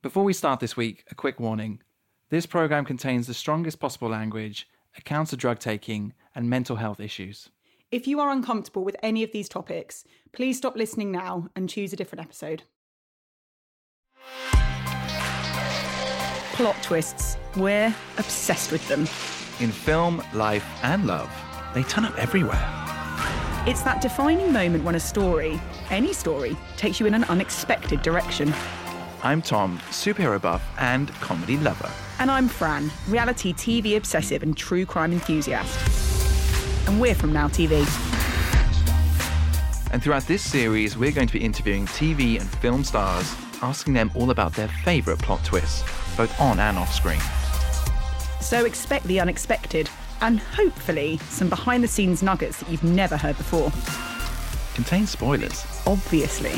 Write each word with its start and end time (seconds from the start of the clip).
Before 0.00 0.22
we 0.22 0.32
start 0.32 0.60
this 0.60 0.76
week, 0.76 1.04
a 1.10 1.16
quick 1.16 1.40
warning. 1.40 1.80
This 2.30 2.46
program 2.46 2.84
contains 2.84 3.26
the 3.26 3.34
strongest 3.34 3.80
possible 3.80 4.08
language, 4.08 4.68
accounts 4.96 5.32
of 5.32 5.40
drug 5.40 5.58
taking, 5.58 6.14
and 6.36 6.48
mental 6.48 6.76
health 6.76 7.00
issues. 7.00 7.48
If 7.90 8.06
you 8.06 8.20
are 8.20 8.30
uncomfortable 8.30 8.84
with 8.84 8.94
any 9.02 9.24
of 9.24 9.32
these 9.32 9.48
topics, 9.48 10.04
please 10.32 10.56
stop 10.56 10.76
listening 10.76 11.10
now 11.10 11.48
and 11.56 11.68
choose 11.68 11.92
a 11.92 11.96
different 11.96 12.22
episode. 12.22 12.62
Plot 16.52 16.76
twists. 16.80 17.36
We're 17.56 17.92
obsessed 18.18 18.70
with 18.70 18.86
them. 18.86 19.00
In 19.58 19.72
film, 19.72 20.22
life, 20.32 20.64
and 20.84 21.08
love, 21.08 21.28
they 21.74 21.82
turn 21.82 22.04
up 22.04 22.16
everywhere. 22.16 22.72
It's 23.66 23.82
that 23.82 24.00
defining 24.00 24.52
moment 24.52 24.84
when 24.84 24.94
a 24.94 25.00
story, 25.00 25.60
any 25.90 26.12
story, 26.12 26.56
takes 26.76 27.00
you 27.00 27.06
in 27.06 27.14
an 27.14 27.24
unexpected 27.24 28.02
direction. 28.02 28.54
I'm 29.20 29.42
Tom, 29.42 29.78
superhero 29.90 30.40
buff 30.40 30.64
and 30.78 31.08
comedy 31.14 31.56
lover. 31.56 31.90
And 32.20 32.30
I'm 32.30 32.46
Fran, 32.46 32.88
reality 33.08 33.52
TV 33.52 33.96
obsessive 33.96 34.44
and 34.44 34.56
true 34.56 34.86
crime 34.86 35.12
enthusiast. 35.12 36.86
And 36.86 37.00
we're 37.00 37.16
from 37.16 37.32
Now 37.32 37.48
TV. 37.48 37.78
And 39.92 40.00
throughout 40.00 40.22
this 40.28 40.42
series, 40.42 40.96
we're 40.96 41.10
going 41.10 41.26
to 41.26 41.32
be 41.32 41.44
interviewing 41.44 41.86
TV 41.86 42.40
and 42.40 42.48
film 42.48 42.84
stars, 42.84 43.34
asking 43.60 43.94
them 43.94 44.12
all 44.14 44.30
about 44.30 44.52
their 44.52 44.68
favourite 44.68 45.18
plot 45.18 45.44
twists, 45.44 45.82
both 46.16 46.40
on 46.40 46.60
and 46.60 46.78
off 46.78 46.94
screen. 46.94 47.20
So 48.40 48.66
expect 48.66 49.04
the 49.06 49.18
unexpected 49.18 49.90
and 50.20 50.38
hopefully 50.38 51.18
some 51.28 51.48
behind 51.48 51.82
the 51.82 51.88
scenes 51.88 52.22
nuggets 52.22 52.60
that 52.60 52.70
you've 52.70 52.84
never 52.84 53.16
heard 53.16 53.36
before. 53.36 53.72
Contains 54.76 55.10
spoilers. 55.10 55.66
Obviously. 55.88 56.54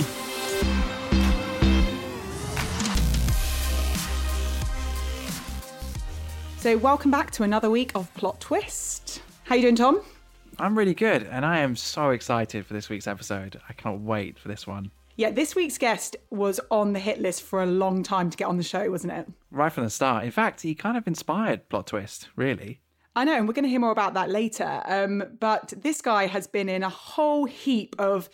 So 6.60 6.76
welcome 6.76 7.10
back 7.10 7.30
to 7.30 7.42
another 7.42 7.70
week 7.70 7.92
of 7.94 8.12
Plot 8.12 8.38
Twist. 8.38 9.22
How 9.44 9.54
you 9.54 9.62
doing, 9.62 9.76
Tom? 9.76 10.02
I'm 10.58 10.76
really 10.76 10.92
good, 10.92 11.22
and 11.22 11.46
I 11.46 11.60
am 11.60 11.74
so 11.74 12.10
excited 12.10 12.66
for 12.66 12.74
this 12.74 12.90
week's 12.90 13.06
episode. 13.06 13.58
I 13.70 13.72
can't 13.72 14.02
wait 14.02 14.38
for 14.38 14.48
this 14.48 14.66
one. 14.66 14.90
Yeah, 15.16 15.30
this 15.30 15.56
week's 15.56 15.78
guest 15.78 16.16
was 16.28 16.60
on 16.70 16.92
the 16.92 16.98
hit 16.98 17.18
list 17.18 17.44
for 17.44 17.62
a 17.62 17.66
long 17.66 18.02
time 18.02 18.28
to 18.28 18.36
get 18.36 18.44
on 18.44 18.58
the 18.58 18.62
show, 18.62 18.90
wasn't 18.90 19.14
it? 19.14 19.26
Right 19.50 19.72
from 19.72 19.84
the 19.84 19.90
start. 19.90 20.24
In 20.24 20.30
fact, 20.30 20.60
he 20.60 20.74
kind 20.74 20.98
of 20.98 21.06
inspired 21.06 21.66
Plot 21.70 21.86
Twist, 21.86 22.28
really. 22.36 22.80
I 23.16 23.24
know, 23.24 23.36
and 23.36 23.48
we're 23.48 23.54
going 23.54 23.64
to 23.64 23.70
hear 23.70 23.80
more 23.80 23.90
about 23.90 24.12
that 24.12 24.28
later. 24.28 24.82
Um, 24.84 25.24
but 25.40 25.72
this 25.74 26.02
guy 26.02 26.26
has 26.26 26.46
been 26.46 26.68
in 26.68 26.82
a 26.82 26.90
whole 26.90 27.46
heap 27.46 27.96
of 27.98 28.28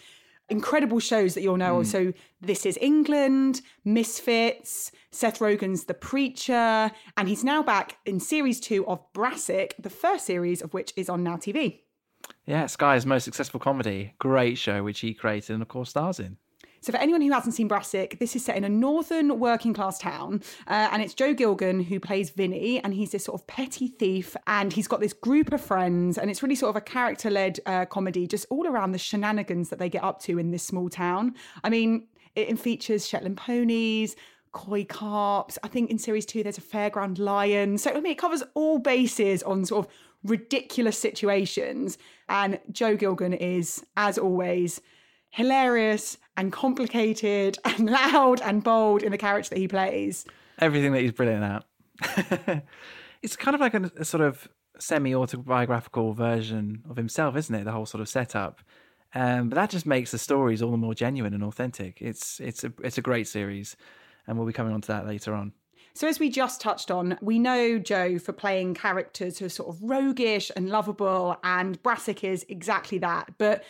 incredible 0.48 1.00
shows 1.00 1.34
that 1.34 1.42
you'll 1.42 1.56
know. 1.56 1.76
Mm. 1.76 1.86
So, 1.86 2.12
This 2.40 2.66
is 2.66 2.78
England, 2.80 3.62
Misfits, 3.84 4.92
Seth 5.10 5.40
Rogen's 5.40 5.84
The 5.84 5.94
Preacher, 5.94 6.90
and 7.16 7.28
he's 7.28 7.44
now 7.44 7.62
back 7.62 7.98
in 8.04 8.20
series 8.20 8.60
two 8.60 8.86
of 8.86 9.00
Brassic, 9.12 9.74
the 9.78 9.90
first 9.90 10.26
series 10.26 10.62
of 10.62 10.74
which 10.74 10.92
is 10.96 11.08
on 11.08 11.22
Now 11.22 11.36
TV. 11.36 11.80
Yeah, 12.44 12.66
Sky's 12.66 13.06
most 13.06 13.24
successful 13.24 13.60
comedy. 13.60 14.14
Great 14.18 14.58
show, 14.58 14.82
which 14.82 15.00
he 15.00 15.14
created 15.14 15.54
and, 15.54 15.62
of 15.62 15.68
course, 15.68 15.90
stars 15.90 16.20
in. 16.20 16.36
So, 16.86 16.92
for 16.92 16.98
anyone 16.98 17.20
who 17.20 17.32
hasn't 17.32 17.56
seen 17.56 17.66
Brassic, 17.66 18.20
this 18.20 18.36
is 18.36 18.44
set 18.44 18.56
in 18.56 18.62
a 18.62 18.68
northern 18.68 19.40
working 19.40 19.74
class 19.74 19.98
town. 19.98 20.40
Uh, 20.68 20.88
and 20.92 21.02
it's 21.02 21.14
Joe 21.14 21.34
Gilgun 21.34 21.84
who 21.84 21.98
plays 21.98 22.30
Vinny. 22.30 22.78
And 22.78 22.94
he's 22.94 23.10
this 23.10 23.24
sort 23.24 23.40
of 23.40 23.44
petty 23.48 23.88
thief. 23.88 24.36
And 24.46 24.72
he's 24.72 24.86
got 24.86 25.00
this 25.00 25.12
group 25.12 25.52
of 25.52 25.60
friends. 25.60 26.16
And 26.16 26.30
it's 26.30 26.44
really 26.44 26.54
sort 26.54 26.70
of 26.70 26.76
a 26.76 26.80
character 26.80 27.28
led 27.28 27.58
uh, 27.66 27.86
comedy, 27.86 28.28
just 28.28 28.46
all 28.50 28.68
around 28.68 28.92
the 28.92 28.98
shenanigans 28.98 29.68
that 29.70 29.80
they 29.80 29.88
get 29.88 30.04
up 30.04 30.22
to 30.22 30.38
in 30.38 30.52
this 30.52 30.62
small 30.62 30.88
town. 30.88 31.34
I 31.64 31.70
mean, 31.70 32.06
it 32.36 32.56
features 32.56 33.04
Shetland 33.04 33.36
ponies, 33.36 34.14
koi 34.52 34.84
carps. 34.84 35.58
I 35.64 35.66
think 35.66 35.90
in 35.90 35.98
series 35.98 36.24
two, 36.24 36.44
there's 36.44 36.56
a 36.56 36.60
fairground 36.60 37.18
lion. 37.18 37.78
So, 37.78 37.90
I 37.90 37.94
mean, 37.94 38.12
it 38.12 38.18
covers 38.18 38.44
all 38.54 38.78
bases 38.78 39.42
on 39.42 39.64
sort 39.64 39.86
of 39.86 39.92
ridiculous 40.22 40.96
situations. 40.96 41.98
And 42.28 42.60
Joe 42.70 42.96
Gilgun 42.96 43.36
is, 43.36 43.84
as 43.96 44.18
always, 44.18 44.80
hilarious 45.30 46.18
and 46.36 46.52
complicated 46.52 47.58
and 47.64 47.90
loud 47.90 48.40
and 48.40 48.62
bold 48.62 49.02
in 49.02 49.12
the 49.12 49.18
character 49.18 49.50
that 49.50 49.58
he 49.58 49.68
plays. 49.68 50.24
Everything 50.58 50.92
that 50.92 51.02
he's 51.02 51.12
brilliant 51.12 51.44
at. 51.44 52.64
it's 53.22 53.36
kind 53.36 53.54
of 53.54 53.60
like 53.60 53.74
a, 53.74 53.90
a 53.98 54.04
sort 54.04 54.22
of 54.22 54.48
semi 54.78 55.14
autobiographical 55.14 56.12
version 56.12 56.82
of 56.88 56.96
himself, 56.96 57.36
isn't 57.36 57.54
it? 57.54 57.64
The 57.64 57.72
whole 57.72 57.86
sort 57.86 58.00
of 58.00 58.08
setup. 58.08 58.60
Um, 59.14 59.48
but 59.48 59.56
that 59.56 59.70
just 59.70 59.86
makes 59.86 60.10
the 60.10 60.18
stories 60.18 60.62
all 60.62 60.70
the 60.70 60.76
more 60.76 60.94
genuine 60.94 61.32
and 61.32 61.42
authentic. 61.42 62.02
It's 62.02 62.40
it's 62.40 62.64
a 62.64 62.72
it's 62.82 62.98
a 62.98 63.02
great 63.02 63.28
series, 63.28 63.76
and 64.26 64.36
we'll 64.36 64.46
be 64.46 64.52
coming 64.52 64.74
on 64.74 64.80
to 64.82 64.88
that 64.88 65.06
later 65.06 65.34
on. 65.34 65.52
So, 65.94 66.06
as 66.06 66.20
we 66.20 66.28
just 66.28 66.60
touched 66.60 66.90
on, 66.90 67.16
we 67.22 67.38
know 67.38 67.78
Joe 67.78 68.18
for 68.18 68.34
playing 68.34 68.74
characters 68.74 69.38
who 69.38 69.46
are 69.46 69.48
sort 69.48 69.70
of 69.70 69.82
roguish 69.82 70.50
and 70.54 70.68
lovable, 70.68 71.38
and 71.42 71.82
Brassic 71.82 72.22
is 72.22 72.44
exactly 72.50 72.98
that. 72.98 73.32
But 73.38 73.64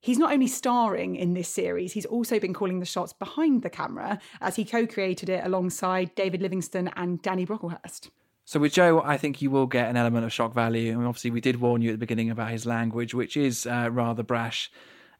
He's 0.00 0.18
not 0.18 0.32
only 0.32 0.46
starring 0.46 1.16
in 1.16 1.34
this 1.34 1.48
series, 1.48 1.92
he's 1.92 2.06
also 2.06 2.40
been 2.40 2.54
calling 2.54 2.80
the 2.80 2.86
shots 2.86 3.12
behind 3.12 3.62
the 3.62 3.70
camera 3.70 4.18
as 4.40 4.56
he 4.56 4.64
co 4.64 4.86
created 4.86 5.28
it 5.28 5.44
alongside 5.44 6.14
David 6.14 6.40
Livingston 6.40 6.90
and 6.96 7.20
Danny 7.20 7.44
Brocklehurst. 7.44 8.08
So 8.46 8.58
with 8.58 8.72
Joe, 8.72 9.02
I 9.04 9.16
think 9.16 9.42
you 9.42 9.50
will 9.50 9.66
get 9.66 9.88
an 9.88 9.96
element 9.96 10.24
of 10.24 10.32
shock 10.32 10.54
value. 10.54 10.98
And 10.98 11.06
obviously, 11.06 11.30
we 11.30 11.40
did 11.40 11.60
warn 11.60 11.82
you 11.82 11.90
at 11.90 11.92
the 11.92 11.98
beginning 11.98 12.30
about 12.30 12.50
his 12.50 12.66
language, 12.66 13.14
which 13.14 13.36
is 13.36 13.66
uh, 13.66 13.90
rather 13.92 14.22
brash. 14.22 14.72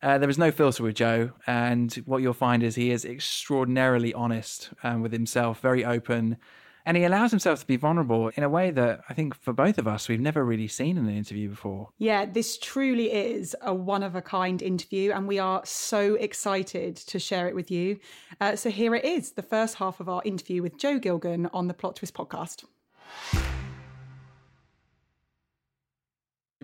Uh, 0.03 0.17
there 0.17 0.31
is 0.31 0.39
no 0.39 0.51
filter 0.51 0.83
with 0.83 0.97
Joe, 0.97 1.31
and 1.47 1.93
what 2.07 2.23
you'll 2.23 2.33
find 2.33 2.63
is 2.63 2.75
he 2.75 2.91
is 2.91 3.05
extraordinarily 3.05 4.15
honest 4.15 4.71
um, 4.83 5.03
with 5.03 5.13
himself, 5.13 5.61
very 5.61 5.85
open, 5.85 6.39
and 6.87 6.97
he 6.97 7.05
allows 7.05 7.31
himself 7.31 7.61
to 7.61 7.67
be 7.67 7.77
vulnerable 7.77 8.29
in 8.35 8.43
a 8.43 8.49
way 8.49 8.71
that 8.71 9.01
I 9.09 9.15
think 9.15 9.35
for 9.35 9.53
both 9.53 9.79
of 9.79 9.87
us, 9.87 10.09
we've 10.09 10.21
never 10.21 10.45
really 10.45 10.69
seen 10.69 10.97
in 10.97 11.07
an 11.07 11.17
interview 11.17 11.49
before. 11.49 11.91
Yeah, 11.99 12.25
this 12.25 12.59
truly 12.59 13.13
is 13.13 13.55
a 13.63 13.75
one 13.75 14.03
of 14.03 14.15
a 14.15 14.23
kind 14.23 14.63
interview, 14.63 15.13
and 15.13 15.29
we 15.29 15.39
are 15.39 15.63
so 15.65 16.15
excited 16.15 16.97
to 16.97 17.19
share 17.19 17.49
it 17.49 17.55
with 17.55 17.71
you. 17.71 17.99
Uh, 18.41 18.57
so 18.57 18.71
here 18.71 18.95
it 18.95 19.05
is, 19.05 19.33
the 19.33 19.43
first 19.43 19.77
half 19.77 20.01
of 20.01 20.09
our 20.09 20.23
interview 20.25 20.63
with 20.63 20.79
Joe 20.79 20.99
Gilgun 20.99 21.51
on 21.53 21.69
the 21.69 21.75
Plot 21.75 21.97
Twist 21.97 22.15
podcast. 22.15 22.65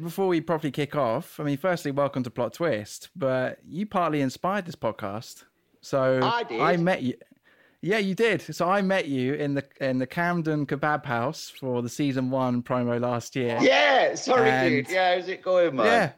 Before 0.02 0.28
we 0.28 0.42
properly 0.42 0.70
kick 0.70 0.94
off, 0.94 1.40
I 1.40 1.44
mean, 1.44 1.56
firstly, 1.56 1.90
welcome 1.90 2.22
to 2.22 2.30
Plot 2.30 2.52
Twist, 2.52 3.08
but 3.16 3.58
you 3.66 3.86
partly 3.86 4.20
inspired 4.20 4.66
this 4.66 4.76
podcast. 4.76 5.44
So 5.80 6.20
I 6.22 6.42
did. 6.42 6.60
I 6.60 6.76
met 6.76 7.02
you. 7.02 7.14
Yeah, 7.86 7.98
you 7.98 8.16
did. 8.16 8.42
So 8.42 8.68
I 8.68 8.82
met 8.82 9.06
you 9.06 9.34
in 9.34 9.54
the 9.54 9.64
in 9.80 9.98
the 9.98 10.08
Camden 10.08 10.66
Kebab 10.66 11.04
House 11.04 11.48
for 11.48 11.82
the 11.82 11.88
season 11.88 12.30
one 12.30 12.60
promo 12.60 13.00
last 13.00 13.36
year. 13.36 13.58
Yeah, 13.60 14.16
sorry, 14.16 14.50
and, 14.50 14.68
dude. 14.68 14.90
Yeah, 14.90 15.14
how's 15.14 15.28
it 15.28 15.40
going, 15.40 15.76
man? 15.76 15.86
Yeah, 15.86 16.12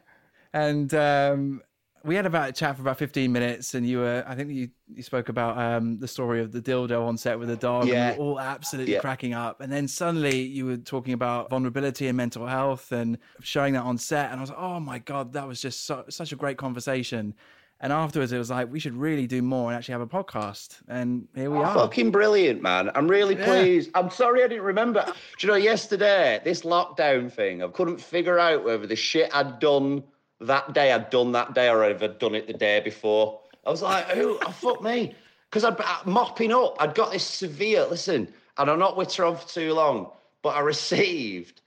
and 0.51 0.91
um, 0.95 1.61
we 2.03 2.15
had 2.15 2.25
about 2.25 2.49
a 2.49 2.51
chat 2.53 2.75
for 2.75 2.81
about 2.81 2.97
fifteen 2.97 3.31
minutes, 3.31 3.75
and 3.75 3.87
you 3.87 3.99
were, 3.99 4.23
I 4.25 4.33
think 4.33 4.49
you 4.49 4.69
you 4.91 5.03
spoke 5.03 5.29
about 5.29 5.59
um, 5.59 5.99
the 5.99 6.07
story 6.07 6.41
of 6.41 6.51
the 6.51 6.59
dildo 6.59 7.05
on 7.05 7.17
set 7.17 7.37
with 7.37 7.49
the 7.49 7.55
dog. 7.55 7.87
Yeah, 7.87 8.09
and 8.09 8.17
we 8.17 8.23
were 8.23 8.31
all 8.31 8.39
absolutely 8.39 8.93
yeah. 8.93 9.01
cracking 9.01 9.35
up, 9.35 9.61
and 9.61 9.71
then 9.71 9.87
suddenly 9.87 10.41
you 10.41 10.65
were 10.65 10.77
talking 10.77 11.13
about 11.13 11.51
vulnerability 11.51 12.07
and 12.07 12.17
mental 12.17 12.47
health 12.47 12.91
and 12.91 13.19
showing 13.41 13.73
that 13.73 13.83
on 13.83 13.99
set, 13.99 14.31
and 14.31 14.39
I 14.39 14.41
was 14.41 14.49
like, 14.49 14.59
oh 14.59 14.79
my 14.79 14.97
god, 14.97 15.33
that 15.33 15.47
was 15.47 15.61
just 15.61 15.85
so, 15.85 16.03
such 16.09 16.31
a 16.31 16.35
great 16.35 16.57
conversation. 16.57 17.35
And 17.81 17.93
afterwards, 17.93 18.33
it 18.33 18.37
was 18.37 18.49
like 18.49 18.71
we 18.71 18.79
should 18.79 18.95
really 18.95 19.25
do 19.25 19.41
more 19.41 19.69
and 19.69 19.77
actually 19.77 19.93
have 19.93 20.01
a 20.01 20.07
podcast. 20.07 20.79
And 20.89 21.27
here 21.33 21.49
we 21.49 21.57
oh, 21.57 21.63
are. 21.63 21.73
Fucking 21.73 22.11
brilliant, 22.11 22.61
man! 22.61 22.91
I'm 22.93 23.07
really 23.07 23.37
yeah. 23.37 23.45
pleased. 23.45 23.89
I'm 23.95 24.09
sorry 24.09 24.43
I 24.43 24.47
didn't 24.47 24.65
remember. 24.65 25.05
Do 25.05 25.47
you 25.47 25.47
know 25.47 25.57
yesterday 25.57 26.41
this 26.43 26.63
lockdown 26.63 27.31
thing? 27.31 27.63
I 27.63 27.69
couldn't 27.69 28.01
figure 28.01 28.37
out 28.37 28.65
whether 28.65 28.85
the 28.85 28.97
shit 28.97 29.33
I'd 29.33 29.59
done 29.59 30.03
that 30.41 30.73
day 30.73 30.91
I'd 30.91 31.09
done 31.09 31.31
that 31.33 31.53
day 31.53 31.69
or 31.69 31.83
if 31.85 32.01
I'd 32.01 32.19
done 32.19 32.35
it 32.35 32.47
the 32.47 32.53
day 32.53 32.81
before. 32.81 33.41
I 33.65 33.69
was 33.69 33.81
like, 33.81 34.05
oh, 34.13 34.39
oh 34.41 34.51
fuck 34.51 34.81
me, 34.83 35.13
because 35.49 35.63
I'd 35.63 35.79
uh, 35.79 35.99
mopping 36.05 36.51
up. 36.51 36.75
I'd 36.81 36.95
got 36.95 37.13
this 37.13 37.23
severe. 37.23 37.85
Listen, 37.85 38.27
and 38.57 38.69
I'm 38.69 38.79
not 38.79 38.97
with 38.97 39.13
her 39.15 39.23
on 39.23 39.37
for 39.37 39.47
too 39.47 39.73
long, 39.73 40.11
but 40.41 40.49
I 40.49 40.59
received 40.59 41.61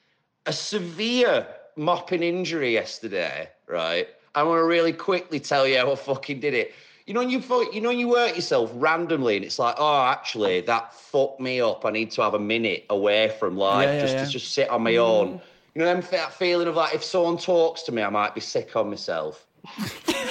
a 0.45 0.53
severe 0.53 1.47
mopping 1.77 2.23
injury 2.23 2.75
yesterday. 2.75 3.49
Right 3.67 4.09
I 4.35 4.43
want 4.43 4.61
to 4.61 4.65
really 4.65 4.93
quickly 4.93 5.41
tell 5.41 5.67
you 5.67 5.79
how 5.79 5.93
I 5.93 5.95
fucking 5.95 6.41
did 6.41 6.55
it. 6.55 6.75
You 7.07 7.15
know, 7.15 7.21
when 7.21 7.31
you 7.31 7.43
you 7.73 7.81
know, 7.81 7.91
you 7.91 8.09
work 8.09 8.37
yourself 8.37 8.71
randomly, 8.75 9.37
and 9.37 9.45
it's 9.45 9.59
like, 9.59 9.75
oh, 9.79 10.03
actually, 10.05 10.61
that 10.63 10.95
fucked 10.95 11.41
me 11.41 11.61
up. 11.61 11.85
I 11.85 11.91
need 11.91 12.13
to 12.13 12.23
have 12.23 12.35
a 12.35 12.39
minute 12.39 12.87
away 12.91 13.35
from 13.41 13.57
life, 13.57 13.89
yeah, 13.89 13.95
yeah, 13.95 14.01
just 14.01 14.15
yeah. 14.15 14.25
to 14.25 14.31
just 14.31 14.53
sit 14.53 14.71
on 14.71 14.83
my 14.83 14.93
mm. 14.93 14.99
own. 14.99 15.41
You 15.75 15.83
know, 15.83 16.01
that 16.01 16.35
feeling 16.35 16.69
of 16.69 16.77
like, 16.77 16.95
if 16.95 17.03
someone 17.03 17.39
talks 17.39 17.83
to 17.85 17.93
me, 17.93 18.03
I 18.03 18.11
might 18.11 18.35
be 18.35 18.41
sick 18.41 18.77
on 18.77 18.91
myself. 18.91 19.47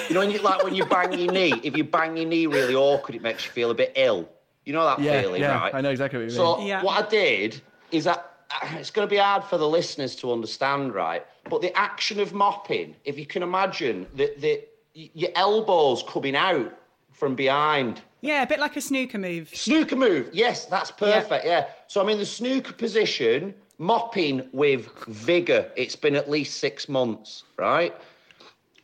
you 0.08 0.14
know, 0.14 0.22
when 0.22 0.32
you 0.32 0.40
like 0.40 0.64
when 0.64 0.76
you 0.76 0.86
bang 0.86 1.12
your 1.14 1.32
knee, 1.32 1.54
if 1.64 1.76
you 1.76 1.84
bang 1.84 2.16
your 2.16 2.26
knee 2.26 2.48
really 2.48 2.76
awkward, 2.76 3.16
it 3.16 3.22
makes 3.22 3.46
you 3.46 3.52
feel 3.52 3.72
a 3.72 3.76
bit 3.76 3.94
ill. 3.96 4.30
You 4.66 4.74
know 4.74 4.86
that 4.86 5.00
feeling, 5.00 5.42
right? 5.42 5.74
I 5.74 5.82
know 5.82 5.90
exactly 5.90 6.20
what 6.20 6.32
you 6.32 6.38
mean. 6.38 6.38
So 6.38 6.66
yeah. 6.66 6.84
what 6.84 7.04
I 7.04 7.10
did 7.10 7.62
is 7.92 8.04
that 8.06 8.31
it's 8.74 8.92
going 8.92 9.08
to 9.08 9.10
be 9.10 9.18
hard 9.18 9.44
for 9.44 9.58
the 9.58 9.68
listeners 9.68 10.16
to 10.18 10.32
understand, 10.32 10.94
right? 10.94 11.26
But 11.50 11.62
the 11.62 11.76
action 11.78 12.20
of 12.20 12.34
mopping, 12.34 12.96
if 13.06 13.18
you 13.18 13.26
can 13.26 13.44
imagine, 13.44 14.08
the, 14.16 14.34
the 14.38 14.62
your 14.94 15.30
elbows 15.36 16.04
coming 16.08 16.36
out 16.36 16.78
from 17.14 17.36
behind 17.36 18.02
Yeah, 18.22 18.44
a 18.44 18.48
bit 18.48 18.60
like 18.60 18.76
a 18.76 18.82
snooker 18.82 19.18
move. 19.18 19.50
Snooker 19.54 19.96
move. 19.96 20.30
Yes, 20.34 20.66
that's 20.66 20.92
perfect. 20.92 21.46
Yeah. 21.46 21.60
yeah. 21.60 21.68
So 21.88 22.02
I'm 22.02 22.10
in 22.10 22.18
the 22.18 22.26
snooker 22.26 22.74
position, 22.74 23.54
mopping 23.78 24.50
with 24.52 24.90
vigor. 25.08 25.72
It's 25.76 25.96
been 25.96 26.16
at 26.16 26.30
least 26.30 26.58
six 26.58 26.90
months, 26.90 27.44
right? 27.58 27.96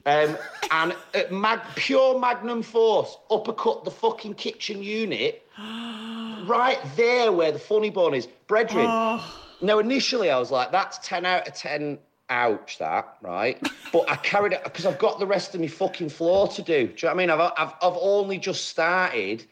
Um, 0.05 0.37
and 0.71 0.95
at 1.13 1.33
mag- 1.33 1.59
pure 1.75 2.17
magnum 2.17 2.63
force, 2.63 3.17
uppercut 3.29 3.83
the 3.83 3.91
fucking 3.91 4.35
kitchen 4.35 4.81
unit 4.81 5.45
right 5.59 6.79
there 6.95 7.33
where 7.33 7.51
the 7.51 7.59
funny 7.59 7.89
bone 7.89 8.13
is. 8.13 8.27
Brethren. 8.47 8.85
Oh. 8.87 9.43
Now, 9.61 9.79
initially, 9.79 10.29
I 10.29 10.37
was 10.37 10.51
like, 10.51 10.71
that's 10.71 10.99
10 10.99 11.25
out 11.25 11.47
of 11.47 11.53
10 11.53 11.97
ouch 12.29 12.77
that 12.77 13.17
right? 13.21 13.57
But 13.93 14.09
i 14.11 14.17
carried 14.17 14.51
it 14.51 14.61
because 14.65 14.85
i've 14.85 14.99
got 14.99 15.17
the 15.17 15.25
rest 15.25 15.55
of 15.55 15.61
my 15.61 15.67
fucking 15.67 16.09
floor 16.09 16.47
to 16.49 16.61
do. 16.61 16.87
Do 16.87 16.93
you 16.93 16.95
know 17.03 17.07
what 17.07 17.13
i 17.13 17.13
mean? 17.13 17.29
I've, 17.29 17.39
I've, 17.57 17.73
I've 17.81 17.97
only 18.01 18.37
just 18.37 18.67
started 18.67 19.45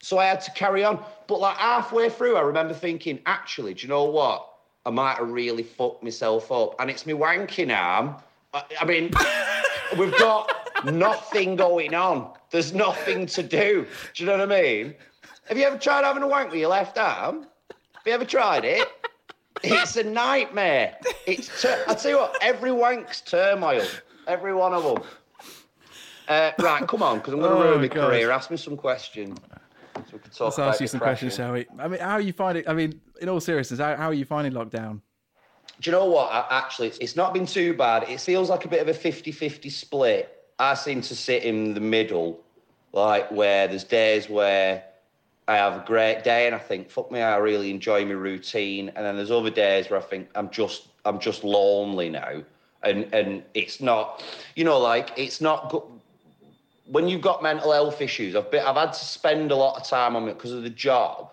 so 0.00 0.18
i 0.18 0.26
had 0.26 0.40
to 0.42 0.50
carry 0.52 0.84
on. 0.84 1.02
But 1.26 1.40
like 1.40 1.56
halfway 1.56 2.10
through 2.10 2.36
i 2.36 2.42
remember 2.42 2.74
thinking 2.74 3.20
actually 3.24 3.74
do 3.74 3.82
you 3.82 3.88
know 3.88 4.04
what? 4.04 4.46
I 4.84 4.90
might 4.90 5.16
have 5.16 5.30
really 5.30 5.62
fucked 5.62 6.02
myself 6.02 6.50
up. 6.52 6.74
And 6.78 6.88
it's 6.88 7.04
my 7.06 7.12
wanking 7.12 7.76
arm. 7.76 8.16
I, 8.52 8.62
I 8.80 8.84
mean 8.84 9.10
we've 9.98 10.16
got 10.18 10.84
nothing 10.84 11.56
going 11.56 11.94
on. 11.94 12.32
There's 12.50 12.74
nothing 12.74 13.26
to 13.26 13.42
do. 13.42 13.86
Do 14.14 14.22
you 14.22 14.26
know 14.26 14.38
what 14.38 14.52
i 14.52 14.62
mean? 14.62 14.94
Have 15.46 15.56
you 15.56 15.64
ever 15.64 15.78
tried 15.78 16.04
having 16.04 16.22
a 16.22 16.28
wank 16.28 16.50
with 16.50 16.60
your 16.60 16.68
left 16.68 16.98
arm? 16.98 17.46
Have 17.70 18.06
you 18.06 18.12
ever 18.12 18.26
tried 18.26 18.66
it 18.66 18.86
it's 19.62 19.96
a 19.96 20.04
nightmare. 20.04 20.96
It's 21.26 21.62
ter- 21.62 21.84
I 21.86 21.94
tell 21.94 22.10
you 22.10 22.16
what, 22.18 22.36
every 22.40 22.70
wank's 22.70 23.20
turmoil. 23.20 23.86
Every 24.26 24.54
one 24.54 24.74
of 24.74 24.82
them. 24.82 25.02
Uh, 26.28 26.52
right, 26.58 26.86
come 26.86 27.02
on, 27.02 27.18
because 27.18 27.34
I'm 27.34 27.40
going 27.40 27.52
to 27.52 27.58
oh, 27.58 27.70
ruin 27.70 27.80
my 27.80 27.88
God. 27.88 28.10
career. 28.10 28.30
Ask 28.30 28.50
me 28.50 28.58
some 28.58 28.76
questions. 28.76 29.38
So 29.94 30.02
we 30.12 30.18
can 30.18 30.30
talk 30.30 30.40
Let's 30.40 30.58
ask 30.58 30.80
you 30.80 30.86
some 30.86 31.00
questions, 31.00 31.34
shall 31.34 31.52
we? 31.52 31.66
I 31.78 31.88
mean, 31.88 32.00
how 32.00 32.12
are 32.12 32.20
you 32.20 32.32
finding? 32.32 32.68
I 32.68 32.74
mean, 32.74 33.00
in 33.20 33.28
all 33.28 33.40
seriousness, 33.40 33.80
how, 33.80 33.96
how 33.96 34.06
are 34.06 34.14
you 34.14 34.24
finding 34.24 34.52
lockdown? 34.52 35.00
Do 35.80 35.90
you 35.90 35.92
know 35.92 36.06
what? 36.06 36.30
I, 36.30 36.46
actually, 36.50 36.92
it's 37.00 37.16
not 37.16 37.32
been 37.32 37.46
too 37.46 37.74
bad. 37.74 38.08
It 38.08 38.20
feels 38.20 38.50
like 38.50 38.64
a 38.64 38.68
bit 38.68 38.80
of 38.80 38.88
a 38.88 38.94
50 38.94 39.32
50 39.32 39.70
split. 39.70 40.34
I 40.58 40.74
seem 40.74 41.00
to 41.02 41.14
sit 41.14 41.44
in 41.44 41.74
the 41.74 41.80
middle, 41.80 42.40
like 42.92 43.30
where 43.30 43.68
there's 43.68 43.84
days 43.84 44.28
where 44.28 44.84
I 45.48 45.56
have 45.56 45.76
a 45.76 45.84
great 45.86 46.22
day 46.22 46.46
and 46.46 46.54
I 46.54 46.58
think, 46.58 46.90
fuck 46.90 47.10
me, 47.10 47.22
I 47.22 47.38
really 47.38 47.70
enjoy 47.70 48.04
my 48.04 48.12
routine. 48.12 48.92
And 48.94 49.04
then 49.04 49.16
there's 49.16 49.30
other 49.30 49.50
days 49.50 49.88
where 49.88 49.98
I 49.98 50.02
think 50.02 50.28
I'm 50.34 50.50
just 50.50 50.88
I'm 51.06 51.18
just 51.18 51.42
lonely 51.42 52.10
now. 52.10 52.42
And 52.82 53.12
and 53.14 53.42
it's 53.54 53.80
not, 53.80 54.22
you 54.54 54.64
know, 54.64 54.78
like 54.78 55.10
it's 55.16 55.40
not 55.40 55.70
good. 55.70 55.82
When 56.86 57.08
you've 57.08 57.22
got 57.22 57.42
mental 57.42 57.72
health 57.72 58.00
issues, 58.02 58.36
I've 58.36 58.50
been, 58.50 58.64
I've 58.64 58.76
had 58.76 58.92
to 58.92 59.04
spend 59.04 59.50
a 59.50 59.56
lot 59.56 59.80
of 59.80 59.86
time 59.86 60.16
on 60.16 60.28
it 60.28 60.34
because 60.34 60.52
of 60.52 60.62
the 60.62 60.70
job 60.70 61.30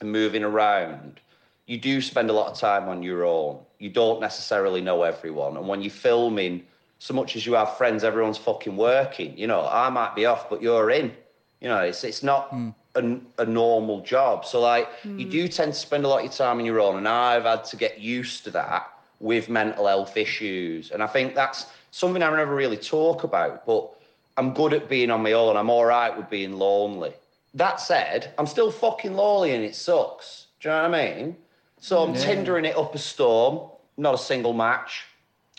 and 0.00 0.10
moving 0.10 0.44
around. 0.44 1.20
You 1.66 1.78
do 1.78 2.00
spend 2.00 2.30
a 2.30 2.32
lot 2.32 2.50
of 2.50 2.58
time 2.58 2.88
on 2.88 3.02
your 3.02 3.24
own. 3.24 3.58
You 3.80 3.90
don't 3.90 4.20
necessarily 4.20 4.80
know 4.80 5.02
everyone. 5.02 5.56
And 5.56 5.66
when 5.66 5.82
you're 5.82 5.90
filming, 5.90 6.64
so 7.00 7.12
much 7.12 7.34
as 7.34 7.44
you 7.44 7.54
have 7.54 7.76
friends, 7.76 8.04
everyone's 8.04 8.38
fucking 8.38 8.76
working. 8.76 9.36
You 9.36 9.48
know, 9.48 9.68
I 9.70 9.88
might 9.90 10.14
be 10.14 10.26
off, 10.26 10.48
but 10.48 10.62
you're 10.62 10.90
in. 10.90 11.12
You 11.60 11.68
know, 11.68 11.80
it's 11.80 12.04
it's 12.04 12.22
not 12.22 12.50
mm 12.50 12.72
a, 12.96 13.20
a 13.38 13.46
normal 13.46 14.00
job. 14.00 14.44
So 14.44 14.60
like 14.60 14.88
mm. 15.02 15.20
you 15.20 15.26
do 15.28 15.48
tend 15.48 15.74
to 15.74 15.78
spend 15.78 16.04
a 16.04 16.08
lot 16.08 16.18
of 16.18 16.24
your 16.24 16.32
time 16.32 16.58
on 16.58 16.64
your 16.64 16.80
own, 16.80 16.96
and 16.96 17.08
I've 17.08 17.44
had 17.44 17.64
to 17.64 17.76
get 17.76 18.00
used 18.00 18.44
to 18.44 18.50
that 18.52 18.90
with 19.20 19.48
mental 19.48 19.86
health 19.86 20.16
issues, 20.16 20.90
and 20.90 21.02
I 21.02 21.06
think 21.06 21.34
that's 21.34 21.66
something 21.90 22.22
I 22.22 22.34
never 22.34 22.54
really 22.54 22.76
talk 22.76 23.24
about. 23.24 23.64
But 23.64 23.90
I'm 24.36 24.52
good 24.52 24.74
at 24.74 24.88
being 24.88 25.10
on 25.10 25.22
my 25.22 25.32
own. 25.32 25.56
I'm 25.56 25.70
all 25.70 25.84
right 25.84 26.16
with 26.16 26.28
being 26.28 26.52
lonely. 26.52 27.14
That 27.54 27.80
said, 27.80 28.34
I'm 28.38 28.46
still 28.46 28.70
fucking 28.70 29.14
lonely, 29.14 29.54
and 29.54 29.64
it 29.64 29.74
sucks. 29.74 30.48
Do 30.60 30.68
you 30.68 30.74
know 30.74 30.82
what 30.82 30.94
I 30.94 31.14
mean? 31.14 31.36
So 31.80 32.02
I'm 32.02 32.14
yeah. 32.14 32.20
Tindering 32.20 32.66
it 32.66 32.76
up 32.76 32.94
a 32.94 32.98
storm. 32.98 33.70
Not 33.96 34.14
a 34.14 34.18
single 34.18 34.52
match. 34.52 35.04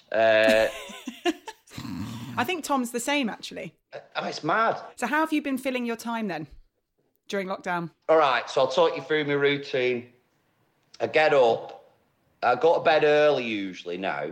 Uh, 0.10 0.70
I 2.38 2.46
think 2.46 2.64
Tom's 2.64 2.92
the 2.92 3.00
same 3.02 3.30
actually. 3.30 3.74
Oh, 4.16 4.26
it's 4.26 4.42
mad. 4.42 4.80
So 4.96 5.06
how 5.06 5.20
have 5.20 5.34
you 5.34 5.42
been 5.42 5.58
filling 5.58 5.86
your 5.86 5.98
time 5.98 6.30
then? 6.30 6.48
During 7.28 7.48
lockdown? 7.48 7.90
All 8.10 8.18
right, 8.18 8.50
so 8.50 8.62
I'll 8.62 8.68
talk 8.68 8.96
you 8.96 9.02
through 9.02 9.26
my 9.26 9.34
routine. 9.34 10.08
I 11.00 11.08
get 11.08 11.34
up, 11.34 11.92
I 12.42 12.56
go 12.56 12.76
to 12.76 12.84
bed 12.84 13.04
early 13.04 13.46
usually 13.46 13.98
now. 13.98 14.32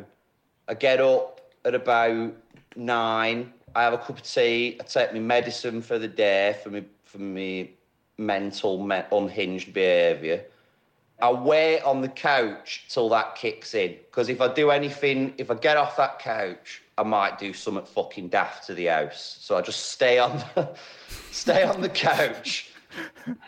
I 0.67 0.73
get 0.73 0.99
up 0.99 1.41
at 1.63 1.75
about 1.75 2.33
nine. 2.75 3.53
I 3.75 3.83
have 3.83 3.93
a 3.93 3.97
cup 3.97 4.17
of 4.17 4.23
tea. 4.23 4.77
I 4.79 4.83
take 4.83 5.13
my 5.13 5.19
medicine 5.19 5.81
for 5.81 5.99
the 5.99 6.07
day 6.07 6.57
for 6.63 6.69
me 6.69 6.85
for 7.03 7.19
me 7.19 7.73
mental 8.17 8.83
me- 8.83 9.03
unhinged 9.11 9.73
behaviour. 9.73 10.43
I 11.21 11.31
wait 11.31 11.81
on 11.81 12.01
the 12.01 12.09
couch 12.09 12.85
till 12.89 13.09
that 13.09 13.35
kicks 13.35 13.73
in 13.73 13.95
because 14.05 14.27
if 14.29 14.41
I 14.41 14.53
do 14.53 14.71
anything, 14.71 15.33
if 15.37 15.49
I 15.49 15.55
get 15.55 15.77
off 15.77 15.97
that 15.97 16.19
couch, 16.19 16.81
I 16.97 17.03
might 17.03 17.37
do 17.37 17.53
something 17.53 17.85
fucking 17.85 18.29
daft 18.29 18.67
to 18.67 18.73
the 18.73 18.87
house. 18.87 19.37
So 19.39 19.57
I 19.57 19.61
just 19.61 19.91
stay 19.91 20.19
on 20.19 20.43
the, 20.55 20.69
stay 21.31 21.63
on 21.63 21.81
the 21.81 21.89
couch 21.89 22.71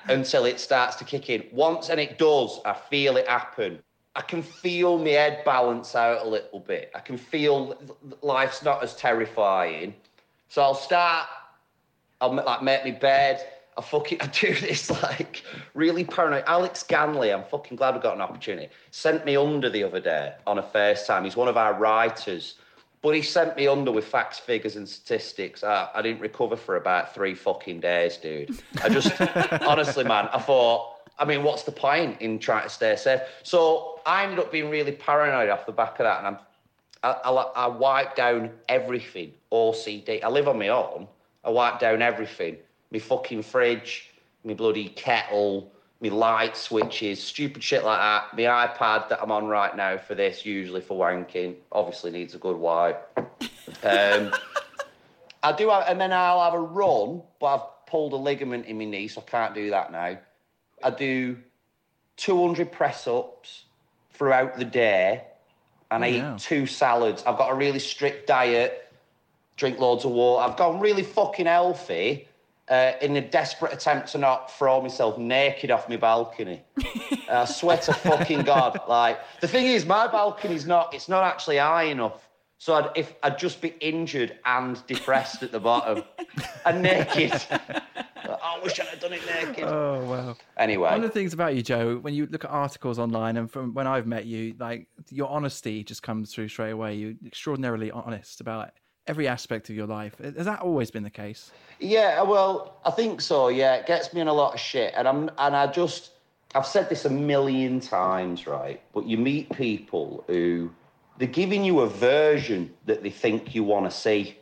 until 0.07 0.45
it 0.45 0.59
starts 0.59 0.95
to 0.97 1.03
kick 1.03 1.29
in. 1.29 1.45
Once 1.51 1.89
and 1.89 1.99
it 1.99 2.17
does, 2.17 2.59
I 2.65 2.73
feel 2.73 3.17
it 3.17 3.27
happen. 3.27 3.79
I 4.15 4.21
can 4.21 4.41
feel 4.41 4.97
my 4.97 5.11
head 5.11 5.44
balance 5.45 5.95
out 5.95 6.25
a 6.25 6.27
little 6.27 6.59
bit. 6.59 6.91
I 6.95 6.99
can 6.99 7.17
feel 7.17 7.77
life's 8.21 8.63
not 8.63 8.83
as 8.83 8.95
terrifying. 8.95 9.94
So 10.49 10.61
I'll 10.63 10.73
start. 10.73 11.27
I'll 12.19 12.33
like 12.33 12.63
make 12.63 12.83
my 12.83 12.91
bed. 12.91 13.45
I 13.77 13.81
fucking 13.81 14.19
I 14.21 14.27
do 14.27 14.55
this 14.55 14.89
like 15.03 15.44
really 15.75 16.03
paranoid. 16.03 16.45
Alex 16.47 16.83
Ganley, 16.88 17.33
I'm 17.33 17.43
fucking 17.43 17.77
glad 17.77 17.93
we 17.93 18.01
got 18.01 18.15
an 18.15 18.21
opportunity. 18.21 18.69
Sent 18.89 19.23
me 19.23 19.38
under 19.38 19.69
the 19.69 19.83
other 19.83 20.00
day 20.00 20.33
on 20.47 20.57
a 20.57 20.63
FaceTime. 20.63 21.23
He's 21.23 21.35
one 21.35 21.47
of 21.47 21.57
our 21.57 21.75
writers 21.75 22.55
but 23.07 23.15
he 23.15 23.21
sent 23.21 23.56
me 23.56 23.68
under 23.68 23.89
with 23.89 24.04
facts, 24.04 24.38
figures, 24.38 24.75
and 24.75 24.86
statistics. 24.86 25.63
I, 25.63 25.88
I 25.95 26.01
didn't 26.01 26.19
recover 26.19 26.57
for 26.57 26.75
about 26.75 27.15
three 27.15 27.36
fucking 27.36 27.80
days, 27.80 28.18
dude. 28.18 28.59
I 28.83 28.89
just, 28.89 29.13
honestly, 29.62 30.04
man, 30.04 30.27
I 30.33 30.39
thought, 30.39 30.98
I 31.18 31.24
mean, 31.24 31.42
what's 31.42 31.63
the 31.63 31.71
point 31.71 32.19
in 32.19 32.38
trying 32.38 32.63
to 32.63 32.69
stay 32.69 32.98
safe? 32.98 33.21
So 33.44 34.01
I 34.06 34.25
ended 34.25 34.39
up 34.39 34.51
being 34.51 34.69
really 34.69 34.92
paranoid 34.92 35.48
off 35.48 35.65
the 35.65 35.71
back 35.71 35.92
of 36.01 36.04
that, 36.04 36.18
and 36.18 36.27
I'm, 36.27 36.38
I, 37.01 37.12
I, 37.12 37.31
I 37.31 37.68
wiped 37.68 38.18
down 38.18 38.50
everything, 38.68 39.31
OCD. 39.53 40.21
I 40.21 40.27
live 40.27 40.50
on 40.50 40.60
my 40.60 40.68
own. 40.68 41.07
I 41.45 41.50
wiped 41.50 41.80
down 41.80 42.01
everything. 42.01 42.57
My 42.92 43.00
fucking 43.00 43.44
fridge, 43.44 44.12
my 44.44 44.53
bloody 44.53 44.89
kettle, 44.89 45.71
my 45.99 46.09
light 46.09 46.55
switches, 46.55 47.21
stupid 47.21 47.63
shit 47.63 47.83
like 47.83 47.99
that. 47.99 48.36
My 48.36 48.67
iPad 48.67 49.10
that 49.10 49.22
I'm 49.22 49.31
on 49.31 49.48
right 49.48 49.75
now 49.75 49.98
for 49.98 50.13
this, 50.13 50.45
usually 50.45 50.81
for 50.81 50.98
wanking, 50.98 51.55
obviously 51.72 52.12
needs 52.12 52.36
a 52.36 52.38
good 52.38 52.57
wipe. 52.57 53.17
Um, 53.83 54.31
I 55.43 55.51
do, 55.57 55.69
have, 55.69 55.86
and 55.88 56.00
then 56.00 56.13
I'll 56.13 56.43
have 56.43 56.53
a 56.53 56.60
run, 56.60 57.22
but 57.39 57.45
I've 57.48 57.88
pulled 57.88 58.13
a 58.13 58.17
ligament 58.17 58.67
in 58.67 58.77
my 58.77 58.86
knee, 58.86 59.07
so 59.07 59.24
I 59.25 59.29
can't 59.29 59.55
do 59.55 59.72
that 59.72 59.91
now. 59.91 60.17
I 60.83 60.89
do 60.91 61.38
200 62.17 62.72
press 62.72 63.07
ups 63.07 63.65
throughout 64.13 64.57
the 64.57 64.65
day, 64.65 65.24
and 65.89 66.03
oh, 66.03 66.07
I 66.07 66.10
yeah. 66.10 66.36
eat 66.36 66.39
two 66.39 66.67
salads. 66.67 67.24
I've 67.25 67.38
got 67.38 67.51
a 67.51 67.55
really 67.55 67.79
strict 67.79 68.27
diet, 68.27 68.91
drink 69.55 69.79
loads 69.79 70.05
of 70.05 70.12
water. 70.12 70.48
I've 70.48 70.57
gone 70.57 70.79
really 70.79 71.03
fucking 71.03 71.48
healthy 71.48 72.27
uh, 72.69 72.93
in 73.01 73.15
a 73.15 73.21
desperate 73.21 73.74
attempt 73.74 74.12
to 74.12 74.17
not 74.17 74.51
throw 74.51 74.81
myself 74.81 75.17
naked 75.17 75.71
off 75.71 75.88
my 75.88 75.97
balcony. 75.97 76.62
I 77.29 77.45
swear 77.45 77.77
to 77.77 77.93
fucking 77.93 78.41
God. 78.41 78.79
Like, 78.88 79.19
the 79.41 79.47
thing 79.47 79.67
is, 79.67 79.86
my 79.86 80.07
balcony's 80.07 80.65
not, 80.65 80.93
it's 80.93 81.07
not 81.07 81.24
actually 81.24 81.57
high 81.57 81.83
enough. 81.83 82.27
So 82.59 82.74
I'd, 82.74 82.89
if 82.95 83.13
I'd 83.21 83.38
just 83.38 83.62
be 83.62 83.75
injured 83.79 84.39
and 84.45 84.86
depressed 84.88 85.43
at 85.43 85.51
the 85.51 85.59
bottom 85.59 86.03
and 86.65 86.81
naked. 86.81 87.31
oh, 87.51 88.38
I 88.43 88.59
wish 88.63 88.79
I'd 88.79 89.00
done 89.00 89.13
it 89.13 89.21
naked. 89.27 89.63
Oh 89.63 90.03
wow. 90.05 90.36
Anyway, 90.57 90.89
one 90.89 91.03
of 91.03 91.03
the 91.03 91.09
things 91.09 91.33
about 91.33 91.55
you, 91.55 91.62
Joe, 91.62 91.97
when 91.97 92.15
you 92.15 92.25
look 92.25 92.45
at 92.45 92.50
articles 92.50 92.97
online 92.97 93.38
and 93.38 93.50
from 93.50 93.75
when 93.75 93.86
I've 93.86 94.07
met 94.07 94.25
you, 94.25 94.55
like 94.59 94.88
your 95.12 95.29
honesty 95.29 95.83
just 95.83 96.01
comes 96.01 96.33
through 96.33 96.47
straight 96.47 96.71
away. 96.71 96.95
You're 96.95 97.13
extraordinarily 97.27 97.91
honest 97.91 98.41
about 98.41 98.69
every 99.07 99.27
aspect 99.27 99.69
of 99.69 99.75
your 99.75 99.87
life. 99.87 100.17
Has 100.19 100.45
that 100.45 100.61
always 100.61 100.91
been 100.91 101.03
the 101.03 101.09
case? 101.09 101.51
Yeah, 101.79 102.21
well, 102.21 102.77
I 102.85 102.91
think 102.91 103.21
so. 103.21 103.47
Yeah, 103.49 103.75
it 103.75 103.87
gets 103.87 104.13
me 104.13 104.21
in 104.21 104.27
a 104.27 104.33
lot 104.33 104.53
of 104.53 104.59
shit, 104.59 104.93
and 104.95 105.07
I'm 105.07 105.29
and 105.37 105.55
I 105.55 105.67
just 105.67 106.11
I've 106.55 106.65
said 106.65 106.89
this 106.89 107.05
a 107.05 107.09
million 107.09 107.79
times, 107.79 108.47
right? 108.47 108.81
But 108.93 109.05
you 109.05 109.17
meet 109.17 109.51
people 109.51 110.23
who 110.27 110.71
they're 111.17 111.27
giving 111.27 111.63
you 111.63 111.81
a 111.81 111.87
version 111.87 112.73
that 112.85 113.03
they 113.03 113.09
think 113.09 113.55
you 113.55 113.63
want 113.63 113.89
to 113.89 113.95
see. 113.95 114.37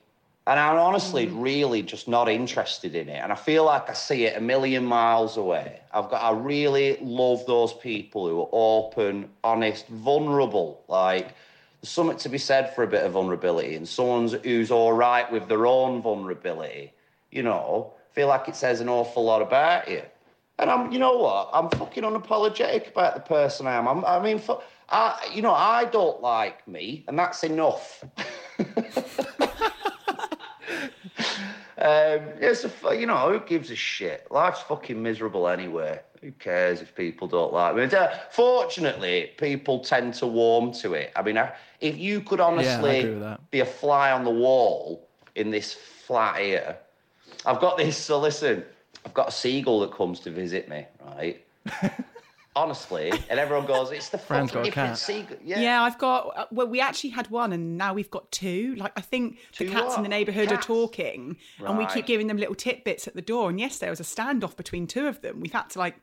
And 0.48 0.60
I'm 0.60 0.78
honestly 0.78 1.26
mm. 1.26 1.42
really 1.42 1.82
just 1.82 2.08
not 2.08 2.30
interested 2.30 2.94
in 2.94 3.10
it. 3.10 3.18
And 3.18 3.32
I 3.32 3.36
feel 3.36 3.66
like 3.66 3.90
I 3.90 3.94
see 3.94 4.26
it 4.26 4.38
a 4.38 4.42
million 4.42 4.86
miles 4.86 5.38
away. 5.38 5.80
I've 5.92 6.10
got 6.10 6.22
I 6.22 6.38
really 6.38 6.98
love 7.02 7.46
those 7.48 7.74
people 7.74 8.28
who 8.30 8.42
are 8.42 8.50
open, 8.52 9.30
honest, 9.44 9.88
vulnerable. 9.88 10.84
Like 10.88 11.34
there's 11.86 11.94
something 11.94 12.18
to 12.18 12.30
be 12.30 12.40
said 12.40 12.74
for 12.74 12.84
a 12.84 12.88
bit 12.88 13.04
of 13.04 13.12
vulnerability 13.12 13.76
and 13.76 13.88
someone 13.88 14.28
who's 14.44 14.72
all 14.72 14.92
right 14.92 15.32
with 15.32 15.48
their 15.48 15.68
own 15.68 16.02
vulnerability, 16.02 16.92
you 17.30 17.44
know, 17.44 17.94
feel 18.12 18.28
like 18.28 18.48
it 18.48 18.56
says 18.56 18.82
an 18.82 18.90
awful 18.90 19.24
lot 19.24 19.40
about 19.40 19.88
you. 19.88 20.02
And 20.58 20.72
I'm, 20.72 20.92
you 20.92 20.98
know 20.98 21.16
what? 21.20 21.52
I'm 21.54 21.70
fucking 21.70 22.02
unapologetic 22.02 22.90
about 22.90 23.14
the 23.14 23.20
person 23.20 23.68
I 23.68 23.76
am. 23.76 23.88
I'm, 23.88 24.04
I 24.04 24.20
mean, 24.20 24.42
I, 24.90 25.30
you 25.32 25.44
know, 25.44 25.54
I 25.54 25.86
don't 25.86 26.24
like 26.24 26.68
me, 26.68 27.06
and 27.08 27.20
that's 27.20 27.44
enough. 27.44 28.04
Um, 31.86 32.30
it's 32.40 32.66
a, 32.66 32.96
you 32.96 33.06
know, 33.06 33.32
who 33.32 33.40
gives 33.46 33.70
a 33.70 33.76
shit? 33.76 34.26
Life's 34.32 34.62
fucking 34.62 35.04
miserable 35.04 35.48
anyway. 35.48 36.00
Who 36.22 36.32
cares 36.32 36.82
if 36.82 36.96
people 36.96 37.28
don't 37.28 37.54
like 37.54 37.76
me? 37.76 37.84
Uh, 37.84 38.08
fortunately, 38.32 39.34
people 39.38 39.82
tend 39.82 40.16
to 40.16 40.26
warm 40.26 40.72
to 40.82 40.96
it. 40.96 41.12
I 41.16 41.22
mean, 41.22 41.40
if 41.82 41.96
you 41.96 42.22
could 42.22 42.40
honestly 42.40 43.02
yeah, 43.02 43.38
be 43.52 43.60
a 43.60 43.66
fly 43.68 44.12
on 44.12 44.24
the 44.24 44.32
wall 44.32 45.08
in 45.36 45.52
this 45.52 45.76
flat 45.76 46.40
here, 46.40 46.76
I've 47.46 47.60
got 47.60 47.78
this. 47.78 47.98
So 47.98 48.20
listen, 48.20 48.66
I've 49.06 49.14
got 49.14 49.28
a 49.28 49.32
seagull 49.32 49.82
that 49.82 49.92
comes 49.92 50.20
to 50.22 50.32
visit 50.32 50.68
me, 50.68 50.88
right? 51.06 51.46
honestly, 52.56 53.12
and 53.30 53.40
everyone 53.40 53.66
goes, 53.66 53.92
"It's 53.92 54.10
the 54.10 54.18
Fran's 54.18 54.52
fucking 54.52 54.66
different 54.66 54.98
seagull." 54.98 55.38
Yeah. 55.44 55.60
yeah, 55.60 55.84
I've 55.84 55.98
got. 55.98 56.38
Uh, 56.38 56.46
well, 56.52 56.68
we 56.68 56.80
actually 56.82 57.12
had 57.12 57.30
one, 57.30 57.54
and 57.54 57.78
now 57.78 57.94
we've 57.94 58.12
got 58.12 58.32
two. 58.32 58.76
Like 58.76 58.94
I 58.96 59.02
think 59.02 59.38
two 59.52 59.66
the 59.66 59.72
cats 59.72 59.90
what? 59.90 59.98
in 59.98 60.04
the 60.04 60.10
neighbourhood 60.10 60.52
are 60.52 60.62
talking, 60.62 61.38
right. 61.60 61.70
and 61.70 61.78
we 61.78 61.86
keep 61.88 62.06
giving 62.06 62.28
them 62.28 62.38
little 62.38 62.56
tidbits 62.56 63.08
at 63.08 63.16
the 63.16 63.22
door. 63.22 63.50
And 63.50 63.60
yesterday 63.60 63.90
was 63.90 64.00
a 64.00 64.04
standoff 64.04 64.56
between 64.56 64.88
two 64.88 65.08
of 65.08 65.22
them. 65.22 65.40
We've 65.40 65.52
had 65.52 65.70
to 65.72 65.80
like 65.80 65.96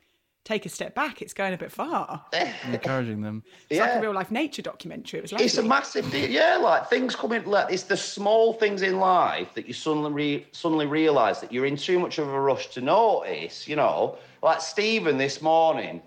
take 0.44 0.66
a 0.66 0.68
step 0.68 0.94
back. 0.94 1.22
It's 1.22 1.34
going 1.34 1.54
a 1.54 1.58
bit 1.58 1.70
far. 1.70 2.24
Encouraging 2.72 3.20
them. 3.20 3.42
It's 3.70 3.78
yeah. 3.78 3.86
like 3.86 3.96
a 3.96 4.00
real 4.00 4.12
life 4.12 4.30
nature 4.30 4.62
documentary. 4.62 5.18
It 5.18 5.22
was 5.22 5.32
lovely. 5.32 5.46
It's 5.46 5.56
a 5.56 5.62
massive 5.62 6.10
deal. 6.10 6.28
Yeah, 6.28 6.56
like 6.56 6.90
things 6.90 7.14
come 7.14 7.32
in. 7.32 7.44
Like, 7.44 7.72
it's 7.72 7.84
the 7.84 7.96
small 7.96 8.54
things 8.54 8.82
in 8.82 8.98
life 8.98 9.54
that 9.54 9.66
you 9.66 9.72
suddenly 9.72 10.12
re- 10.12 10.46
suddenly 10.52 10.86
realise 10.86 11.38
that 11.38 11.52
you're 11.52 11.66
in 11.66 11.76
too 11.76 11.98
much 11.98 12.18
of 12.18 12.28
a 12.28 12.40
rush 12.40 12.68
to 12.68 12.80
notice. 12.80 13.68
You 13.68 13.76
know, 13.76 14.16
like 14.42 14.60
Stephen 14.60 15.16
this 15.16 15.40
morning 15.40 16.02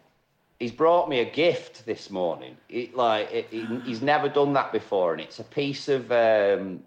he's 0.59 0.71
brought 0.71 1.09
me 1.09 1.19
a 1.19 1.29
gift 1.29 1.85
this 1.85 2.09
morning. 2.09 2.57
It, 2.69 2.95
like 2.95 3.31
it, 3.31 3.47
he, 3.51 3.65
he's 3.83 4.01
never 4.01 4.29
done 4.29 4.53
that 4.53 4.71
before, 4.71 5.13
and 5.13 5.21
it's 5.21 5.39
a 5.39 5.43
piece 5.43 5.87
of. 5.87 6.11
Um, 6.11 6.81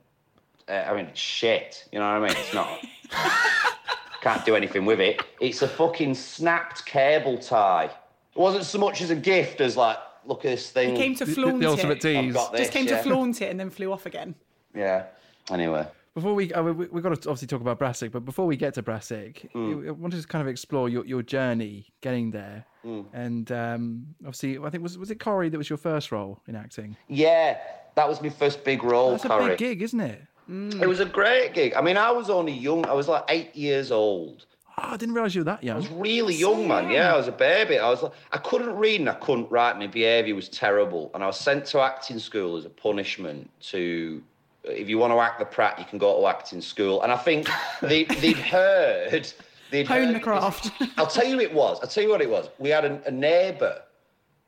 uh, 0.69 0.85
I 0.87 0.95
mean, 0.95 1.07
it's 1.07 1.21
shit. 1.21 1.89
You 1.93 1.99
know 1.99 2.21
what 2.21 2.23
I 2.23 2.29
mean? 2.29 2.37
It's 2.37 2.55
not. 2.55 2.85
can't 4.21 4.45
do 4.45 4.57
anything 4.57 4.85
with 4.85 5.01
it. 5.01 5.21
It's 5.41 5.63
a 5.63 5.69
fucking 5.69 6.15
snapped 6.15 6.85
cable 6.87 7.39
tie. 7.39 7.85
It 7.85 8.39
wasn't 8.39 8.65
so 8.65 8.79
much 8.79 9.01
as 9.01 9.11
a 9.11 9.17
gift 9.17 9.61
as 9.61 9.77
like, 9.77 9.97
look 10.27 10.45
at 10.45 10.51
this 10.51 10.71
thing. 10.71 10.95
He 10.95 11.03
came 11.03 11.15
to 11.17 11.27
flaunt 11.27 11.61
the, 11.61 11.67
the 11.67 11.71
ultimate 11.71 12.01
tease. 12.01 12.35
This, 12.35 12.61
Just 12.61 12.73
came 12.73 12.87
yeah. 12.87 12.97
to 12.97 13.03
flaunt 13.03 13.41
it 13.43 13.51
and 13.51 13.59
then 13.59 13.71
flew 13.71 13.93
off 13.93 14.07
again. 14.07 14.35
Yeah. 14.75 15.07
Anyway. 15.51 15.87
Before 16.15 16.35
we, 16.35 16.53
uh, 16.53 16.63
we 16.63 16.87
we've 16.87 17.03
got 17.03 17.11
to 17.11 17.29
obviously 17.29 17.47
talk 17.47 17.61
about 17.61 17.79
Brassic, 17.79 18.11
but 18.11 18.25
before 18.25 18.47
we 18.47 18.57
get 18.57 18.75
to 18.75 18.83
Brassic, 18.83 19.49
mm. 19.55 19.87
I 19.87 19.91
wanted 19.93 20.21
to 20.21 20.27
kind 20.27 20.43
of 20.43 20.49
explore 20.49 20.89
your, 20.89 21.07
your 21.07 21.23
journey 21.23 21.87
getting 22.01 22.33
there. 22.33 22.67
Mm. 22.89 23.05
And 23.13 23.53
um, 23.53 24.07
obviously, 24.21 24.59
I 24.59 24.71
think 24.71 24.83
was 24.83 24.97
was 24.97 25.11
it 25.11 25.21
Corrie 25.21 25.51
that 25.51 25.59
was 25.59 25.69
your 25.69 25.77
first 25.77 26.11
role 26.11 26.41
in 26.49 26.57
acting? 26.57 26.97
Yeah, 27.09 27.59
that 27.95 28.09
was 28.09 28.23
my 28.23 28.31
first 28.31 28.65
big 28.65 28.83
role. 28.83 29.13
That's 29.13 29.25
Corrie. 29.25 29.45
a 29.45 29.49
big 29.49 29.59
gig, 29.59 29.83
isn't 29.83 30.01
it? 30.01 30.23
Mm. 30.51 30.81
It 30.81 30.87
was 30.87 31.01
a 31.01 31.05
great 31.05 31.53
gig. 31.53 31.75
I 31.75 31.83
mean, 31.83 31.99
I 31.99 32.11
was 32.11 32.31
only 32.31 32.53
young. 32.53 32.87
I 32.87 32.95
was 32.95 33.09
like 33.09 33.25
eight 33.29 33.55
years 33.55 33.93
old. 33.93 34.47
Oh, 34.79 34.93
I 34.93 34.97
didn't 34.97 35.15
realise 35.15 35.35
you 35.35 35.41
were 35.41 35.47
that 35.47 35.63
young. 35.63 35.77
I 35.77 35.81
was 35.81 35.91
really 35.91 36.35
young, 36.35 36.69
man. 36.69 36.89
Yeah, 36.89 37.13
I 37.13 37.17
was 37.17 37.29
a 37.29 37.33
baby. 37.33 37.79
I 37.79 37.91
was. 37.91 38.03
like, 38.03 38.13
I 38.33 38.39
couldn't 38.39 38.75
read 38.77 39.01
and 39.01 39.11
I 39.11 39.15
couldn't 39.15 39.51
write. 39.51 39.79
My 39.79 39.89
behaviour 39.89 40.35
was 40.35 40.49
terrible, 40.49 41.11
and 41.13 41.23
I 41.23 41.27
was 41.27 41.39
sent 41.39 41.67
to 41.67 41.81
acting 41.81 42.19
school 42.19 42.57
as 42.57 42.65
a 42.65 42.71
punishment 42.71 43.51
to 43.73 44.23
if 44.65 44.89
you 44.89 44.99
want 44.99 45.13
to 45.13 45.21
act 45.21 45.39
the 45.39 45.45
Pratt, 45.45 45.79
you 45.79 45.85
can 45.85 45.99
go 45.99 46.21
to 46.21 46.27
acting 46.27 46.61
school. 46.61 47.03
And 47.03 47.13
I 47.13 47.17
think 47.17 47.49
they, 47.83 48.05
would 48.05 48.37
heard. 48.37 49.33
They'd 49.71 49.87
Hone 49.87 50.13
the 50.13 50.21
craft. 50.21 50.71
I'll 50.97 51.07
tell 51.07 51.27
you 51.27 51.41
it 51.41 51.53
was. 51.53 51.79
I'll 51.83 51.89
tell 51.89 52.03
you 52.03 52.11
what 52.11 52.23
it 52.23 52.31
was. 52.31 52.49
We 52.59 52.71
had 52.71 52.85
a, 52.85 53.01
a 53.07 53.11
neighbour 53.11 53.83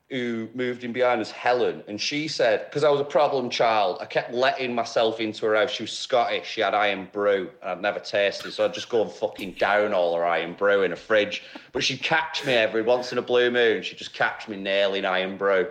who 0.09 0.49
moved 0.53 0.83
in 0.83 0.91
behind 0.91 1.21
us, 1.21 1.31
Helen, 1.31 1.83
and 1.87 1.99
she 1.99 2.27
said, 2.27 2.65
because 2.65 2.83
I 2.83 2.89
was 2.89 2.99
a 2.99 3.05
problem 3.05 3.49
child, 3.49 3.97
I 4.01 4.05
kept 4.05 4.33
letting 4.33 4.75
myself 4.75 5.21
into 5.21 5.45
her 5.45 5.55
house. 5.55 5.71
She 5.71 5.83
was 5.83 5.97
Scottish. 5.97 6.49
She 6.49 6.59
had 6.59 6.73
Irn-Bru, 6.73 7.49
and 7.61 7.71
I'd 7.71 7.81
never 7.81 7.99
tasted, 7.99 8.51
so 8.51 8.65
I'd 8.65 8.73
just 8.73 8.89
go 8.89 9.03
and 9.03 9.11
fucking 9.11 9.53
down 9.53 9.93
all 9.93 10.13
her 10.17 10.25
Irn-Bru 10.25 10.83
in 10.83 10.91
a 10.91 10.97
fridge. 10.97 11.43
But 11.71 11.85
she'd 11.85 12.03
catch 12.03 12.45
me 12.45 12.53
every 12.53 12.81
once 12.81 13.13
in 13.13 13.19
a 13.19 13.21
blue 13.21 13.51
moon. 13.51 13.83
She'd 13.83 13.97
just 13.97 14.13
catch 14.13 14.49
me 14.49 14.57
nailing 14.57 15.05
Irn-Bru. 15.05 15.69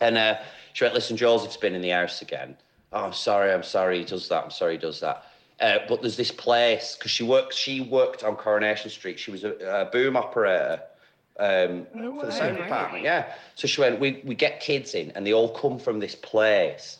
And 0.00 0.16
uh, 0.16 0.38
she 0.72 0.84
went, 0.84 0.94
listen, 0.94 1.18
Joseph's 1.18 1.58
been 1.58 1.74
in 1.74 1.82
the 1.82 1.90
house 1.90 2.22
again 2.22 2.56
oh, 2.92 3.04
I'm 3.04 3.12
sorry, 3.12 3.52
I'm 3.52 3.62
sorry, 3.62 3.98
he 3.98 4.04
does 4.04 4.28
that, 4.28 4.44
I'm 4.44 4.50
sorry, 4.50 4.72
he 4.72 4.78
does 4.78 5.00
that. 5.00 5.24
Uh, 5.60 5.78
but 5.88 6.00
there's 6.00 6.16
this 6.16 6.30
place 6.30 6.96
because 6.96 7.10
she 7.10 7.22
works. 7.22 7.56
She 7.56 7.82
worked 7.82 8.24
on 8.24 8.36
Coronation 8.36 8.90
Street. 8.90 9.18
She 9.18 9.30
was 9.30 9.44
a, 9.44 9.52
a 9.58 9.84
boom 9.86 10.16
operator 10.16 10.80
um, 11.38 11.86
oh, 11.96 12.20
for 12.20 12.26
the 12.26 12.32
sound 12.32 12.56
department. 12.56 13.04
Yeah. 13.04 13.32
So 13.56 13.66
she 13.66 13.80
went. 13.80 14.00
We 14.00 14.22
we 14.24 14.34
get 14.34 14.60
kids 14.60 14.94
in, 14.94 15.10
and 15.12 15.26
they 15.26 15.34
all 15.34 15.50
come 15.50 15.78
from 15.78 16.00
this 16.00 16.14
place, 16.14 16.98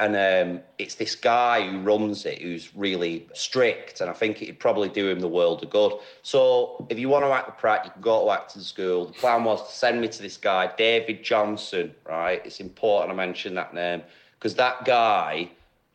and 0.00 0.16
um, 0.16 0.62
it's 0.78 0.96
this 0.96 1.14
guy 1.14 1.68
who 1.68 1.80
runs 1.80 2.26
it 2.26 2.42
who's 2.42 2.74
really 2.74 3.28
strict, 3.32 4.00
and 4.00 4.10
I 4.10 4.12
think 4.12 4.42
it'd 4.42 4.58
probably 4.58 4.88
do 4.88 5.08
him 5.08 5.20
the 5.20 5.28
world 5.28 5.62
of 5.62 5.70
good. 5.70 5.92
So 6.22 6.86
if 6.90 6.98
you 6.98 7.08
want 7.08 7.24
to 7.24 7.30
act 7.30 7.46
the 7.46 7.52
Pratt, 7.52 7.84
you 7.84 7.92
can 7.92 8.02
go 8.02 8.24
to 8.24 8.30
acting 8.32 8.62
school. 8.62 9.06
The 9.06 9.12
plan 9.12 9.44
was 9.44 9.64
to 9.68 9.72
send 9.72 10.00
me 10.00 10.08
to 10.08 10.22
this 10.22 10.36
guy, 10.36 10.72
David 10.76 11.22
Johnson. 11.22 11.94
Right. 12.08 12.42
It's 12.44 12.58
important 12.58 13.12
I 13.12 13.14
mention 13.14 13.54
that 13.54 13.72
name 13.72 14.02
because 14.38 14.54
that 14.56 14.84
guy 14.84 15.50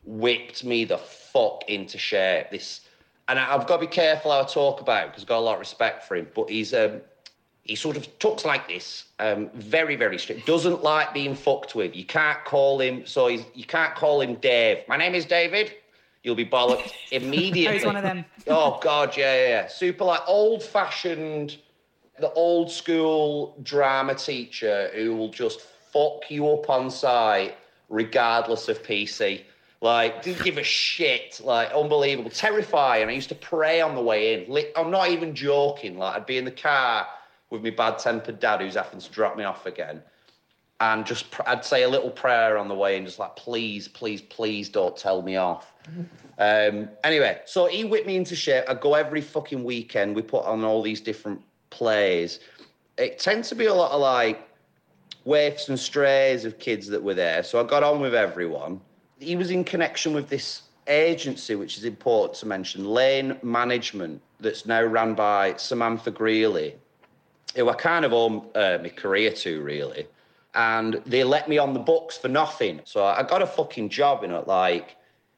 whipped 0.06 0.64
me 0.64 0.84
the 0.84 0.98
fuck 1.36 1.64
into 1.68 1.98
shape. 1.98 2.50
This, 2.50 2.80
and 3.28 3.38
I've 3.38 3.66
got 3.66 3.76
to 3.76 3.80
be 3.82 3.86
careful 3.86 4.30
how 4.32 4.40
I 4.40 4.44
talk 4.44 4.80
about 4.80 5.04
him 5.04 5.08
because 5.10 5.24
I've 5.24 5.28
got 5.28 5.38
a 5.38 5.40
lot 5.40 5.54
of 5.54 5.60
respect 5.60 6.04
for 6.04 6.16
him. 6.16 6.28
But 6.34 6.48
he's 6.48 6.72
um, 6.72 7.00
he 7.62 7.74
sort 7.74 7.96
of 7.96 8.18
talks 8.18 8.44
like 8.44 8.68
this, 8.68 9.04
um, 9.18 9.50
very 9.54 9.96
very 9.96 10.18
strict. 10.18 10.46
Doesn't 10.46 10.82
like 10.82 11.12
being 11.12 11.34
fucked 11.34 11.74
with. 11.74 11.94
You 11.94 12.04
can't 12.04 12.42
call 12.44 12.80
him. 12.80 13.04
So 13.06 13.26
he's, 13.28 13.44
you 13.54 13.64
can't 13.64 13.94
call 13.94 14.20
him 14.20 14.36
Dave. 14.36 14.78
My 14.88 14.96
name 14.96 15.14
is 15.14 15.26
David. 15.26 15.74
You'll 16.22 16.36
be 16.36 16.46
bollocked 16.46 16.92
immediately. 17.12 17.78
he's 17.78 17.86
one 17.86 17.96
of 17.96 18.02
them. 18.02 18.24
oh 18.48 18.78
God, 18.82 19.16
yeah, 19.16 19.34
yeah, 19.34 19.48
yeah. 19.48 19.66
Super 19.68 20.04
like 20.04 20.22
old 20.26 20.62
fashioned, 20.62 21.58
the 22.18 22.32
old 22.32 22.70
school 22.70 23.56
drama 23.62 24.14
teacher 24.14 24.90
who 24.94 25.14
will 25.14 25.30
just 25.30 25.60
fuck 25.92 26.30
you 26.30 26.48
up 26.48 26.70
on 26.70 26.90
sight 26.90 27.56
regardless 27.88 28.68
of 28.68 28.82
PC. 28.82 29.42
Like, 29.80 30.22
didn't 30.22 30.42
give 30.42 30.58
a 30.58 30.62
shit. 30.62 31.40
Like, 31.42 31.70
unbelievable, 31.72 32.30
terrifying. 32.30 33.08
I 33.08 33.12
used 33.12 33.28
to 33.28 33.34
pray 33.34 33.80
on 33.80 33.94
the 33.94 34.00
way 34.00 34.34
in. 34.34 34.64
I'm 34.76 34.90
not 34.90 35.10
even 35.10 35.34
joking. 35.34 35.98
Like, 35.98 36.16
I'd 36.16 36.26
be 36.26 36.38
in 36.38 36.44
the 36.44 36.50
car 36.50 37.06
with 37.50 37.62
my 37.62 37.70
bad-tempered 37.70 38.40
dad, 38.40 38.60
who's 38.60 38.74
having 38.74 39.00
to 39.00 39.12
drop 39.12 39.36
me 39.36 39.44
off 39.44 39.66
again, 39.66 40.02
and 40.80 41.06
just 41.06 41.26
I'd 41.46 41.64
say 41.64 41.84
a 41.84 41.88
little 41.88 42.10
prayer 42.10 42.58
on 42.58 42.68
the 42.68 42.74
way, 42.74 42.96
and 42.96 43.06
just 43.06 43.18
like, 43.18 43.36
please, 43.36 43.86
please, 43.86 44.22
please, 44.22 44.68
don't 44.68 44.96
tell 44.96 45.22
me 45.22 45.36
off. 45.36 45.72
Um, 46.38 46.90
anyway, 47.02 47.40
so 47.46 47.64
he 47.64 47.84
whipped 47.84 48.06
me 48.06 48.16
into 48.16 48.36
shape. 48.36 48.64
I 48.68 48.74
go 48.74 48.92
every 48.92 49.22
fucking 49.22 49.64
weekend. 49.64 50.14
We 50.14 50.20
put 50.20 50.44
on 50.44 50.64
all 50.64 50.82
these 50.82 51.00
different 51.00 51.40
plays. 51.70 52.40
It 52.98 53.18
tends 53.18 53.48
to 53.48 53.54
be 53.54 53.66
a 53.66 53.74
lot 53.74 53.92
of 53.92 54.02
like 54.02 54.46
waifs 55.24 55.70
and 55.70 55.78
strays 55.78 56.44
of 56.44 56.58
kids 56.58 56.88
that 56.88 57.02
were 57.02 57.14
there. 57.14 57.42
So 57.42 57.58
I 57.58 57.66
got 57.66 57.82
on 57.82 58.00
with 58.00 58.14
everyone. 58.14 58.82
He 59.18 59.36
was 59.36 59.50
in 59.50 59.64
connection 59.64 60.12
with 60.14 60.28
this 60.28 60.62
agency, 60.88 61.54
which 61.54 61.78
is 61.78 61.84
important 61.84 62.38
to 62.40 62.46
mention, 62.46 62.84
Lane 62.84 63.38
Management, 63.42 64.20
that's 64.40 64.66
now 64.66 64.82
run 64.82 65.14
by 65.14 65.56
Samantha 65.56 66.10
Greeley, 66.10 66.76
who 67.54 67.68
I 67.68 67.74
kind 67.74 68.04
of 68.04 68.12
owe 68.12 68.44
uh, 68.54 68.78
my 68.82 68.90
career 68.90 69.32
to, 69.32 69.62
really. 69.62 70.06
And 70.54 71.02
they 71.06 71.24
let 71.24 71.48
me 71.48 71.58
on 71.58 71.74
the 71.74 71.80
books 71.80 72.16
for 72.16 72.28
nothing. 72.28 72.80
So 72.84 73.04
I 73.04 73.22
got 73.22 73.42
a 73.42 73.46
fucking 73.46 73.88
job 73.88 74.24
in 74.24 74.30
it, 74.30 74.46
like 74.46 74.96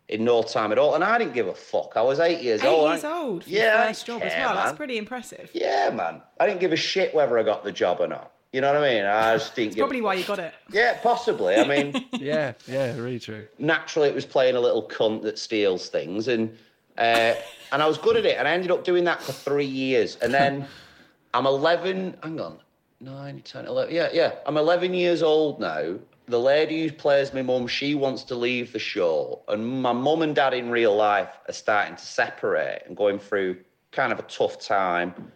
in 0.09 0.25
no 0.25 0.43
time 0.43 0.73
at 0.73 0.79
all. 0.79 0.95
And 0.95 1.05
I 1.05 1.19
didn't 1.19 1.35
give 1.35 1.49
a 1.49 1.55
fuck. 1.55 1.93
I 1.97 2.03
was 2.03 2.21
eight 2.21 2.41
years 2.41 2.63
eight 2.63 2.69
old. 2.69 2.89
Eight 2.89 2.93
years 2.93 3.05
old. 3.05 3.47
Yeah. 3.47 3.87
First 3.87 4.07
job 4.07 4.23
as 4.23 4.33
well. 4.33 4.55
Man. 4.55 4.65
That's 4.65 4.77
pretty 4.77 4.97
impressive. 4.97 5.51
Yeah, 5.53 5.91
man. 5.91 6.23
I 6.39 6.47
didn't 6.47 6.61
give 6.61 6.73
a 6.73 6.77
shit 6.77 7.15
whether 7.15 7.39
I 7.39 7.43
got 7.43 7.65
the 7.65 7.73
job 7.73 8.01
or 8.01 8.07
not. 8.07 8.33
You 8.53 8.63
know 8.63 8.73
what 8.73 8.83
I 8.83 8.95
mean? 8.95 9.05
I 9.05 9.35
just 9.37 9.55
think 9.55 9.77
probably 9.77 10.01
why 10.01 10.15
you 10.15 10.25
got 10.25 10.39
it. 10.39 10.55
Yeah, 10.71 10.99
possibly. 11.03 11.57
I 11.57 11.67
mean, 11.67 12.07
yeah, 12.13 12.55
yeah, 12.67 12.97
really 12.97 13.19
true. 13.19 13.47
Naturally, 13.59 14.09
it 14.09 14.15
was 14.15 14.25
playing 14.25 14.57
a 14.57 14.61
little 14.61 14.89
cunt 14.89 15.23
that 15.23 15.39
steals 15.39 15.91
things, 15.91 16.29
and 16.29 16.57
uh, 16.97 17.35
and 17.73 17.83
I 17.83 17.87
was 17.87 17.99
good 17.99 18.17
at 18.17 18.25
it, 18.25 18.39
and 18.39 18.49
I 18.49 18.53
ended 18.53 18.71
up 18.71 18.85
doing 18.85 19.05
that 19.05 19.21
for 19.23 19.33
three 19.33 19.67
years, 19.67 20.17
and 20.17 20.33
then 20.33 20.67
I'm 21.35 21.45
11. 21.45 22.17
Hang 22.23 22.41
on, 22.41 22.59
9, 23.01 23.43
10, 23.43 23.67
11. 23.67 23.95
Yeah, 23.95 24.09
yeah. 24.13 24.37
I'm 24.47 24.57
11 24.57 24.95
years 24.95 25.23
old 25.23 25.61
now. 25.61 25.97
The 26.27 26.41
lady 26.41 26.87
who 26.87 26.93
plays 26.93 27.33
my 27.33 27.43
mum, 27.43 27.67
she 27.67 27.95
wants 27.95 28.23
to 28.25 28.35
leave 28.35 28.73
the 28.73 28.79
show, 28.79 29.43
and 29.49 29.83
my 29.83 29.93
mum 29.93 30.23
and 30.23 30.35
dad 30.35 30.55
in 30.55 30.71
real 30.71 30.97
life 30.97 31.39
are 31.49 31.53
starting 31.53 31.97
to 31.97 32.05
separate 32.05 32.83
and 32.87 32.97
going 32.97 33.19
through 33.19 33.59
kind 33.93 34.11
of 34.11 34.19
a 34.19 34.23
tough 34.23 34.59
time. 34.59 35.33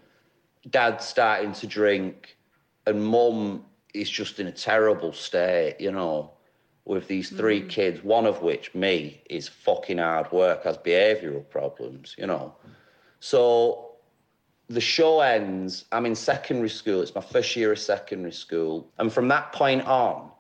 Dad's 0.71 1.05
starting 1.05 1.53
to 1.55 1.67
drink 1.67 2.37
and 2.87 3.05
mum 3.05 3.65
is 3.95 4.11
just 4.11 4.41
in 4.41 4.47
a 4.47 4.53
terrible 4.53 5.13
state, 5.13 5.77
you 5.79 5.93
know, 5.93 6.31
with 6.85 7.07
these 7.09 7.31
three 7.31 7.63
mm. 7.63 7.69
kids, 7.69 8.03
one 8.03 8.27
of 8.27 8.43
which, 8.43 8.75
me, 8.75 9.23
is 9.31 9.49
fucking 9.49 9.99
hard 9.99 10.31
work, 10.33 10.65
has 10.65 10.77
behavioural 10.79 11.49
problems, 11.49 12.15
you 12.19 12.27
know. 12.27 12.55
So 13.21 13.93
the 14.69 14.81
show 14.81 15.21
ends. 15.21 15.85
I'm 15.93 16.07
in 16.07 16.15
secondary 16.15 16.71
school. 16.71 17.03
It's 17.03 17.15
my 17.15 17.21
first 17.21 17.55
year 17.55 17.73
of 17.73 17.79
secondary 17.79 18.33
school. 18.33 18.91
And 18.99 19.13
from 19.13 19.29
that 19.29 19.53
point 19.53 19.87
on, 19.87 20.31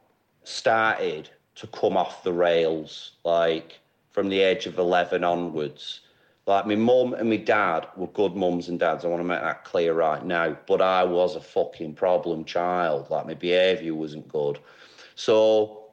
started 0.45 1.31
to 1.57 1.67
come 1.69 1.97
off 1.97 2.25
the 2.25 2.33
rails, 2.33 3.13
like 3.25 3.79
from 4.11 4.29
the 4.29 4.41
age 4.41 4.67
of 4.67 4.79
11 4.79 5.23
onwards. 5.23 6.01
Like 6.47 6.67
my 6.67 6.75
mum 6.75 7.15
and 7.15 7.31
my 7.31 7.37
dad 7.37 7.87
were 7.97 8.09
good 8.09 8.35
mums 8.35 8.69
and 8.69 8.79
dads. 8.79 9.05
I 9.05 9.09
want 9.09 9.21
to 9.21 9.25
make 9.25 9.41
that 9.41 9.65
clear 9.65 9.95
right 9.95 10.25
now. 10.25 10.57
But 10.67 10.83
I 10.83 11.05
was 11.05 11.37
a 11.37 11.41
fucking 11.41 11.95
problem 11.95 12.45
child. 12.45 13.11
Like 13.11 13.27
my 13.27 13.35
behaviour 13.35 13.95
wasn't 13.95 14.27
good. 14.29 14.59
So 15.15 15.85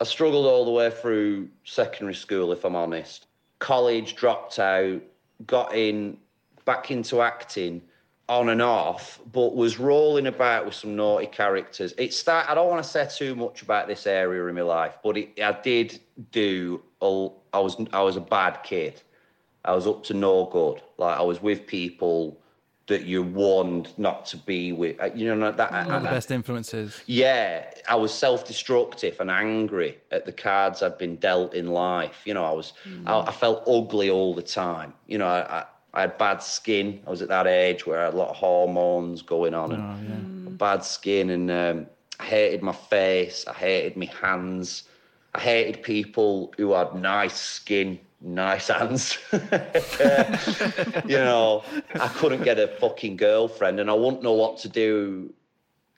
I 0.00 0.04
struggled 0.04 0.46
all 0.46 0.64
the 0.66 0.70
way 0.70 0.90
through 0.90 1.48
secondary 1.64 2.14
school, 2.14 2.52
if 2.52 2.64
I'm 2.64 2.76
honest. 2.76 3.26
College 3.58 4.16
dropped 4.16 4.58
out, 4.58 5.00
got 5.46 5.74
in 5.74 6.18
back 6.66 6.90
into 6.90 7.22
acting 7.22 7.80
on 8.28 8.48
and 8.48 8.60
off, 8.60 9.20
but 9.32 9.54
was 9.54 9.78
rolling 9.78 10.26
about 10.26 10.66
with 10.66 10.74
some 10.74 10.96
naughty 10.96 11.26
characters. 11.26 11.94
It 11.96 12.12
start. 12.12 12.50
I 12.50 12.54
don't 12.54 12.68
want 12.68 12.82
to 12.84 12.88
say 12.88 13.08
too 13.10 13.34
much 13.34 13.62
about 13.62 13.88
this 13.88 14.06
area 14.06 14.44
in 14.46 14.54
my 14.54 14.62
life, 14.62 14.98
but 15.02 15.16
it, 15.16 15.40
I 15.42 15.52
did 15.62 16.00
do. 16.32 16.82
A, 17.00 17.28
I 17.52 17.60
was 17.60 17.76
I 17.92 18.02
was 18.02 18.16
a 18.16 18.20
bad 18.20 18.62
kid. 18.62 19.00
I 19.66 19.74
was 19.74 19.86
up 19.86 20.04
to 20.04 20.14
no 20.14 20.46
good. 20.46 20.82
Like 20.98 21.18
I 21.18 21.22
was 21.22 21.42
with 21.42 21.66
people 21.66 22.38
that 22.86 23.04
you're 23.04 23.22
warned 23.22 23.88
not 23.98 24.26
to 24.26 24.36
be 24.36 24.72
with. 24.72 25.00
Uh, 25.00 25.10
you 25.14 25.34
know 25.34 25.50
that. 25.50 25.72
Not 25.72 26.02
the 26.02 26.08
best 26.08 26.30
influences. 26.30 27.02
Yeah, 27.06 27.64
I 27.88 27.96
was 27.96 28.14
self-destructive 28.14 29.18
and 29.18 29.30
angry 29.30 29.98
at 30.12 30.24
the 30.24 30.32
cards 30.32 30.82
I'd 30.82 30.96
been 30.98 31.16
dealt 31.16 31.54
in 31.54 31.68
life. 31.68 32.22
You 32.24 32.34
know, 32.34 32.44
I 32.44 32.52
was. 32.52 32.72
Mm. 32.88 33.08
I, 33.08 33.28
I, 33.28 33.32
felt 33.32 33.66
ugly 33.66 34.08
all 34.08 34.34
the 34.34 34.42
time. 34.42 34.94
You 35.08 35.18
know, 35.18 35.26
I, 35.26 35.64
I 35.94 36.02
had 36.02 36.18
bad 36.18 36.42
skin. 36.42 37.00
I 37.06 37.10
was 37.10 37.22
at 37.22 37.28
that 37.28 37.46
age 37.46 37.86
where 37.86 38.00
I 38.00 38.04
had 38.04 38.14
a 38.14 38.16
lot 38.16 38.30
of 38.30 38.36
hormones 38.36 39.22
going 39.22 39.54
on 39.54 39.72
and 39.72 39.82
oh, 39.82 40.48
yeah. 40.48 40.50
bad 40.50 40.84
skin, 40.84 41.30
and 41.30 41.50
um, 41.50 41.86
I 42.20 42.24
hated 42.24 42.62
my 42.62 42.72
face. 42.72 43.44
I 43.48 43.52
hated 43.52 43.96
my 43.96 44.06
hands. 44.06 44.84
I 45.34 45.40
hated 45.40 45.82
people 45.82 46.54
who 46.56 46.72
had 46.72 46.94
nice 46.94 47.38
skin, 47.38 47.98
nice 48.20 48.68
hands. 48.68 49.18
you 49.32 51.18
know, 51.18 51.64
I 51.94 52.08
couldn't 52.08 52.42
get 52.42 52.58
a 52.58 52.68
fucking 52.68 53.16
girlfriend, 53.16 53.80
and 53.80 53.90
I 53.90 53.94
wouldn't 53.94 54.22
know 54.22 54.32
what 54.32 54.58
to 54.58 54.68
do 54.68 55.32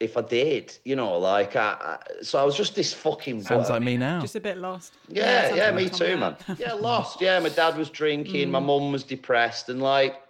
if 0.01 0.17
I 0.17 0.23
did, 0.23 0.77
you 0.85 0.95
know, 0.95 1.19
like 1.19 1.57
I, 1.57 1.77
I, 1.81 2.23
so 2.23 2.39
I 2.39 2.45
was 2.45 2.57
just 2.57 2.75
this 2.77 2.93
fucking. 2.93 3.43
Sounds 3.43 3.69
like 3.69 3.83
me 3.83 3.97
now. 3.97 4.21
Just 4.21 4.37
a 4.37 4.41
bit 4.41 4.59
lost. 4.59 4.95
Yeah, 5.09 5.49
yeah, 5.49 5.55
yeah 5.55 5.71
me 5.73 5.89
too, 5.89 6.17
man. 6.17 6.37
yeah, 6.59 6.75
lost. 6.75 7.21
Yeah, 7.21 7.41
my 7.41 7.49
dad 7.49 7.77
was 7.77 7.91
drinking, 7.91 8.49
mm. 8.49 8.53
my 8.53 8.61
mum 8.61 8.93
was 8.93 9.03
depressed, 9.03 9.69
and 9.69 9.83
like, 9.83 10.23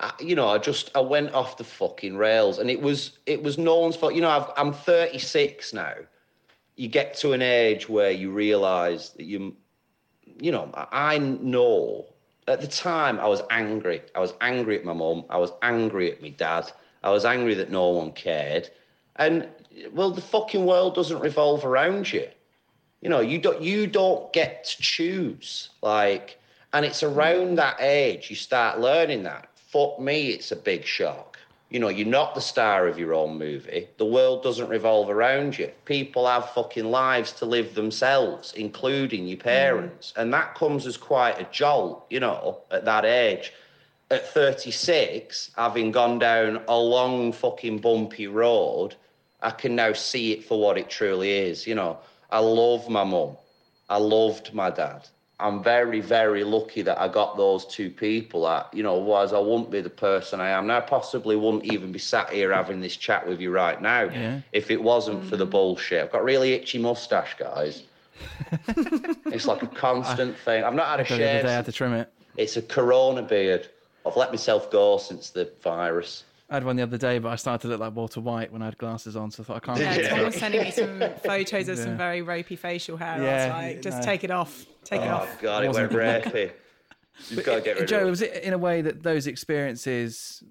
I, 0.00 0.12
you 0.18 0.34
know, 0.34 0.48
I 0.48 0.58
just 0.58 0.90
I 0.96 1.00
went 1.00 1.32
off 1.32 1.58
the 1.58 1.64
fucking 1.64 2.16
rails, 2.16 2.58
and 2.58 2.70
it 2.70 2.80
was 2.80 3.18
it 3.26 3.42
was 3.42 3.56
no 3.56 3.78
one's 3.78 3.94
fault. 3.94 4.14
You 4.14 4.22
know, 4.22 4.30
I've, 4.30 4.50
I'm 4.56 4.72
36 4.72 5.72
now. 5.72 5.94
You 6.74 6.88
get 6.88 7.16
to 7.18 7.32
an 7.32 7.42
age 7.42 7.88
where 7.88 8.10
you 8.10 8.30
realise 8.30 9.10
that 9.10 9.24
you, 9.24 9.56
you 10.38 10.52
know, 10.52 10.70
I 10.74 11.18
know. 11.18 12.06
At 12.46 12.62
the 12.62 12.66
time, 12.66 13.20
I 13.20 13.28
was 13.28 13.42
angry. 13.50 14.00
I 14.14 14.20
was 14.20 14.32
angry 14.40 14.78
at 14.78 14.84
my 14.84 14.94
mum. 14.94 15.24
I 15.28 15.36
was 15.36 15.52
angry 15.62 16.10
at 16.10 16.22
my 16.22 16.30
dad. 16.30 16.72
I 17.02 17.10
was 17.10 17.24
angry 17.24 17.54
that 17.54 17.70
no 17.70 17.88
one 17.88 18.12
cared. 18.12 18.70
And 19.16 19.48
well, 19.92 20.10
the 20.10 20.20
fucking 20.22 20.64
world 20.64 20.94
doesn't 20.94 21.20
revolve 21.20 21.64
around 21.64 22.12
you. 22.12 22.26
You 23.02 23.10
know, 23.10 23.20
you 23.20 23.38
don't 23.38 23.60
you 23.60 23.86
don't 23.86 24.32
get 24.32 24.64
to 24.64 24.82
choose. 24.82 25.70
Like, 25.82 26.38
and 26.72 26.84
it's 26.84 27.02
around 27.02 27.56
that 27.56 27.80
age 27.80 28.30
you 28.30 28.36
start 28.36 28.80
learning 28.80 29.22
that. 29.24 29.48
Fuck 29.56 30.00
me, 30.00 30.30
it's 30.30 30.50
a 30.50 30.56
big 30.56 30.84
shock. 30.84 31.37
You 31.70 31.80
know, 31.80 31.88
you're 31.88 32.06
not 32.06 32.34
the 32.34 32.40
star 32.40 32.86
of 32.86 32.98
your 32.98 33.12
own 33.12 33.38
movie. 33.38 33.88
The 33.98 34.06
world 34.06 34.42
doesn't 34.42 34.68
revolve 34.68 35.10
around 35.10 35.58
you. 35.58 35.70
People 35.84 36.26
have 36.26 36.50
fucking 36.50 36.86
lives 36.86 37.32
to 37.32 37.44
live 37.44 37.74
themselves, 37.74 38.54
including 38.56 39.26
your 39.26 39.36
parents. 39.36 40.12
Mm. 40.16 40.22
And 40.22 40.32
that 40.32 40.54
comes 40.54 40.86
as 40.86 40.96
quite 40.96 41.38
a 41.38 41.46
jolt, 41.52 42.06
you 42.08 42.20
know, 42.20 42.60
at 42.70 42.86
that 42.86 43.04
age 43.04 43.52
at 44.10 44.32
36, 44.32 45.50
having 45.56 45.92
gone 45.92 46.18
down 46.18 46.62
a 46.68 46.78
long 46.78 47.32
fucking 47.32 47.78
bumpy 47.78 48.26
road, 48.26 48.94
I 49.42 49.50
can 49.50 49.76
now 49.76 49.92
see 49.92 50.32
it 50.32 50.44
for 50.44 50.60
what 50.60 50.78
it 50.78 50.88
truly 50.88 51.30
is. 51.30 51.66
You 51.66 51.74
know, 51.74 51.98
I 52.30 52.38
love 52.38 52.88
my 52.88 53.04
mum. 53.04 53.36
I 53.88 53.98
loved 53.98 54.54
my 54.54 54.70
dad. 54.70 55.08
I'm 55.40 55.62
very, 55.62 56.00
very 56.00 56.42
lucky 56.42 56.82
that 56.82 57.00
I 57.00 57.06
got 57.06 57.36
those 57.36 57.64
two 57.64 57.90
people. 57.90 58.42
That 58.42 58.72
you 58.72 58.82
know, 58.82 58.96
otherwise 58.96 59.32
I 59.32 59.38
wouldn't 59.38 59.70
be 59.70 59.80
the 59.80 59.90
person 59.90 60.40
I 60.40 60.50
am 60.50 60.66
now. 60.66 60.78
I 60.78 60.80
possibly 60.80 61.36
wouldn't 61.36 61.64
even 61.64 61.92
be 61.92 61.98
sat 61.98 62.30
here 62.30 62.52
having 62.52 62.80
this 62.80 62.96
chat 62.96 63.26
with 63.26 63.40
you 63.40 63.52
right 63.52 63.80
now 63.80 64.02
yeah. 64.02 64.40
if 64.52 64.70
it 64.70 64.82
wasn't 64.82 65.22
mm. 65.22 65.28
for 65.28 65.36
the 65.36 65.46
mm. 65.46 65.50
bullshit. 65.50 66.02
I've 66.02 66.12
got 66.12 66.24
really 66.24 66.54
itchy 66.54 66.78
mustache, 66.78 67.36
guys. 67.38 67.84
it's 69.26 69.46
like 69.46 69.62
a 69.62 69.68
constant 69.68 70.34
I, 70.34 70.44
thing. 70.44 70.64
I've 70.64 70.74
not 70.74 70.88
had 70.88 71.00
a 71.00 71.04
shave. 71.04 71.44
I 71.44 71.50
had 71.50 71.66
to 71.66 71.72
trim 71.72 71.92
it. 71.92 72.12
It's 72.36 72.56
a 72.56 72.62
Corona 72.62 73.22
beard. 73.22 73.68
I've 74.04 74.16
let 74.16 74.30
myself 74.30 74.70
go 74.70 74.98
since 74.98 75.30
the 75.30 75.52
virus. 75.62 76.24
I 76.50 76.54
had 76.54 76.64
one 76.64 76.76
the 76.76 76.82
other 76.82 76.96
day, 76.96 77.18
but 77.18 77.28
I 77.28 77.36
started 77.36 77.62
to 77.62 77.68
look 77.68 77.80
like 77.80 77.94
Walter 77.94 78.20
White 78.20 78.50
when 78.50 78.62
I 78.62 78.66
had 78.66 78.78
glasses 78.78 79.16
on, 79.16 79.30
so 79.30 79.42
I 79.42 79.44
thought 79.44 79.56
I 79.56 79.60
can't. 79.60 79.80
Yeah, 79.80 80.08
Tom 80.08 80.24
was 80.24 80.34
sending 80.34 80.62
me 80.62 80.70
some 80.70 81.00
photos 81.22 81.68
of 81.68 81.76
yeah. 81.76 81.84
some 81.84 81.96
very 81.98 82.22
ropey 82.22 82.56
facial 82.56 82.96
hair. 82.96 83.22
Yeah, 83.22 83.54
I 83.54 83.66
was 83.66 83.74
like, 83.74 83.82
just 83.82 83.98
no. 83.98 84.02
take 84.04 84.24
it 84.24 84.30
off, 84.30 84.64
take 84.82 85.02
oh, 85.02 85.04
it 85.04 85.10
off. 85.10 85.28
Oh 85.30 85.42
God, 85.42 85.64
it, 85.64 85.68
it 85.68 85.74
went 85.74 85.92
ropey. 86.24 86.52
You've 87.28 87.44
got 87.44 87.56
to 87.56 87.60
get 87.60 87.78
rid 87.78 87.88
Joe, 87.88 88.00
of 88.00 88.06
it. 88.06 88.10
was 88.10 88.22
it 88.22 88.42
in 88.42 88.54
a 88.54 88.58
way 88.58 88.80
that 88.80 89.02
those 89.02 89.26
experiences, 89.26 90.42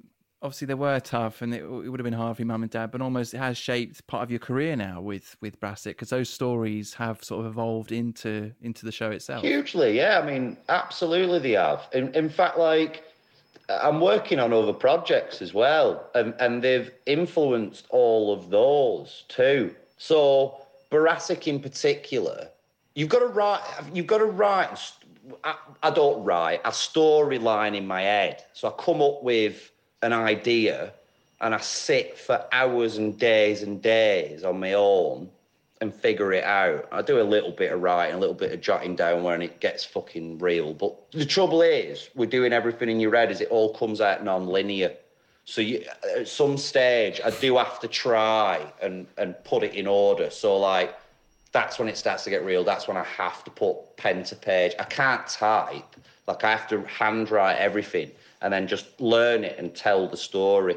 obviously 0.43 0.67
they 0.67 0.75
were 0.75 0.99
tough, 0.99 1.41
and 1.41 1.51
it, 1.51 1.63
it 1.63 1.67
would 1.89 1.99
have 1.99 2.03
been 2.05 2.13
hard 2.13 2.35
for 2.35 2.43
your 2.43 2.47
mum 2.47 2.61
and 2.61 2.71
dad, 2.71 2.91
but 2.91 3.01
almost 3.01 3.33
it 3.33 3.39
has 3.39 3.57
shaped 3.57 4.05
part 4.05 4.21
of 4.21 4.29
your 4.29 4.39
career 4.39 4.75
now 4.75 5.01
with 5.01 5.35
with 5.41 5.59
Brassic 5.59 5.95
because 5.95 6.09
those 6.09 6.29
stories 6.29 6.93
have 6.93 7.23
sort 7.23 7.43
of 7.43 7.51
evolved 7.51 7.91
into 7.91 8.51
into 8.61 8.85
the 8.85 8.91
show 8.91 9.09
itself. 9.09 9.41
Hugely, 9.41 9.97
yeah. 9.97 10.19
I 10.19 10.25
mean, 10.25 10.57
absolutely, 10.69 11.39
they 11.39 11.51
have. 11.53 11.87
In, 11.91 12.13
in 12.13 12.29
fact, 12.29 12.59
like 12.59 13.03
I'm 13.69 13.99
working 13.99 14.39
on 14.39 14.53
other 14.53 14.73
projects 14.73 15.41
as 15.41 15.53
well, 15.53 16.09
and, 16.15 16.33
and 16.39 16.63
they've 16.63 16.91
influenced 17.05 17.85
all 17.89 18.33
of 18.33 18.49
those 18.49 19.25
too. 19.27 19.75
So 19.97 20.61
Brassic 20.89 21.47
in 21.47 21.59
particular, 21.59 22.47
you've 22.95 23.09
got 23.09 23.19
to 23.19 23.27
write. 23.27 23.61
You've 23.93 24.07
got 24.07 24.19
to 24.19 24.25
write. 24.25 24.69
I, 25.43 25.55
I 25.83 25.91
don't 25.91 26.23
write 26.23 26.61
a 26.63 26.69
storyline 26.69 27.75
in 27.75 27.85
my 27.85 28.03
head. 28.03 28.45
So 28.53 28.69
I 28.69 28.81
come 28.81 29.01
up 29.01 29.21
with 29.21 29.69
an 30.01 30.13
idea, 30.13 30.93
and 31.41 31.53
I 31.53 31.59
sit 31.59 32.17
for 32.17 32.45
hours 32.53 32.97
and 32.97 33.19
days 33.19 33.63
and 33.63 33.81
days 33.81 34.45
on 34.45 34.59
my 34.61 34.73
own 34.73 35.29
and 35.81 35.93
figure 35.93 36.33
it 36.33 36.43
out. 36.43 36.87
I 36.91 37.01
do 37.01 37.21
a 37.21 37.23
little 37.23 37.51
bit 37.51 37.71
of 37.71 37.81
writing, 37.81 38.15
a 38.15 38.19
little 38.19 38.35
bit 38.35 38.51
of 38.51 38.61
jotting 38.61 38.95
down 38.95 39.23
when 39.23 39.41
it 39.41 39.59
gets 39.59 39.83
fucking 39.83 40.39
real. 40.39 40.73
But 40.73 41.11
the 41.11 41.25
trouble 41.25 41.61
is, 41.61 42.09
we're 42.15 42.29
doing 42.29 42.53
everything 42.53 42.89
in 42.89 42.99
your 42.99 43.15
head 43.15 43.31
as 43.31 43.41
it 43.41 43.49
all 43.49 43.73
comes 43.73 44.01
out 44.01 44.23
non-linear. 44.23 44.95
So 45.45 45.61
you, 45.61 45.85
at 46.17 46.27
some 46.27 46.57
stage, 46.57 47.21
I 47.23 47.29
do 47.29 47.57
have 47.57 47.79
to 47.79 47.87
try 47.87 48.65
and 48.81 49.07
and 49.17 49.35
put 49.45 49.63
it 49.63 49.75
in 49.75 49.87
order. 49.87 50.29
So 50.29 50.57
like, 50.57 50.95
that's 51.51 51.79
when 51.79 51.87
it 51.87 51.97
starts 51.97 52.23
to 52.25 52.29
get 52.29 52.43
real. 52.43 52.63
That's 52.63 52.87
when 52.87 52.97
I 52.97 53.03
have 53.03 53.43
to 53.45 53.51
put 53.51 53.95
pen 53.97 54.23
to 54.25 54.35
page. 54.35 54.73
I 54.79 54.83
can't 54.83 55.25
type. 55.27 55.95
Like 56.27 56.43
I 56.43 56.51
have 56.51 56.67
to 56.69 56.81
handwrite 56.83 57.57
everything 57.57 58.11
and 58.41 58.51
then 58.51 58.67
just 58.67 58.99
learn 58.99 59.43
it 59.43 59.57
and 59.57 59.73
tell 59.73 60.07
the 60.07 60.17
story. 60.17 60.75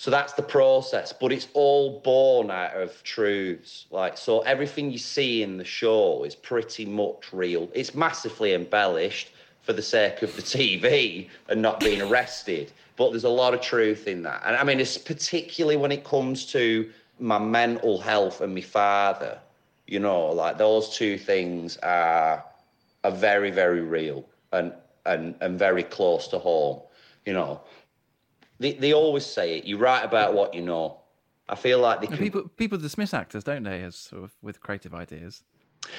So 0.00 0.10
that's 0.10 0.32
the 0.32 0.42
process, 0.42 1.12
but 1.12 1.30
it's 1.30 1.48
all 1.52 2.00
born 2.00 2.50
out 2.50 2.72
of 2.72 3.02
truths. 3.02 3.84
Like, 3.90 4.16
so 4.16 4.40
everything 4.40 4.90
you 4.90 4.96
see 4.96 5.42
in 5.42 5.58
the 5.58 5.64
show 5.64 6.24
is 6.24 6.34
pretty 6.34 6.86
much 6.86 7.30
real. 7.34 7.68
It's 7.74 7.94
massively 7.94 8.54
embellished 8.54 9.30
for 9.60 9.74
the 9.74 9.82
sake 9.82 10.22
of 10.22 10.34
the 10.36 10.40
TV 10.40 11.28
and 11.50 11.60
not 11.60 11.80
being 11.80 12.00
arrested, 12.00 12.72
but 12.96 13.10
there's 13.10 13.24
a 13.24 13.28
lot 13.28 13.52
of 13.52 13.60
truth 13.60 14.08
in 14.08 14.22
that. 14.22 14.40
And 14.46 14.56
I 14.56 14.64
mean, 14.64 14.80
it's 14.80 14.96
particularly 14.96 15.76
when 15.76 15.92
it 15.92 16.02
comes 16.02 16.46
to 16.46 16.90
my 17.18 17.38
mental 17.38 17.98
health 17.98 18.40
and 18.40 18.54
my 18.54 18.62
father, 18.62 19.38
you 19.86 20.00
know, 20.00 20.28
like 20.28 20.56
those 20.56 20.96
two 20.96 21.18
things 21.18 21.76
are, 21.82 22.42
are 23.04 23.12
very, 23.12 23.50
very 23.50 23.82
real 23.82 24.24
and, 24.52 24.72
and, 25.04 25.34
and 25.42 25.58
very 25.58 25.82
close 25.82 26.26
to 26.28 26.38
home, 26.38 26.80
you 27.26 27.34
know 27.34 27.60
they, 28.60 28.74
they 28.74 28.92
always 28.92 29.26
say 29.26 29.58
it. 29.58 29.64
You 29.64 29.78
write 29.78 30.04
about 30.04 30.34
what 30.34 30.54
you 30.54 30.60
know. 30.62 30.98
I 31.48 31.56
feel 31.56 31.80
like 31.80 32.00
they 32.00 32.06
can... 32.06 32.18
people 32.18 32.48
people 32.56 32.78
dismiss 32.78 33.12
actors, 33.12 33.42
don't 33.42 33.64
they, 33.64 33.82
as 33.82 33.96
sort 33.96 34.22
of 34.22 34.32
with 34.40 34.60
creative 34.60 34.94
ideas? 34.94 35.42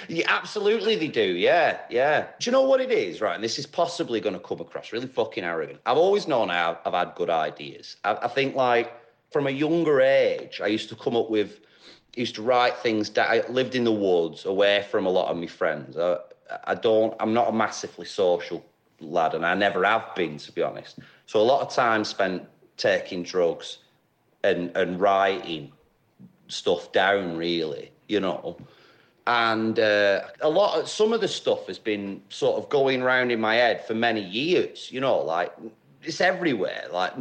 Yeah, 0.07 0.25
absolutely 0.29 0.95
they 0.95 1.07
do. 1.07 1.23
Yeah, 1.23 1.79
yeah. 1.89 2.27
Do 2.39 2.49
you 2.49 2.51
know 2.51 2.61
what 2.61 2.79
it 2.79 2.91
is, 2.91 3.19
right? 3.19 3.35
And 3.35 3.43
this 3.43 3.57
is 3.57 3.65
possibly 3.65 4.21
going 4.21 4.35
to 4.35 4.39
come 4.39 4.61
across 4.61 4.93
really 4.93 5.07
fucking 5.07 5.43
arrogant. 5.43 5.79
I've 5.85 5.97
always 5.97 6.27
known 6.27 6.51
I've, 6.51 6.77
I've 6.85 6.93
had 6.93 7.15
good 7.15 7.31
ideas. 7.31 7.97
I, 8.03 8.13
I, 8.13 8.27
think 8.27 8.55
like 8.55 8.93
from 9.31 9.47
a 9.47 9.49
younger 9.49 9.99
age, 9.99 10.61
I 10.63 10.67
used 10.67 10.87
to 10.89 10.95
come 10.95 11.15
up 11.15 11.31
with, 11.31 11.61
used 12.15 12.35
to 12.35 12.43
write 12.43 12.77
things. 12.77 13.09
That 13.09 13.29
I 13.29 13.45
lived 13.49 13.75
in 13.75 13.83
the 13.83 13.91
woods, 13.91 14.45
away 14.45 14.85
from 14.89 15.07
a 15.07 15.09
lot 15.09 15.29
of 15.29 15.37
my 15.37 15.47
friends. 15.47 15.97
I 15.97 16.75
don't. 16.75 17.13
I'm 17.19 17.33
not 17.33 17.49
a 17.49 17.51
massively 17.51 18.05
social 18.05 18.63
lad, 18.99 19.33
and 19.33 19.45
I 19.45 19.55
never 19.55 19.83
have 19.83 20.13
been, 20.15 20.37
to 20.37 20.51
be 20.51 20.61
honest. 20.61 20.99
So 21.25 21.39
a 21.39 21.43
lot 21.43 21.61
of 21.61 21.73
time 21.73 22.03
spent 22.03 22.43
taking 22.81 23.23
drugs 23.23 23.77
and 24.43 24.75
and 24.75 24.99
writing 24.99 25.71
stuff 26.47 26.91
down, 26.91 27.37
really, 27.37 27.91
you 28.07 28.19
know. 28.19 28.57
And 29.27 29.79
uh, 29.79 30.21
a 30.41 30.49
lot 30.49 30.79
of 30.79 30.89
some 30.89 31.13
of 31.13 31.21
the 31.21 31.27
stuff 31.27 31.67
has 31.67 31.77
been 31.77 32.21
sort 32.29 32.57
of 32.61 32.69
going 32.69 33.01
around 33.01 33.31
in 33.31 33.39
my 33.39 33.55
head 33.55 33.85
for 33.85 33.93
many 33.93 34.21
years, 34.21 34.91
you 34.91 34.99
know, 34.99 35.19
like 35.19 35.53
it's 36.03 36.19
everywhere, 36.19 36.85
like 36.91 37.13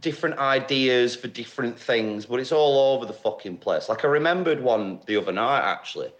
different 0.00 0.38
ideas 0.38 1.16
for 1.16 1.28
different 1.28 1.78
things, 1.78 2.26
but 2.26 2.38
it's 2.38 2.52
all 2.52 2.94
over 2.94 3.06
the 3.06 3.14
fucking 3.14 3.56
place. 3.56 3.88
Like 3.88 4.04
I 4.04 4.08
remembered 4.08 4.62
one 4.62 5.00
the 5.06 5.16
other 5.16 5.32
night 5.32 5.62
actually, 5.62 6.12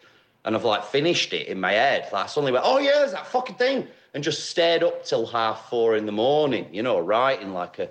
and 0.44 0.56
I've 0.56 0.64
like 0.64 0.84
finished 0.84 1.34
it 1.34 1.48
in 1.48 1.60
my 1.60 1.72
head. 1.72 2.08
Like 2.12 2.24
I 2.24 2.26
suddenly 2.26 2.52
went, 2.52 2.64
"Oh 2.66 2.78
yeah, 2.78 2.92
there's 2.94 3.12
that 3.12 3.26
fucking 3.26 3.56
thing," 3.56 3.86
and 4.14 4.24
just 4.24 4.48
stayed 4.48 4.82
up 4.82 5.04
till 5.04 5.26
half 5.26 5.68
four 5.68 5.96
in 5.96 6.06
the 6.06 6.12
morning, 6.12 6.66
you 6.72 6.82
know, 6.82 6.98
writing 6.98 7.52
like 7.52 7.78
a 7.78 7.90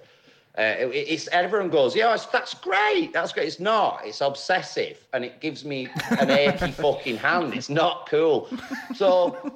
uh, 0.57 0.75
it, 0.79 0.87
it's 0.93 1.27
everyone 1.29 1.69
goes, 1.69 1.95
yeah, 1.95 2.15
that's 2.31 2.53
great, 2.53 3.11
that's 3.11 3.33
great. 3.33 3.47
It's 3.47 3.59
not. 3.59 4.01
It's 4.05 4.21
obsessive, 4.21 5.05
and 5.13 5.25
it 5.25 5.41
gives 5.41 5.65
me 5.65 5.89
an 6.19 6.29
achy 6.29 6.71
fucking 6.83 7.17
hand. 7.17 7.53
It's 7.53 7.69
not 7.69 8.07
cool. 8.09 8.49
So, 8.95 9.53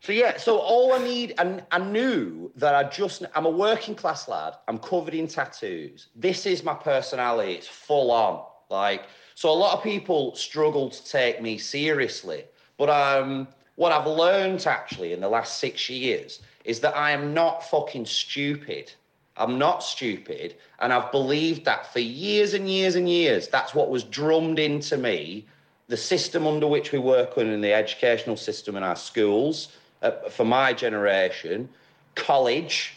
so 0.00 0.12
yeah. 0.12 0.36
So 0.36 0.58
all 0.58 0.92
I 0.92 0.98
need, 0.98 1.34
and 1.38 1.62
I 1.72 1.78
knew 1.78 2.52
that 2.56 2.74
I 2.74 2.84
just, 2.84 3.24
I'm 3.34 3.46
a 3.46 3.50
working 3.50 3.94
class 3.94 4.28
lad. 4.28 4.54
I'm 4.68 4.78
covered 4.78 5.14
in 5.14 5.26
tattoos. 5.26 6.08
This 6.14 6.46
is 6.46 6.62
my 6.62 6.74
personality. 6.74 7.54
It's 7.54 7.66
full 7.66 8.10
on. 8.10 8.44
Like, 8.70 9.06
so 9.34 9.50
a 9.50 9.52
lot 9.52 9.76
of 9.76 9.82
people 9.82 10.34
struggle 10.36 10.90
to 10.90 11.04
take 11.04 11.42
me 11.42 11.58
seriously, 11.58 12.44
but 12.76 12.88
um, 12.88 13.48
what 13.74 13.90
I've 13.90 14.06
learned 14.06 14.66
actually 14.66 15.12
in 15.12 15.20
the 15.20 15.28
last 15.28 15.58
six 15.58 15.88
years 15.88 16.40
is 16.64 16.80
that 16.80 16.96
I 16.96 17.10
am 17.12 17.32
not 17.32 17.68
fucking 17.68 18.06
stupid. 18.06 18.92
I'm 19.40 19.58
not 19.58 19.82
stupid. 19.82 20.56
And 20.80 20.92
I've 20.92 21.10
believed 21.10 21.64
that 21.64 21.92
for 21.92 21.98
years 21.98 22.54
and 22.54 22.68
years 22.68 22.94
and 22.94 23.08
years. 23.08 23.48
That's 23.48 23.74
what 23.74 23.90
was 23.90 24.04
drummed 24.04 24.58
into 24.58 24.96
me. 24.98 25.46
The 25.88 25.96
system 25.96 26.46
under 26.46 26.68
which 26.68 26.92
we 26.92 26.98
work 26.98 27.36
in 27.38 27.60
the 27.60 27.72
educational 27.72 28.36
system 28.36 28.76
in 28.76 28.82
our 28.82 28.94
schools, 28.94 29.76
uh, 30.02 30.12
for 30.28 30.44
my 30.44 30.72
generation, 30.72 31.68
college, 32.14 32.94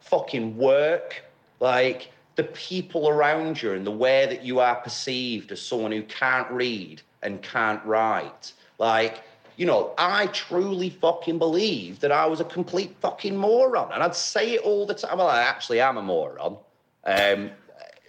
fucking 0.00 0.56
work, 0.56 1.22
like 1.60 2.10
the 2.36 2.44
people 2.44 3.08
around 3.08 3.62
you 3.62 3.72
and 3.72 3.86
the 3.86 3.90
way 3.90 4.26
that 4.26 4.42
you 4.42 4.60
are 4.60 4.76
perceived 4.76 5.52
as 5.52 5.60
someone 5.60 5.92
who 5.92 6.02
can't 6.02 6.50
read 6.50 7.02
and 7.22 7.42
can't 7.42 7.84
write. 7.84 8.52
Like, 8.78 9.22
you 9.56 9.66
know, 9.66 9.92
I 9.98 10.26
truly 10.28 10.90
fucking 10.90 11.38
believe 11.38 12.00
that 12.00 12.12
I 12.12 12.26
was 12.26 12.40
a 12.40 12.44
complete 12.44 12.96
fucking 13.00 13.36
moron. 13.36 13.92
And 13.92 14.02
I'd 14.02 14.16
say 14.16 14.52
it 14.54 14.62
all 14.62 14.86
the 14.86 14.94
time. 14.94 15.18
Well, 15.18 15.28
I 15.28 15.42
actually 15.42 15.80
am 15.80 15.96
a 15.98 16.02
moron 16.02 16.56
um, 17.04 17.50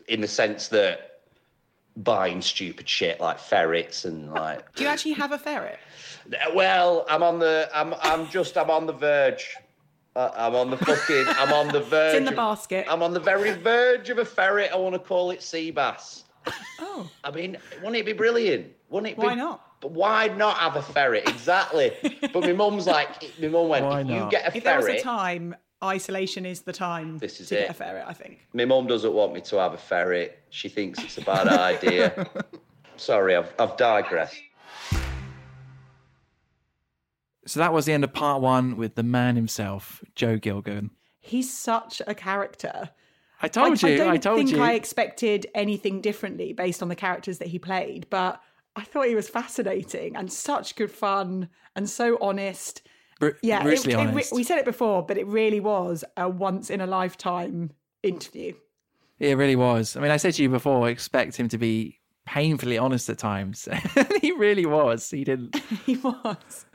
in 0.08 0.22
the 0.22 0.28
sense 0.28 0.68
that 0.70 1.22
buying 1.98 2.42
stupid 2.42 2.88
shit 2.88 3.20
like 3.20 3.40
ferrets 3.40 4.06
and 4.06 4.32
like. 4.32 4.74
Do 4.76 4.84
you 4.84 4.90
actually 4.90 5.14
have 5.14 5.32
a 5.32 5.38
ferret? 5.38 5.80
Well, 6.56 7.06
I'm 7.10 7.22
on 7.22 7.40
the, 7.40 7.70
I'm, 7.74 7.94
I'm 8.02 8.28
just, 8.30 8.58
I'm 8.58 8.70
on 8.70 8.86
the 8.86 8.94
verge. 8.94 9.56
Uh, 10.16 10.30
I'm 10.36 10.56
on 10.56 10.70
the 10.70 10.78
fucking, 10.78 11.26
I'm 11.28 11.52
on 11.52 11.68
the 11.70 11.82
verge. 11.82 12.14
It's 12.16 12.18
in 12.18 12.26
the 12.26 12.32
basket. 12.32 12.86
I'm 12.88 13.02
on 13.02 13.14
the 13.14 13.20
very 13.20 13.52
verge 13.54 14.10
of 14.10 14.20
a 14.20 14.26
ferret. 14.26 14.72
I 14.72 14.78
want 14.78 14.94
to 14.94 15.00
call 15.00 15.32
it 15.32 15.42
sea 15.42 15.72
bass. 15.72 16.24
Oh. 16.80 17.10
I 17.24 17.32
mean, 17.32 17.58
wouldn't 17.78 17.96
it 17.96 18.06
be 18.06 18.14
brilliant? 18.14 18.68
Wouldn't 18.90 19.14
it? 19.14 19.18
Why 19.18 19.30
be, 19.30 19.36
not? 19.36 19.73
But 19.84 19.92
why 19.92 20.30
not 20.30 20.56
have 20.60 20.78
a 20.78 20.82
ferret? 20.82 21.28
Exactly. 21.28 21.92
but 22.32 22.40
my 22.40 22.54
mum's 22.54 22.88
like, 22.88 23.22
my 23.42 23.50
mum 23.50 23.68
went, 23.68 23.84
Why 23.86 24.00
if 24.00 24.08
you 24.08 24.28
get 24.32 24.46
a 24.46 24.58
If 24.58 24.64
there 24.64 24.78
was 24.78 24.88
a 24.88 25.02
time, 25.02 25.58
isolation 25.84 26.46
is 26.46 26.62
the 26.62 26.72
time 26.72 27.18
This 27.18 27.42
is 27.42 27.50
to 27.50 27.58
it. 27.58 27.62
get 27.64 27.70
a 27.72 27.74
ferret, 27.74 28.06
I 28.08 28.14
think. 28.14 28.48
my 28.54 28.64
mum 28.64 28.88
doesn't 28.88 29.12
want 29.12 29.34
me 29.34 29.42
to 29.42 29.58
have 29.58 29.74
a 29.74 29.78
ferret. 29.78 30.42
She 30.52 30.70
thinks 30.70 31.04
it's 31.04 31.18
a 31.18 31.22
bad 31.22 31.50
idea. 31.50 32.30
Sorry, 32.96 33.36
I've, 33.36 33.54
I've 33.60 33.76
digressed. 33.76 34.38
So 37.46 37.60
that 37.60 37.74
was 37.74 37.84
the 37.86 37.92
end 37.92 38.06
of 38.06 38.14
part 38.14 38.42
one 38.42 38.78
with 38.78 38.96
the 38.96 39.04
man 39.04 39.36
himself, 39.36 40.02
Joe 40.16 40.38
Gilgun. 40.40 40.92
He's 41.20 41.52
such 41.52 42.02
a 42.08 42.16
character. 42.16 42.92
I 43.42 43.50
told 43.50 43.84
I, 43.84 43.88
you. 43.90 43.94
I 43.96 43.98
don't 43.98 44.14
I 44.14 44.18
told 44.18 44.38
think 44.38 44.52
you. 44.52 44.62
I 44.62 44.74
expected 44.76 45.46
anything 45.54 46.00
differently 46.00 46.54
based 46.54 46.82
on 46.82 46.88
the 46.88 46.96
characters 46.96 47.40
that 47.40 47.50
he 47.50 47.60
played, 47.60 48.08
but 48.10 48.42
I 48.76 48.84
thought 48.84 49.08
he 49.08 49.16
was 49.16 49.30
fascinating 49.30 50.16
and 50.16 50.32
such 50.32 50.76
good 50.76 50.92
fun 50.92 51.50
and 51.76 51.90
so 51.90 52.18
honest. 52.22 52.82
Bru- 53.20 53.36
Yeah, 53.44 53.60
it- 53.60 53.64
brutally 53.64 53.94
it 53.94 54.28
we 54.34 54.44
said 54.44 54.58
it 54.58 54.66
before, 54.66 55.04
but 55.04 55.18
it 55.18 55.28
really 55.28 55.60
was 55.60 56.04
a 56.18 56.28
once 56.28 56.70
in 56.70 56.82
a 56.82 56.88
lifetime 56.88 57.72
interview. 58.02 58.54
It 59.20 59.38
really 59.38 59.56
was. 59.56 59.96
I 59.96 60.00
mean, 60.02 60.12
I 60.12 60.18
said 60.18 60.34
to 60.36 60.44
you 60.44 60.50
before, 60.50 60.86
I 60.88 60.90
expect 60.90 61.38
him 61.38 61.48
to 61.50 61.58
be 61.58 62.00
painfully 62.26 62.78
honest 62.78 63.10
at 63.10 63.18
times. 63.20 63.68
he 64.22 64.32
really 64.32 64.66
was. 64.66 65.10
He 65.10 65.24
didn't. 65.24 65.56
he 65.86 65.98
was. 65.98 66.66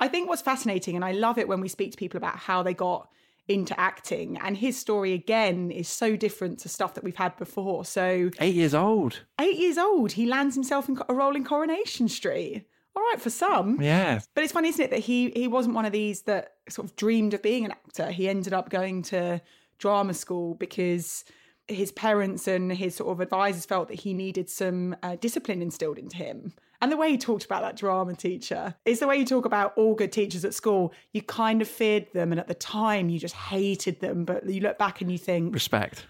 I 0.00 0.08
think 0.08 0.28
what's 0.28 0.42
fascinating, 0.42 0.96
and 0.96 1.04
I 1.04 1.12
love 1.12 1.38
it 1.38 1.46
when 1.46 1.60
we 1.60 1.68
speak 1.68 1.92
to 1.92 1.96
people 1.96 2.18
about 2.18 2.36
how 2.36 2.62
they 2.64 2.74
got 2.74 3.08
into 3.48 3.78
acting, 3.78 4.38
and 4.38 4.56
his 4.56 4.78
story 4.78 5.12
again 5.12 5.70
is 5.70 5.88
so 5.88 6.16
different 6.16 6.58
to 6.60 6.68
stuff 6.68 6.94
that 6.94 7.04
we've 7.04 7.16
had 7.16 7.36
before. 7.36 7.84
So, 7.84 8.30
Eight 8.40 8.54
years 8.54 8.74
old. 8.74 9.20
eight 9.40 9.58
years 9.58 9.78
old, 9.78 10.12
he 10.12 10.26
lands 10.26 10.54
himself 10.54 10.88
in 10.88 10.98
a 11.08 11.14
role 11.14 11.34
in 11.36 11.44
Coronation 11.44 12.08
Street. 12.08 12.66
All 12.94 13.02
right 13.02 13.20
for 13.20 13.30
some, 13.30 13.80
Yeah. 13.80 14.20
but 14.34 14.44
it's 14.44 14.52
funny, 14.52 14.68
isn't 14.68 14.84
it, 14.84 14.90
that 14.90 15.00
he 15.00 15.30
he 15.34 15.48
wasn't 15.48 15.74
one 15.74 15.86
of 15.86 15.92
these 15.92 16.22
that 16.22 16.52
sort 16.68 16.86
of 16.86 16.94
dreamed 16.96 17.34
of 17.34 17.42
being 17.42 17.64
an 17.64 17.70
actor. 17.72 18.10
He 18.10 18.28
ended 18.28 18.52
up 18.52 18.68
going 18.70 19.02
to 19.04 19.40
drama 19.78 20.14
school 20.14 20.54
because 20.54 21.24
his 21.68 21.90
parents 21.90 22.46
and 22.46 22.70
his 22.72 22.94
sort 22.96 23.10
of 23.10 23.20
advisors 23.20 23.64
felt 23.64 23.88
that 23.88 24.00
he 24.00 24.12
needed 24.14 24.50
some 24.50 24.94
uh, 25.02 25.16
discipline 25.16 25.62
instilled 25.62 25.96
into 25.98 26.16
him. 26.18 26.52
And 26.82 26.90
the 26.90 26.96
way 26.96 27.12
he 27.12 27.16
talked 27.16 27.44
about 27.44 27.62
that 27.62 27.76
drama 27.76 28.14
teacher 28.16 28.74
is 28.84 28.98
the 28.98 29.06
way 29.06 29.16
you 29.16 29.24
talk 29.24 29.44
about 29.44 29.72
all 29.76 29.94
good 29.94 30.10
teachers 30.10 30.44
at 30.44 30.52
school. 30.52 30.92
You 31.12 31.22
kind 31.22 31.62
of 31.62 31.68
feared 31.68 32.12
them, 32.12 32.32
and 32.32 32.40
at 32.40 32.48
the 32.48 32.54
time 32.54 33.08
you 33.08 33.20
just 33.20 33.36
hated 33.36 34.00
them. 34.00 34.24
But 34.24 34.48
you 34.48 34.60
look 34.60 34.78
back 34.78 35.00
and 35.00 35.10
you 35.10 35.16
think, 35.16 35.54
Respect. 35.54 36.06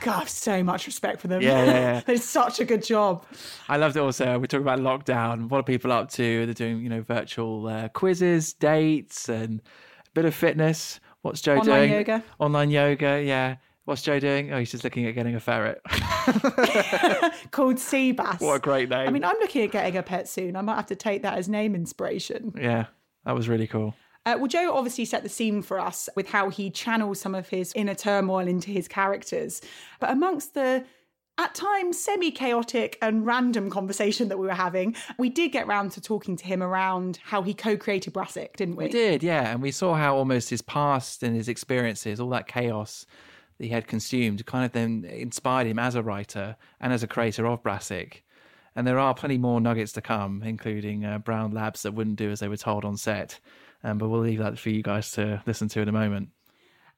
God, 0.00 0.28
so 0.28 0.64
much 0.64 0.86
respect 0.86 1.20
for 1.20 1.28
them. 1.28 1.42
Yeah, 1.42 1.64
yeah, 1.64 1.72
yeah. 1.72 2.00
they 2.06 2.14
did 2.14 2.22
such 2.22 2.58
a 2.58 2.64
good 2.64 2.82
job. 2.82 3.24
I 3.68 3.76
loved 3.76 3.96
it 3.96 4.00
also. 4.00 4.38
we 4.38 4.48
talk 4.48 4.62
about 4.62 4.80
lockdown. 4.80 5.48
What 5.48 5.58
are 5.58 5.62
people 5.62 5.92
up 5.92 6.10
to? 6.12 6.44
They're 6.44 6.54
doing, 6.54 6.80
you 6.80 6.88
know, 6.88 7.02
virtual 7.02 7.68
uh, 7.68 7.88
quizzes, 7.88 8.52
dates, 8.54 9.28
and 9.28 9.60
a 9.60 10.10
bit 10.14 10.24
of 10.24 10.34
fitness. 10.34 10.98
What's 11.22 11.40
Joe 11.40 11.58
Online 11.58 11.88
doing? 11.88 11.92
yoga. 11.92 12.24
Online 12.38 12.70
yoga, 12.70 13.22
yeah. 13.22 13.56
What's 13.90 14.02
Joe 14.02 14.20
doing? 14.20 14.52
Oh, 14.52 14.58
he's 14.60 14.70
just 14.70 14.84
looking 14.84 15.04
at 15.06 15.16
getting 15.16 15.34
a 15.34 15.40
ferret. 15.40 15.82
Called 17.50 17.74
Seabass. 17.74 18.40
what 18.40 18.54
a 18.54 18.58
great 18.60 18.88
name. 18.88 19.08
I 19.08 19.10
mean, 19.10 19.24
I'm 19.24 19.36
looking 19.40 19.64
at 19.64 19.72
getting 19.72 19.96
a 19.96 20.02
pet 20.04 20.28
soon. 20.28 20.54
I 20.54 20.60
might 20.60 20.76
have 20.76 20.86
to 20.86 20.94
take 20.94 21.22
that 21.22 21.36
as 21.36 21.48
name 21.48 21.74
inspiration. 21.74 22.54
yeah, 22.56 22.86
that 23.24 23.34
was 23.34 23.48
really 23.48 23.66
cool. 23.66 23.96
Uh, 24.24 24.36
well, 24.38 24.46
Joe 24.46 24.72
obviously 24.72 25.06
set 25.06 25.24
the 25.24 25.28
scene 25.28 25.60
for 25.60 25.80
us 25.80 26.08
with 26.14 26.28
how 26.28 26.50
he 26.50 26.70
channels 26.70 27.20
some 27.20 27.34
of 27.34 27.48
his 27.48 27.72
inner 27.74 27.96
turmoil 27.96 28.46
into 28.46 28.70
his 28.70 28.86
characters. 28.86 29.60
But 29.98 30.10
amongst 30.10 30.54
the 30.54 30.84
at 31.36 31.56
times 31.56 31.98
semi 31.98 32.30
chaotic 32.30 32.96
and 33.02 33.26
random 33.26 33.70
conversation 33.70 34.28
that 34.28 34.38
we 34.38 34.46
were 34.46 34.54
having, 34.54 34.94
we 35.18 35.30
did 35.30 35.50
get 35.50 35.66
round 35.66 35.90
to 35.92 36.00
talking 36.00 36.36
to 36.36 36.44
him 36.44 36.62
around 36.62 37.18
how 37.24 37.42
he 37.42 37.54
co 37.54 37.76
created 37.76 38.12
Brassic, 38.12 38.56
didn't 38.56 38.76
we? 38.76 38.84
We 38.84 38.90
did, 38.92 39.24
yeah. 39.24 39.50
And 39.50 39.60
we 39.60 39.72
saw 39.72 39.94
how 39.94 40.14
almost 40.14 40.48
his 40.48 40.62
past 40.62 41.24
and 41.24 41.34
his 41.34 41.48
experiences, 41.48 42.20
all 42.20 42.30
that 42.30 42.46
chaos 42.46 43.04
that 43.60 43.66
he 43.66 43.72
had 43.72 43.86
consumed, 43.86 44.46
kind 44.46 44.64
of 44.64 44.72
then 44.72 45.04
inspired 45.04 45.66
him 45.66 45.78
as 45.78 45.94
a 45.94 46.02
writer 46.02 46.56
and 46.80 46.94
as 46.94 47.02
a 47.02 47.06
creator 47.06 47.46
of 47.46 47.62
Brassic. 47.62 48.24
And 48.74 48.86
there 48.86 48.98
are 48.98 49.14
plenty 49.14 49.36
more 49.36 49.60
nuggets 49.60 49.92
to 49.92 50.00
come, 50.00 50.42
including 50.42 51.04
uh, 51.04 51.18
Brown 51.18 51.50
Labs 51.50 51.82
that 51.82 51.92
wouldn't 51.92 52.16
do 52.16 52.30
as 52.30 52.40
they 52.40 52.48
were 52.48 52.56
told 52.56 52.86
on 52.86 52.96
set. 52.96 53.38
Um, 53.84 53.98
but 53.98 54.08
we'll 54.08 54.20
leave 54.20 54.38
that 54.38 54.58
for 54.58 54.70
you 54.70 54.82
guys 54.82 55.10
to 55.12 55.42
listen 55.46 55.68
to 55.68 55.80
in 55.80 55.88
a 55.90 55.92
moment. 55.92 56.30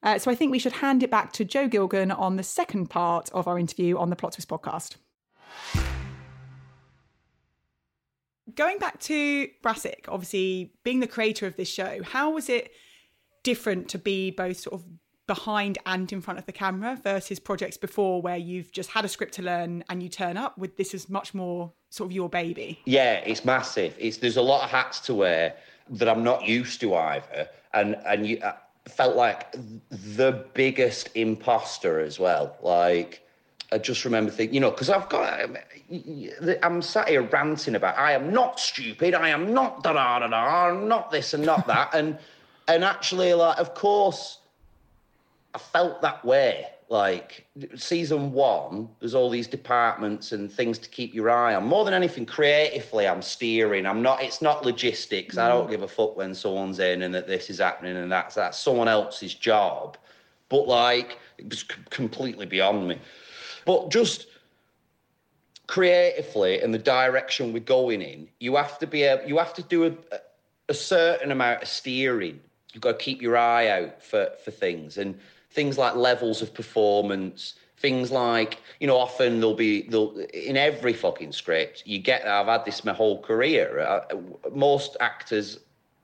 Uh, 0.03 0.17
so 0.17 0.31
I 0.31 0.35
think 0.35 0.53
we 0.53 0.59
should 0.59 0.71
hand 0.71 1.03
it 1.03 1.11
back 1.11 1.33
to 1.33 1.43
Joe 1.43 1.67
Gilgun 1.67 2.17
on 2.17 2.37
the 2.37 2.43
second 2.43 2.89
part 2.89 3.29
of 3.33 3.45
our 3.45 3.59
interview 3.59 3.97
on 3.97 4.09
the 4.09 4.15
Plot 4.15 4.31
Twist 4.31 4.47
podcast. 4.47 4.95
Going 8.55 8.77
back 8.77 9.01
to 9.01 9.49
Brassic, 9.61 10.05
obviously 10.07 10.71
being 10.85 11.01
the 11.01 11.07
creator 11.07 11.45
of 11.45 11.57
this 11.57 11.69
show, 11.69 12.03
how 12.03 12.31
was 12.31 12.47
it 12.47 12.71
different 13.43 13.89
to 13.89 13.97
be 13.97 14.31
both 14.31 14.59
sort 14.59 14.75
of 14.75 14.85
behind 15.27 15.77
and 15.85 16.11
in 16.11 16.21
front 16.21 16.37
of 16.37 16.45
the 16.45 16.51
camera 16.51 16.99
versus 17.01 17.39
projects 17.39 17.77
before 17.77 18.21
where 18.21 18.37
you've 18.37 18.71
just 18.71 18.89
had 18.89 19.05
a 19.05 19.07
script 19.07 19.33
to 19.35 19.41
learn 19.41 19.83
and 19.89 20.03
you 20.03 20.09
turn 20.09 20.37
up 20.37 20.57
with 20.57 20.75
this 20.77 20.93
is 20.93 21.09
much 21.09 21.33
more 21.33 21.71
sort 21.89 22.09
of 22.09 22.11
your 22.11 22.29
baby? 22.29 22.79
Yeah, 22.85 23.15
it's 23.15 23.45
massive. 23.45 23.95
It's 23.99 24.17
there's 24.17 24.37
a 24.37 24.41
lot 24.41 24.63
of 24.63 24.69
hats 24.69 24.99
to 25.01 25.13
wear 25.13 25.55
that 25.89 26.09
I'm 26.09 26.23
not 26.23 26.45
used 26.45 26.79
to 26.81 26.95
either, 26.95 27.47
and 27.73 27.95
and 28.05 28.27
you 28.27 28.39
I 28.43 28.55
felt 28.89 29.15
like 29.15 29.55
the 29.89 30.45
biggest 30.53 31.09
imposter 31.15 31.99
as 31.99 32.19
well. 32.19 32.57
Like 32.61 33.25
I 33.71 33.77
just 33.77 34.05
remember 34.05 34.31
thinking, 34.31 34.55
you 34.55 34.59
know, 34.59 34.71
because 34.71 34.89
I've 34.89 35.09
got 35.09 35.49
I'm 36.63 36.81
sat 36.81 37.09
here 37.09 37.21
ranting 37.21 37.75
about 37.75 37.97
I 37.97 38.11
am 38.13 38.33
not 38.33 38.59
stupid, 38.59 39.13
I 39.13 39.29
am 39.29 39.53
not 39.53 39.83
da 39.83 39.93
da 39.93 40.19
da 40.19 40.27
da, 40.27 40.67
I'm 40.67 40.87
not 40.87 41.11
this 41.11 41.33
and 41.33 41.45
not 41.45 41.65
that, 41.67 41.93
and 41.93 42.17
and 42.67 42.83
actually 42.83 43.33
like 43.33 43.57
of 43.57 43.73
course 43.73 44.39
I 45.53 45.57
felt 45.57 46.01
that 46.01 46.23
way. 46.25 46.67
Like 46.89 47.47
season 47.75 48.33
one, 48.33 48.87
there's 48.99 49.15
all 49.15 49.29
these 49.29 49.47
departments 49.47 50.31
and 50.31 50.51
things 50.51 50.77
to 50.79 50.89
keep 50.89 51.13
your 51.13 51.29
eye 51.29 51.55
on. 51.55 51.65
More 51.65 51.85
than 51.85 51.93
anything, 51.93 52.25
creatively, 52.25 53.07
I'm 53.07 53.21
steering. 53.21 53.87
I'm 53.87 54.01
not. 54.03 54.21
It's 54.21 54.41
not 54.41 54.63
logistics. 54.63 55.35
Mm. 55.35 55.41
I 55.41 55.47
don't 55.47 55.67
mm. 55.67 55.71
give 55.71 55.81
a 55.81 55.87
fuck 55.87 56.15
when 56.15 56.35
someone's 56.35 56.79
in 56.79 57.01
and 57.01 57.15
that 57.15 57.27
this 57.27 57.49
is 57.49 57.59
happening 57.59 57.97
and 57.97 58.11
that's 58.11 58.35
that's 58.35 58.59
someone 58.59 58.87
else's 58.87 59.33
job. 59.33 59.97
But 60.49 60.67
like, 60.67 61.17
it 61.39 61.49
was 61.49 61.63
completely 61.63 62.45
beyond 62.45 62.87
me. 62.87 62.99
But 63.65 63.89
just 63.89 64.27
creatively 65.67 66.61
and 66.61 66.73
the 66.73 66.79
direction 66.79 67.53
we're 67.53 67.59
going 67.59 68.01
in, 68.01 68.27
you 68.39 68.55
have 68.55 68.77
to 68.79 68.85
be 68.85 69.03
able, 69.03 69.27
you 69.27 69.37
have 69.37 69.53
to 69.55 69.63
do 69.63 69.85
a, 69.85 69.93
a 70.69 70.73
certain 70.73 71.31
amount 71.31 71.63
of 71.63 71.67
steering. 71.67 72.39
You've 72.71 72.81
got 72.81 72.99
to 72.99 73.03
keep 73.03 73.21
your 73.21 73.37
eye 73.37 73.67
out 73.67 74.03
for, 74.03 74.29
for 74.43 74.51
things 74.51 74.97
and 74.97 75.17
things 75.53 75.77
like 75.77 75.95
levels 75.95 76.41
of 76.41 76.53
performance, 76.53 77.55
things 77.77 78.11
like, 78.11 78.59
you 78.79 78.87
know, 78.87 78.97
often 78.97 79.39
there'll 79.39 79.55
be, 79.55 79.83
there'll, 79.83 80.17
in 80.33 80.57
every 80.57 80.93
fucking 80.93 81.31
script, 81.31 81.83
you 81.85 81.99
get, 81.99 82.27
I've 82.27 82.47
had 82.47 82.65
this 82.65 82.83
my 82.83 82.93
whole 82.93 83.21
career. 83.21 83.79
Uh, 83.79 84.15
most 84.53 84.97
actors 84.99 85.59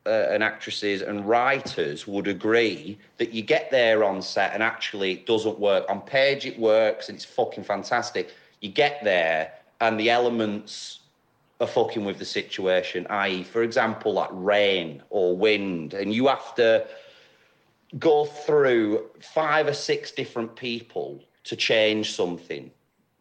uh, 0.06 0.28
and 0.30 0.44
actresses 0.44 1.02
and 1.02 1.28
writers 1.28 2.08
would 2.08 2.28
agree 2.28 2.98
that 3.18 3.34
you 3.34 3.42
get 3.42 3.70
there 3.72 4.04
on 4.04 4.22
set 4.22 4.54
and 4.54 4.64
actually 4.64 5.14
it 5.14 5.26
doesn't 5.26 5.60
work. 5.60 5.86
On 5.90 6.02
page, 6.02 6.46
it 6.46 6.58
works 6.60 7.10
and 7.10 7.16
it's 7.16 7.26
fucking 7.26 7.64
fantastic 7.64 8.32
you 8.62 8.70
get 8.70 9.04
there 9.04 9.52
and 9.82 10.00
the 10.00 10.10
elements 10.10 11.00
are 11.62 11.68
fucking 11.68 12.06
with 12.06 12.20
the 12.20 12.26
situation, 12.26 13.06
i.e., 13.10 13.44
for 13.44 13.64
example, 13.64 14.14
like 14.14 14.30
rain 14.32 15.02
or 15.10 15.36
wind, 15.36 15.94
and 15.94 16.14
you 16.14 16.28
have 16.28 16.56
to 16.56 16.86
go 17.98 18.26
through 18.26 19.06
five 19.20 19.68
or 19.68 19.74
six 19.74 20.12
different 20.12 20.56
people 20.56 21.24
to 21.46 21.56
change 21.56 22.14
something. 22.14 22.70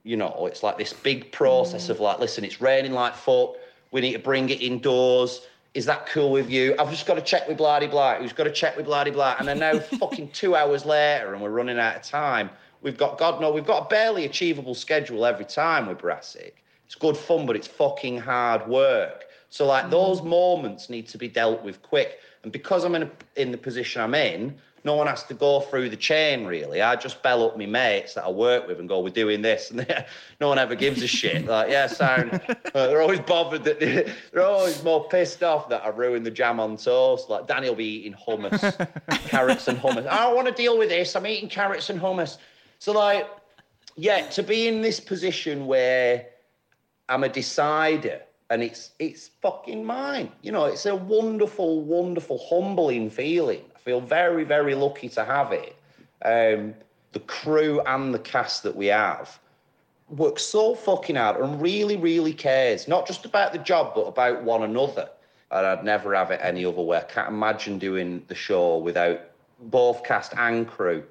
You 0.03 0.17
know, 0.17 0.47
it's 0.51 0.63
like 0.63 0.79
this 0.79 0.93
big 0.93 1.33
process 1.33 1.87
mm. 1.87 1.91
of 1.91 2.01
like, 2.01 2.19
listen, 2.19 2.45
it's 2.45 2.61
raining 2.61 2.93
like 2.93 3.15
fuck. 3.15 3.55
We 3.91 4.01
need 4.03 4.13
to 4.13 4.19
bring 4.19 4.51
it 4.51 4.61
indoors. 4.61 5.47
Is 5.75 5.87
that 5.87 6.07
cool 6.07 6.31
with 6.31 6.51
you? 6.51 6.75
I've 6.79 6.91
just 6.91 7.07
got 7.07 7.15
to 7.15 7.23
check 7.23 7.47
with 7.49 7.57
Bloody 7.57 7.87
Blah. 7.87 8.17
Who's 8.17 8.33
got 8.33 8.45
to 8.45 8.53
check 8.53 8.77
with 8.77 8.87
Bloody 8.87 9.11
Blah? 9.11 9.37
And 9.39 9.49
then 9.49 9.59
now, 9.59 9.79
fucking 9.99 10.31
two 10.31 10.55
hours 10.55 10.85
later, 10.85 11.33
and 11.33 11.43
we're 11.43 11.51
running 11.51 11.79
out 11.79 11.97
of 11.97 12.03
time. 12.03 12.51
We've 12.83 12.97
got 12.97 13.19
God 13.19 13.41
no, 13.41 13.51
we've 13.51 13.67
got 13.67 13.87
a 13.87 13.89
barely 13.89 14.25
achievable 14.25 14.75
schedule 14.75 15.25
every 15.27 15.45
time 15.45 15.87
with 15.87 15.99
Brassic. 15.99 16.63
It's 16.87 16.95
good 16.95 17.17
fun, 17.17 17.45
but 17.45 17.57
it's 17.57 17.67
fucking 17.67 18.19
hard 18.19 18.67
work. 18.67 19.27
So 19.51 19.67
like 19.67 19.87
mm. 19.87 19.91
those 19.91 20.23
moments 20.23 20.89
need 20.89 21.09
to 21.09 21.19
be 21.19 21.29
dealt 21.29 21.63
with 21.63 21.83
quick. 21.83 22.19
And 22.43 22.53
because 22.53 22.85
I'm 22.85 22.95
in 22.95 23.03
a, 23.05 23.11
in 23.37 23.51
the 23.51 23.59
position 23.59 24.03
I'm 24.03 24.15
in, 24.15 24.55
no 24.85 24.95
one 24.95 25.07
has 25.07 25.25
to 25.25 25.35
go 25.35 25.61
through 25.61 25.91
the 25.91 25.97
chain 25.97 26.47
really. 26.47 26.81
I 26.81 26.97
just 26.97 27.23
bell 27.23 27.45
up 27.45 27.59
my 27.59 27.67
mates 27.67 28.15
that 28.15 28.25
I 28.25 28.31
work 28.31 28.67
with 28.69 28.79
and 28.79 28.89
go, 28.89 29.01
"We're 29.01 29.11
doing 29.11 29.43
this," 29.43 29.71
and 29.73 29.87
no 30.41 30.49
one 30.49 30.59
ever 30.59 30.75
gives 30.75 31.03
a 31.03 31.07
shit. 31.07 31.47
Like, 31.47 31.71
yeah, 31.71 31.87
sound. 31.87 32.41
Uh, 32.75 32.87
they're 32.87 33.01
always 33.01 33.21
bothered 33.21 33.65
that 33.65 33.81
they're 33.81 34.45
always 34.45 34.85
more 34.85 35.09
pissed 35.09 35.43
off 35.43 35.69
that 35.71 35.85
I 35.85 35.89
ruined 35.89 36.27
the 36.27 36.31
jam 36.31 36.61
on 36.61 36.77
toast. 36.77 37.31
Like 37.31 37.47
Danny 37.47 37.69
will 37.69 37.77
be 37.77 38.01
eating 38.01 38.15
hummus, 38.15 38.61
carrots 39.29 39.69
and 39.69 39.79
hummus. 39.79 40.07
I 40.07 40.25
don't 40.25 40.37
want 40.37 40.49
to 40.49 40.55
deal 40.55 40.79
with 40.79 40.91
this. 40.91 41.17
I'm 41.17 41.27
eating 41.27 41.49
carrots 41.49 41.89
and 41.89 42.01
hummus. 42.01 42.37
So, 42.79 42.93
like, 42.93 43.27
yeah, 43.97 44.29
to 44.29 44.43
be 44.43 44.69
in 44.69 44.83
this 44.83 45.01
position 45.01 45.67
where 45.67 46.27
I'm 47.09 47.25
a 47.25 47.29
decider 47.29 48.21
and 48.51 48.63
it's 48.63 48.93
it's 48.99 49.29
fucking 49.41 49.85
mine. 49.85 50.31
You 50.43 50.53
know, 50.53 50.65
it's 50.65 50.87
a 50.87 50.95
wonderful, 50.95 51.83
wonderful, 51.83 52.39
humbling 52.49 53.11
feeling. 53.11 53.63
I 53.75 53.79
feel 53.79 54.01
very, 54.01 54.45
very 54.45 54.75
lucky 54.75 55.09
to 55.11 55.25
have 55.25 55.53
it. 55.53 55.77
Um, 56.25 56.75
the 57.13 57.21
crew 57.21 57.81
and 57.87 58.13
the 58.13 58.19
cast 58.19 58.63
that 58.65 58.77
we 58.77 58.87
have 58.87 59.39
work 60.11 60.39
so 60.39 60.75
fucking 60.75 61.17
hard 61.17 61.37
and 61.37 61.61
really, 61.61 61.97
really 61.97 62.33
cares, 62.33 62.89
not 62.89 63.07
just 63.07 63.27
about 63.27 63.53
the 63.53 63.59
job, 63.59 63.93
but 63.95 64.03
about 64.07 64.43
one 64.43 64.63
another. 64.63 65.09
And 65.51 65.67
I'd 65.67 65.85
never 65.85 66.15
have 66.15 66.31
it 66.31 66.41
any 66.43 66.65
other 66.65 66.81
way. 66.81 66.97
I 66.97 67.03
can't 67.03 67.29
imagine 67.29 67.79
doing 67.79 68.23
the 68.27 68.35
show 68.35 68.79
without 68.79 69.21
both 69.61 70.03
cast 70.05 70.35
and 70.37 70.67
crew 70.67 71.05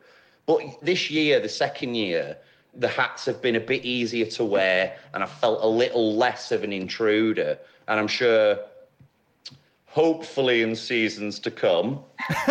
but 0.47 0.61
this 0.81 1.11
year, 1.11 1.39
the 1.41 1.49
second 1.49 1.95
year, 1.95 2.37
the 2.77 2.87
hats 2.87 3.25
have 3.25 3.41
been 3.41 3.55
a 3.55 3.59
bit 3.59 3.83
easier 3.83 4.25
to 4.25 4.45
wear 4.45 4.97
and 5.13 5.23
I 5.23 5.25
felt 5.25 5.63
a 5.63 5.67
little 5.67 6.15
less 6.15 6.51
of 6.51 6.63
an 6.63 6.71
intruder. 6.71 7.57
And 7.87 7.99
I'm 7.99 8.07
sure, 8.07 8.59
hopefully, 9.85 10.61
in 10.61 10.75
seasons 10.75 11.39
to 11.39 11.51
come. 11.51 12.03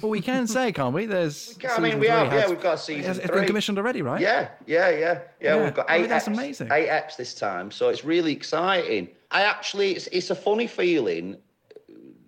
well, 0.00 0.10
we 0.10 0.20
can 0.20 0.46
say, 0.46 0.72
can't 0.72 0.94
we? 0.94 1.06
There's. 1.06 1.54
We 1.56 1.62
can, 1.62 1.70
I 1.70 1.80
mean, 1.80 1.98
we 1.98 2.06
have, 2.06 2.32
yeah, 2.32 2.48
we've 2.48 2.60
got 2.60 2.80
season 2.80 3.10
it's 3.10 3.26
three. 3.26 3.40
been 3.40 3.46
commissioned 3.46 3.78
already, 3.78 4.02
right? 4.02 4.20
Yeah, 4.20 4.48
yeah, 4.66 4.88
yeah, 4.88 4.98
yeah. 4.98 5.20
yeah. 5.40 5.64
We've 5.64 5.74
got 5.74 5.86
eight. 5.90 5.94
I 5.94 5.98
mean, 5.98 6.08
that's 6.08 6.28
eps, 6.28 6.32
amazing. 6.32 6.68
Eight 6.72 6.88
eps 6.88 7.16
this 7.16 7.34
time. 7.34 7.70
So 7.70 7.88
it's 7.88 8.04
really 8.04 8.32
exciting. 8.32 9.08
I 9.30 9.42
actually, 9.42 9.92
it's, 9.96 10.06
it's 10.08 10.30
a 10.30 10.36
funny 10.36 10.68
feeling, 10.68 11.36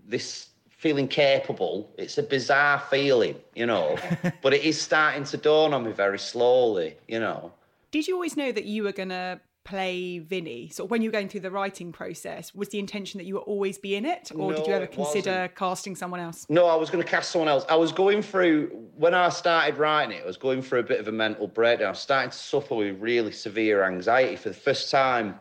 this 0.06 0.48
feeling 0.78 1.08
capable. 1.08 1.92
It's 1.98 2.16
a 2.18 2.22
bizarre 2.22 2.80
feeling, 2.88 3.36
you 3.54 3.66
know, 3.66 3.98
but 4.42 4.54
it 4.54 4.62
is 4.62 4.80
starting 4.80 5.24
to 5.24 5.36
dawn 5.36 5.74
on 5.74 5.84
me 5.84 5.92
very 5.92 6.18
slowly, 6.18 6.96
you 7.06 7.20
know. 7.20 7.52
Did 7.90 8.06
you 8.06 8.14
always 8.14 8.36
know 8.36 8.52
that 8.52 8.64
you 8.64 8.84
were 8.84 8.92
going 8.92 9.08
to 9.08 9.40
play 9.64 10.20
Vinny? 10.20 10.68
So 10.68 10.84
when 10.84 11.02
you 11.02 11.08
were 11.08 11.12
going 11.12 11.28
through 11.28 11.40
the 11.40 11.50
writing 11.50 11.90
process, 11.90 12.54
was 12.54 12.68
the 12.68 12.78
intention 12.78 13.18
that 13.18 13.24
you 13.24 13.34
would 13.34 13.40
always 13.40 13.76
be 13.76 13.96
in 13.96 14.06
it? 14.06 14.30
Or 14.32 14.52
no, 14.52 14.56
did 14.56 14.66
you 14.68 14.72
ever 14.72 14.86
consider 14.86 15.30
wasn't. 15.30 15.56
casting 15.56 15.96
someone 15.96 16.20
else? 16.20 16.46
No, 16.48 16.66
I 16.66 16.76
was 16.76 16.90
going 16.90 17.02
to 17.02 17.10
cast 17.10 17.32
someone 17.32 17.48
else. 17.48 17.64
I 17.68 17.74
was 17.74 17.90
going 17.90 18.22
through, 18.22 18.68
when 18.96 19.14
I 19.14 19.30
started 19.30 19.78
writing 19.78 20.16
it, 20.16 20.22
I 20.22 20.26
was 20.26 20.36
going 20.36 20.62
through 20.62 20.80
a 20.80 20.84
bit 20.84 21.00
of 21.00 21.08
a 21.08 21.12
mental 21.12 21.48
breakdown. 21.48 21.88
I 21.88 21.90
was 21.90 21.98
starting 21.98 22.30
to 22.30 22.36
suffer 22.36 22.76
with 22.76 23.00
really 23.00 23.32
severe 23.32 23.82
anxiety 23.82 24.36
for 24.36 24.50
the 24.50 24.54
first 24.54 24.92
time 24.92 25.40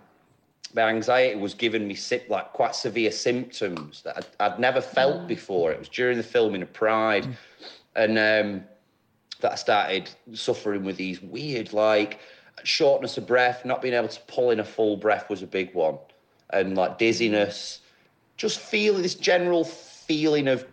my 0.78 0.90
anxiety 0.90 1.36
was 1.36 1.54
giving 1.54 1.88
me 1.88 1.98
like 2.30 2.54
quite 2.54 2.76
severe 2.76 3.12
symptoms 3.12 4.02
that 4.04 4.18
I'd, 4.18 4.28
I'd 4.40 4.60
never 4.60 4.80
felt 4.80 5.22
mm. 5.22 5.28
before. 5.28 5.72
It 5.72 5.80
was 5.80 5.90
during 5.90 6.18
the 6.18 6.24
filming 6.24 6.62
of 6.62 6.72
Pride, 6.72 7.24
mm. 7.24 7.36
and 7.96 8.12
um, 8.18 8.63
that 9.42 9.52
I 9.54 9.56
started 9.56 10.10
suffering 10.34 10.84
with 10.84 10.98
these 10.98 11.22
weird 11.22 11.74
like 11.74 12.20
shortness 12.63 13.18
of 13.18 13.28
breath, 13.28 13.66
not 13.66 13.82
being 13.82 13.94
able 13.94 14.08
to 14.08 14.22
pull 14.22 14.52
in 14.52 14.60
a 14.60 14.63
full 14.63 14.98
breath 14.98 15.30
was 15.30 15.42
a 15.42 15.48
big 15.48 15.74
one, 15.74 15.98
and 16.52 16.76
like 16.76 16.98
dizziness, 16.98 17.80
just 18.38 18.60
feeling 18.60 19.02
this 19.02 19.16
general 19.16 19.63
feeling 19.63 20.48
of 20.48 20.66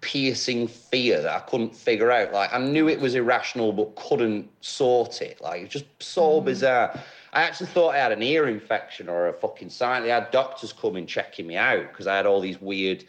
piercing 0.00 0.66
fear 0.66 1.20
that 1.20 1.34
I 1.34 1.40
couldn't 1.40 1.74
figure 1.74 2.10
out. 2.10 2.32
Like 2.32 2.52
I 2.52 2.58
knew 2.58 2.88
it 2.88 3.00
was 3.00 3.14
irrational, 3.14 3.72
but 3.72 3.96
couldn't 3.96 4.50
sort 4.60 5.22
it. 5.22 5.40
Like 5.40 5.62
it's 5.62 5.72
just 5.72 5.86
so 5.98 6.40
mm. 6.40 6.44
bizarre. 6.44 6.98
I 7.32 7.42
actually 7.42 7.68
thought 7.68 7.94
I 7.94 7.98
had 7.98 8.12
an 8.12 8.22
ear 8.22 8.48
infection 8.48 9.08
or 9.08 9.28
a 9.28 9.32
fucking 9.32 9.70
sinus. 9.70 10.06
They 10.06 10.10
had 10.10 10.30
doctors 10.30 10.72
coming 10.72 11.06
checking 11.06 11.46
me 11.46 11.56
out 11.56 11.88
because 11.88 12.06
I 12.06 12.16
had 12.16 12.26
all 12.26 12.40
these 12.40 12.60
weird, 12.60 13.04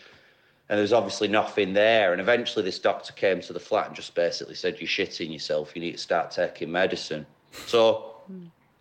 and 0.69 0.77
there 0.77 0.81
was 0.81 0.93
obviously 0.93 1.27
nothing 1.27 1.73
there. 1.73 2.12
And 2.12 2.21
eventually, 2.21 2.63
this 2.63 2.77
doctor 2.77 3.13
came 3.13 3.41
to 3.41 3.53
the 3.53 3.60
flat 3.60 3.88
and 3.88 3.95
just 3.95 4.13
basically 4.13 4.55
said, 4.55 4.79
"You're 4.79 4.88
shitting 4.88 5.34
yourself. 5.34 5.75
You 5.75 5.81
need 5.81 5.93
to 5.93 5.97
start 5.97 6.29
taking 6.31 6.71
medicine." 6.71 7.25
So 7.65 8.13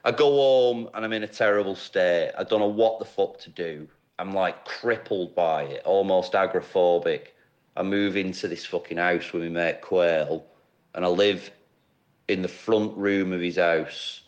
I 0.05 0.13
go 0.13 0.31
home 0.31 0.91
and 0.95 1.05
I'm 1.05 1.13
in 1.13 1.23
a 1.23 1.29
terrible 1.29 1.75
state. 1.75 2.33
I 2.37 2.45
don't 2.45 2.61
know 2.61 2.67
what 2.67 2.99
the 2.99 3.05
fuck 3.05 3.39
to 3.41 3.51
do. 3.51 3.89
I'm 4.19 4.33
like 4.33 4.67
crippled 4.67 5.35
by 5.35 5.63
it, 5.63 5.83
almost 5.87 6.33
agoraphobic. 6.33 7.29
I 7.77 7.83
move 7.83 8.17
into 8.17 8.47
this 8.47 8.67
fucking 8.67 8.99
house 8.99 9.33
with 9.33 9.43
my 9.45 9.49
mate 9.49 9.81
Quail, 9.81 10.45
and 10.95 11.05
I 11.05 11.09
live 11.09 11.51
in 12.29 12.43
the 12.43 12.49
front 12.49 12.95
room 12.97 13.33
of 13.33 13.41
his 13.41 13.57
house 13.57 14.21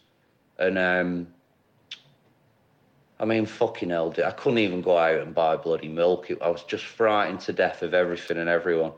and 0.62 0.78
um, 0.78 1.26
I 3.18 3.24
mean, 3.24 3.46
fucking 3.46 3.90
hell, 3.90 4.14
I 4.24 4.30
couldn't 4.30 4.58
even 4.58 4.80
go 4.80 4.96
out 4.96 5.20
and 5.20 5.34
buy 5.34 5.56
bloody 5.56 5.88
milk. 5.88 6.28
I 6.40 6.48
was 6.48 6.62
just 6.64 6.84
frightened 6.84 7.40
to 7.40 7.52
death 7.52 7.82
of 7.82 7.94
everything 7.94 8.38
and 8.38 8.48
everyone. 8.48 8.92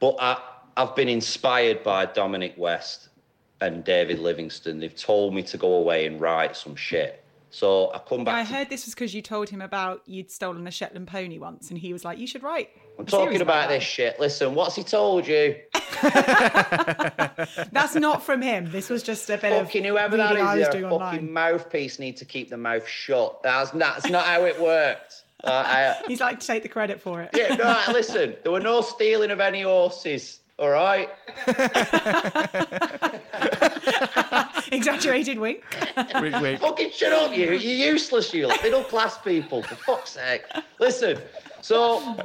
But 0.00 0.16
I, 0.18 0.38
I've 0.76 0.96
been 0.96 1.08
inspired 1.08 1.82
by 1.82 2.06
Dominic 2.06 2.54
West 2.56 3.10
and 3.60 3.84
David 3.84 4.18
Livingston. 4.18 4.80
They've 4.80 4.94
told 4.94 5.34
me 5.34 5.42
to 5.44 5.56
go 5.56 5.74
away 5.74 6.06
and 6.06 6.20
write 6.20 6.56
some 6.56 6.74
shit. 6.74 7.21
So 7.52 7.92
I 7.92 7.98
come 7.98 8.24
back. 8.24 8.34
I 8.34 8.44
to... 8.44 8.52
heard 8.52 8.70
this 8.70 8.86
was 8.86 8.94
because 8.94 9.14
you 9.14 9.20
told 9.20 9.50
him 9.50 9.60
about 9.60 10.00
you'd 10.06 10.30
stolen 10.30 10.66
a 10.66 10.70
Shetland 10.70 11.06
pony 11.06 11.38
once, 11.38 11.68
and 11.68 11.78
he 11.78 11.92
was 11.92 12.02
like, 12.02 12.18
"You 12.18 12.26
should 12.26 12.42
write." 12.42 12.70
I'm 12.98 13.04
talking 13.04 13.42
about, 13.42 13.64
about 13.64 13.68
this 13.68 13.82
shit. 13.82 14.18
Listen, 14.18 14.54
what's 14.54 14.74
he 14.74 14.82
told 14.82 15.26
you? 15.26 15.56
That's 16.02 17.94
not 17.94 18.22
from 18.22 18.42
him. 18.42 18.70
This 18.70 18.88
was 18.88 19.02
just 19.02 19.28
a 19.28 19.36
bit 19.36 19.52
fucking 19.52 19.84
of 19.84 19.90
whoever 19.90 20.16
that 20.16 20.36
is, 20.36 20.68
their 20.68 20.70
fucking 20.72 20.84
online. 20.84 21.32
mouthpiece 21.32 21.98
need 21.98 22.16
to 22.18 22.24
keep 22.24 22.50
the 22.50 22.56
mouth 22.56 22.86
shut. 22.86 23.42
That's 23.42 23.74
not, 23.74 23.96
that's 23.96 24.10
not 24.10 24.24
how 24.24 24.44
it 24.44 24.60
worked. 24.60 25.24
Uh, 25.44 25.50
I, 25.50 26.00
He's 26.06 26.20
like 26.20 26.38
to 26.38 26.46
take 26.46 26.62
the 26.62 26.68
credit 26.68 27.00
for 27.00 27.20
it. 27.20 27.30
Yeah, 27.34 27.56
no, 27.56 27.92
listen, 27.92 28.36
there 28.44 28.52
were 28.52 28.60
no 28.60 28.80
stealing 28.80 29.32
of 29.32 29.40
any 29.40 29.62
horses. 29.62 30.38
All 30.56 30.70
right. 30.70 31.10
Exaggerated 34.72 35.38
wink. 35.38 35.62
wink, 36.14 36.40
wink. 36.40 36.60
Fucking 36.60 36.90
shut 36.90 37.12
up, 37.12 37.36
you. 37.36 37.52
You're 37.52 37.92
useless, 37.92 38.32
you. 38.32 38.46
Like 38.46 38.62
middle 38.62 38.82
class 38.82 39.18
people, 39.18 39.62
for 39.62 39.74
fuck's 39.76 40.10
sake. 40.10 40.44
Listen, 40.80 41.18
so 41.60 42.16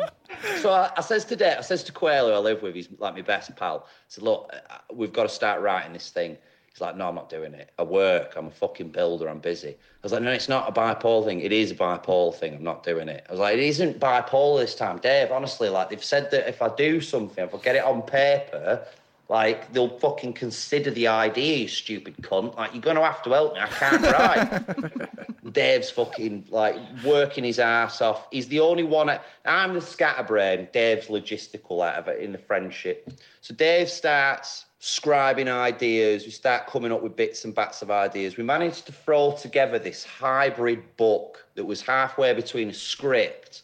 so 0.60 0.72
I, 0.72 0.92
I, 0.96 1.02
says 1.02 1.26
to 1.26 1.36
Dave, 1.36 1.58
I 1.58 1.62
says 1.62 1.84
to 1.84 1.92
Quayle, 1.92 2.28
who 2.28 2.34
I 2.34 2.38
live 2.38 2.62
with, 2.62 2.76
he's 2.76 2.90
like 3.00 3.16
my 3.16 3.22
best 3.22 3.56
pal. 3.56 3.86
I 3.86 3.90
said, 4.08 4.24
look, 4.24 4.52
uh, 4.54 4.78
we've 4.94 5.14
got 5.14 5.24
to 5.24 5.30
start 5.30 5.62
writing 5.62 5.94
this 5.94 6.10
thing. 6.10 6.38
He's 6.72 6.82
like, 6.82 6.96
no, 6.96 7.10
I'm 7.10 7.16
not 7.16 7.30
doing 7.30 7.54
it. 7.54 7.72
I 7.80 7.84
work. 7.84 8.36
I'm 8.36 8.48
a 8.48 8.52
fucking 8.52 8.90
builder. 8.90 9.28
I'm 9.28 9.40
busy. 9.40 9.70
I 9.70 9.76
was 10.04 10.12
like, 10.12 10.22
no, 10.22 10.32
it's 10.32 10.48
not 10.48 10.70
a 10.70 10.72
bipolar 10.72 11.26
thing. 11.26 11.42
It 11.42 11.52
is 11.52 11.72
a 11.72 11.76
bipolar 11.76 12.36
thing. 12.36 12.54
I'm 12.56 12.64
not 12.64 12.84
doing 12.84 13.10
it. 13.10 13.26
I 13.28 13.32
was 13.32 13.40
like, 13.40 13.56
it 13.56 13.64
isn't 13.64 14.00
bipolar 14.00 14.60
this 14.60 14.76
time, 14.76 15.00
Dave. 15.00 15.32
Honestly, 15.32 15.70
like 15.70 15.90
they've 15.90 16.04
said 16.04 16.30
that 16.32 16.48
if 16.48 16.62
I 16.62 16.70
do 16.76 17.02
something, 17.02 17.44
if 17.44 17.56
I 17.56 17.58
get 17.58 17.76
it 17.76 17.84
on 17.84 18.04
paper, 18.04 18.86
like 19.30 19.74
they'll 19.74 20.00
fucking 20.00 20.34
consider 20.34 20.92
the 20.92 21.08
idea, 21.08 21.58
you 21.58 21.68
stupid 21.68 22.18
cunt. 22.22 22.56
Like 22.56 22.74
you're 22.74 22.82
gonna 22.82 23.04
have 23.04 23.22
to 23.24 23.30
help 23.30 23.56
me. 23.56 23.60
I 23.60 23.68
can't 23.68 24.02
write. 24.02 25.54
Dave's 25.54 25.90
fucking 26.00 26.46
like 26.50 26.78
working 27.04 27.44
his 27.44 27.60
ass 27.60 28.02
off. 28.02 28.28
He's 28.32 28.48
the 28.48 28.62
only 28.62 28.84
one. 28.84 29.10
At, 29.10 29.24
I'm 29.44 29.74
the 29.74 29.82
scatterbrain. 29.82 30.70
Dave's 30.72 31.08
logistical 31.08 31.86
out 31.86 31.96
of 31.96 32.08
it 32.08 32.22
in 32.22 32.32
the 32.32 32.38
friendship. 32.38 33.12
So 33.42 33.54
Dave 33.54 33.90
starts 33.90 34.66
scribing 34.80 35.50
ideas. 35.50 36.24
We 36.24 36.32
start 36.32 36.68
coming 36.68 36.92
up 36.92 37.02
with 37.02 37.16
bits 37.16 37.44
and 37.44 37.54
bats 37.54 37.82
of 37.82 37.92
ideas. 37.92 38.38
We 38.38 38.44
managed 38.44 38.86
to 38.86 38.92
throw 38.92 39.34
together 39.34 39.80
this 39.80 40.06
hybrid 40.06 40.96
book 40.96 41.46
that 41.56 41.66
was 41.66 41.82
halfway 41.82 42.34
between 42.34 42.70
a 42.70 42.74
script, 42.74 43.64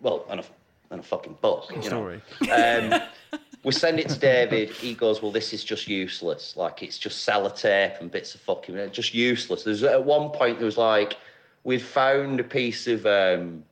well, 0.00 0.24
and 0.30 0.40
a, 0.40 0.44
and 0.90 1.00
a 1.00 1.02
fucking 1.02 1.36
book. 1.40 1.70
You 1.82 1.90
know? 1.90 2.20
Um, 2.52 3.02
we 3.66 3.72
send 3.72 3.98
it 3.98 4.08
to 4.08 4.16
David. 4.16 4.70
He 4.70 4.94
goes, 4.94 5.20
"Well, 5.20 5.32
this 5.32 5.52
is 5.52 5.64
just 5.64 5.88
useless. 5.88 6.56
Like 6.56 6.84
it's 6.84 6.98
just 6.98 7.28
sellotape 7.28 8.00
and 8.00 8.08
bits 8.12 8.32
of 8.36 8.40
fucking 8.42 8.92
just 8.92 9.12
useless." 9.12 9.64
There's 9.64 9.82
at 9.82 10.04
one 10.04 10.30
point 10.30 10.58
there 10.58 10.66
was 10.66 10.78
like 10.78 11.16
we'd 11.64 11.82
found 11.82 12.38
a 12.38 12.44
piece 12.44 12.86
of 12.86 13.04
um, 13.06 13.64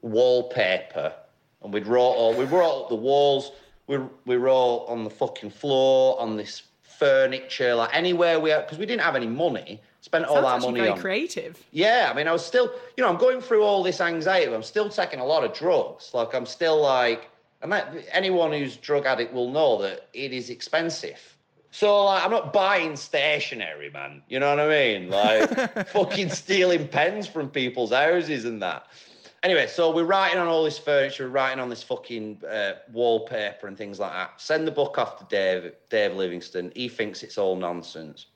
wallpaper 0.00 1.12
and 1.60 1.72
we'd 1.72 1.88
wrote 1.88 2.12
all 2.12 2.34
we 2.34 2.44
wrote 2.44 2.88
the 2.88 2.94
walls 2.94 3.50
we 3.88 3.98
we 4.26 4.36
wrote 4.36 4.86
on 4.86 5.02
the 5.02 5.10
fucking 5.10 5.50
floor, 5.50 6.20
on 6.20 6.36
this 6.36 6.62
furniture, 6.82 7.74
like 7.74 7.90
anywhere 7.92 8.38
we 8.38 8.52
are 8.52 8.62
because 8.62 8.78
we 8.78 8.86
didn't 8.86 9.02
have 9.02 9.16
any 9.16 9.26
money. 9.26 9.80
Spent 10.02 10.26
Sounds 10.26 10.38
all 10.38 10.46
our 10.46 10.60
money 10.60 10.78
very 10.78 10.90
on 10.90 11.00
creative. 11.00 11.60
Yeah, 11.72 12.10
I 12.12 12.16
mean, 12.16 12.28
I 12.28 12.32
was 12.32 12.46
still, 12.46 12.72
you 12.96 13.02
know, 13.02 13.10
I'm 13.10 13.18
going 13.18 13.40
through 13.40 13.64
all 13.64 13.82
this 13.82 14.00
anxiety. 14.00 14.54
I'm 14.54 14.62
still 14.62 14.88
taking 14.88 15.18
a 15.18 15.24
lot 15.24 15.42
of 15.42 15.52
drugs. 15.52 16.12
Like 16.14 16.32
I'm 16.32 16.46
still 16.46 16.80
like, 16.80 17.28
and 17.66 17.72
that, 17.72 17.92
anyone 18.12 18.52
who's 18.52 18.76
drug 18.76 19.06
addict 19.06 19.34
will 19.34 19.50
know 19.50 19.82
that 19.82 20.08
it 20.12 20.32
is 20.32 20.50
expensive. 20.50 21.36
So 21.72 22.04
like, 22.04 22.24
I'm 22.24 22.30
not 22.30 22.52
buying 22.52 22.94
stationery, 22.94 23.90
man. 23.90 24.22
You 24.28 24.38
know 24.38 24.50
what 24.50 24.60
I 24.60 24.68
mean? 24.68 25.10
Like 25.10 25.88
fucking 25.88 26.30
stealing 26.30 26.86
pens 26.86 27.26
from 27.26 27.50
people's 27.50 27.90
houses 27.90 28.44
and 28.44 28.62
that. 28.62 28.86
Anyway, 29.42 29.66
so 29.66 29.92
we're 29.92 30.04
writing 30.04 30.38
on 30.38 30.46
all 30.46 30.62
this 30.62 30.78
furniture, 30.78 31.24
we're 31.24 31.30
writing 31.30 31.58
on 31.58 31.68
this 31.68 31.82
fucking 31.82 32.40
uh, 32.48 32.74
wallpaper 32.92 33.66
and 33.66 33.76
things 33.76 33.98
like 33.98 34.12
that. 34.12 34.40
Send 34.40 34.64
the 34.64 34.72
book 34.72 34.96
off 34.96 35.18
to 35.18 35.24
Dave, 35.24 35.72
Dave 35.90 36.14
Livingston. 36.14 36.70
He 36.76 36.88
thinks 36.88 37.24
it's 37.24 37.36
all 37.36 37.56
nonsense. 37.56 38.26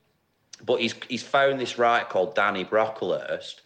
But 0.65 0.81
he's, 0.81 0.95
he's 1.09 1.23
found 1.23 1.61
this 1.61 1.79
writer 1.79 2.07
called 2.07 2.35
Danny 2.35 2.65
Brocklehurst, 2.65 3.61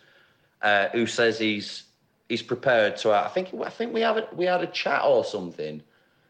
uh, 0.60 0.88
who 0.90 1.06
says 1.06 1.38
he's 1.38 1.84
he's 2.28 2.42
prepared 2.42 2.96
to. 2.98 3.12
I 3.12 3.28
think 3.28 3.54
I 3.64 3.70
think 3.70 3.92
we 3.92 4.00
have 4.00 4.16
a, 4.16 4.28
we 4.34 4.44
had 4.44 4.62
a 4.62 4.66
chat 4.66 5.02
or 5.04 5.24
something 5.24 5.82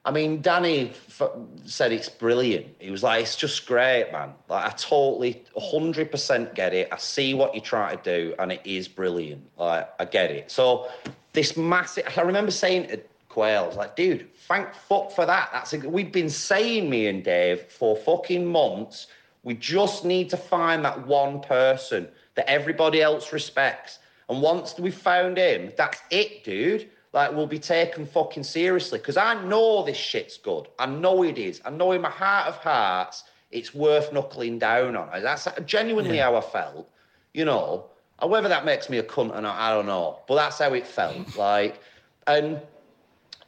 I 0.07 0.11
mean, 0.11 0.43
Danny 0.43 0.91
f- 1.09 1.31
said 1.65 1.91
it's 1.91 2.11
brilliant. 2.11 2.67
He 2.79 2.91
was 2.91 3.03
like, 3.03 3.23
it's 3.23 3.37
just 3.37 3.67
great, 3.67 4.13
man. 4.13 4.35
Like, 4.51 4.67
I 4.67 4.71
totally 4.77 5.43
100% 5.57 6.55
get 6.55 6.75
it. 6.75 6.89
I 6.93 6.99
see 6.99 7.33
what 7.33 7.55
you're 7.55 7.65
trying 7.65 7.97
to 7.97 8.03
do, 8.03 8.35
and 8.39 8.53
it 8.53 8.61
is 8.67 8.87
brilliant. 8.87 9.43
Like, 9.57 9.89
I 9.99 10.05
get 10.05 10.31
it. 10.31 10.51
So, 10.51 10.91
this 11.33 11.57
massive, 11.57 12.05
I 12.17 12.21
remember 12.21 12.51
saying 12.51 12.89
to 12.89 13.01
Quayle, 13.31 13.73
like, 13.77 13.97
dude, 13.97 14.29
thank 14.47 14.75
fuck 14.75 15.11
for 15.11 15.25
that. 15.25 15.49
That's 15.55 15.73
a, 15.73 15.79
we've 15.79 16.13
been 16.13 16.31
saying, 16.31 16.91
me 16.91 17.07
and 17.07 17.25
Dave, 17.25 17.63
for 17.63 17.97
fucking 17.97 18.45
months. 18.45 19.07
We 19.43 19.55
just 19.55 20.05
need 20.05 20.29
to 20.31 20.37
find 20.37 20.85
that 20.85 21.07
one 21.07 21.41
person 21.41 22.09
that 22.35 22.49
everybody 22.49 23.01
else 23.01 23.33
respects. 23.33 24.01
And 24.29 24.41
once 24.43 24.79
we 24.79 24.91
found 24.91 25.37
him, 25.37 25.73
that's 25.77 26.01
it, 26.11 26.45
dude 26.45 26.91
like 27.15 27.33
we'll 27.33 27.47
be 27.47 27.61
taken 27.61 28.05
fucking 28.05 28.43
seriously 28.43 28.99
because 28.99 29.17
I 29.17 29.41
know 29.45 29.85
this 29.85 29.97
shit's 29.97 30.37
good. 30.37 30.67
I 30.81 30.87
know 30.87 31.23
it 31.23 31.39
is. 31.39 31.63
I 31.65 31.71
know 31.71 31.93
in 31.93 32.03
my 32.03 32.11
heart 32.11 32.49
of 32.49 32.57
hearts 32.57 33.23
it's 33.53 33.73
worth 33.73 34.13
knuckling 34.13 34.59
down 34.59 34.97
on. 34.97 35.23
That's 35.23 35.47
genuinely 35.65 36.17
yeah. 36.17 36.25
how 36.25 36.37
I 36.37 36.41
felt. 36.41 36.91
You 37.33 37.45
know, 37.45 37.87
whether 38.21 38.49
that 38.49 38.65
makes 38.65 38.91
me 38.91 38.99
a 38.99 39.03
cunt 39.03 39.35
or 39.37 39.41
not, 39.41 39.57
I 39.57 39.71
don't 39.71 39.87
know. 39.87 40.19
But 40.27 40.35
that's 40.35 40.59
how 40.59 40.75
it 40.75 40.87
felt. 40.87 41.37
like, 41.39 41.81
and 42.27 42.61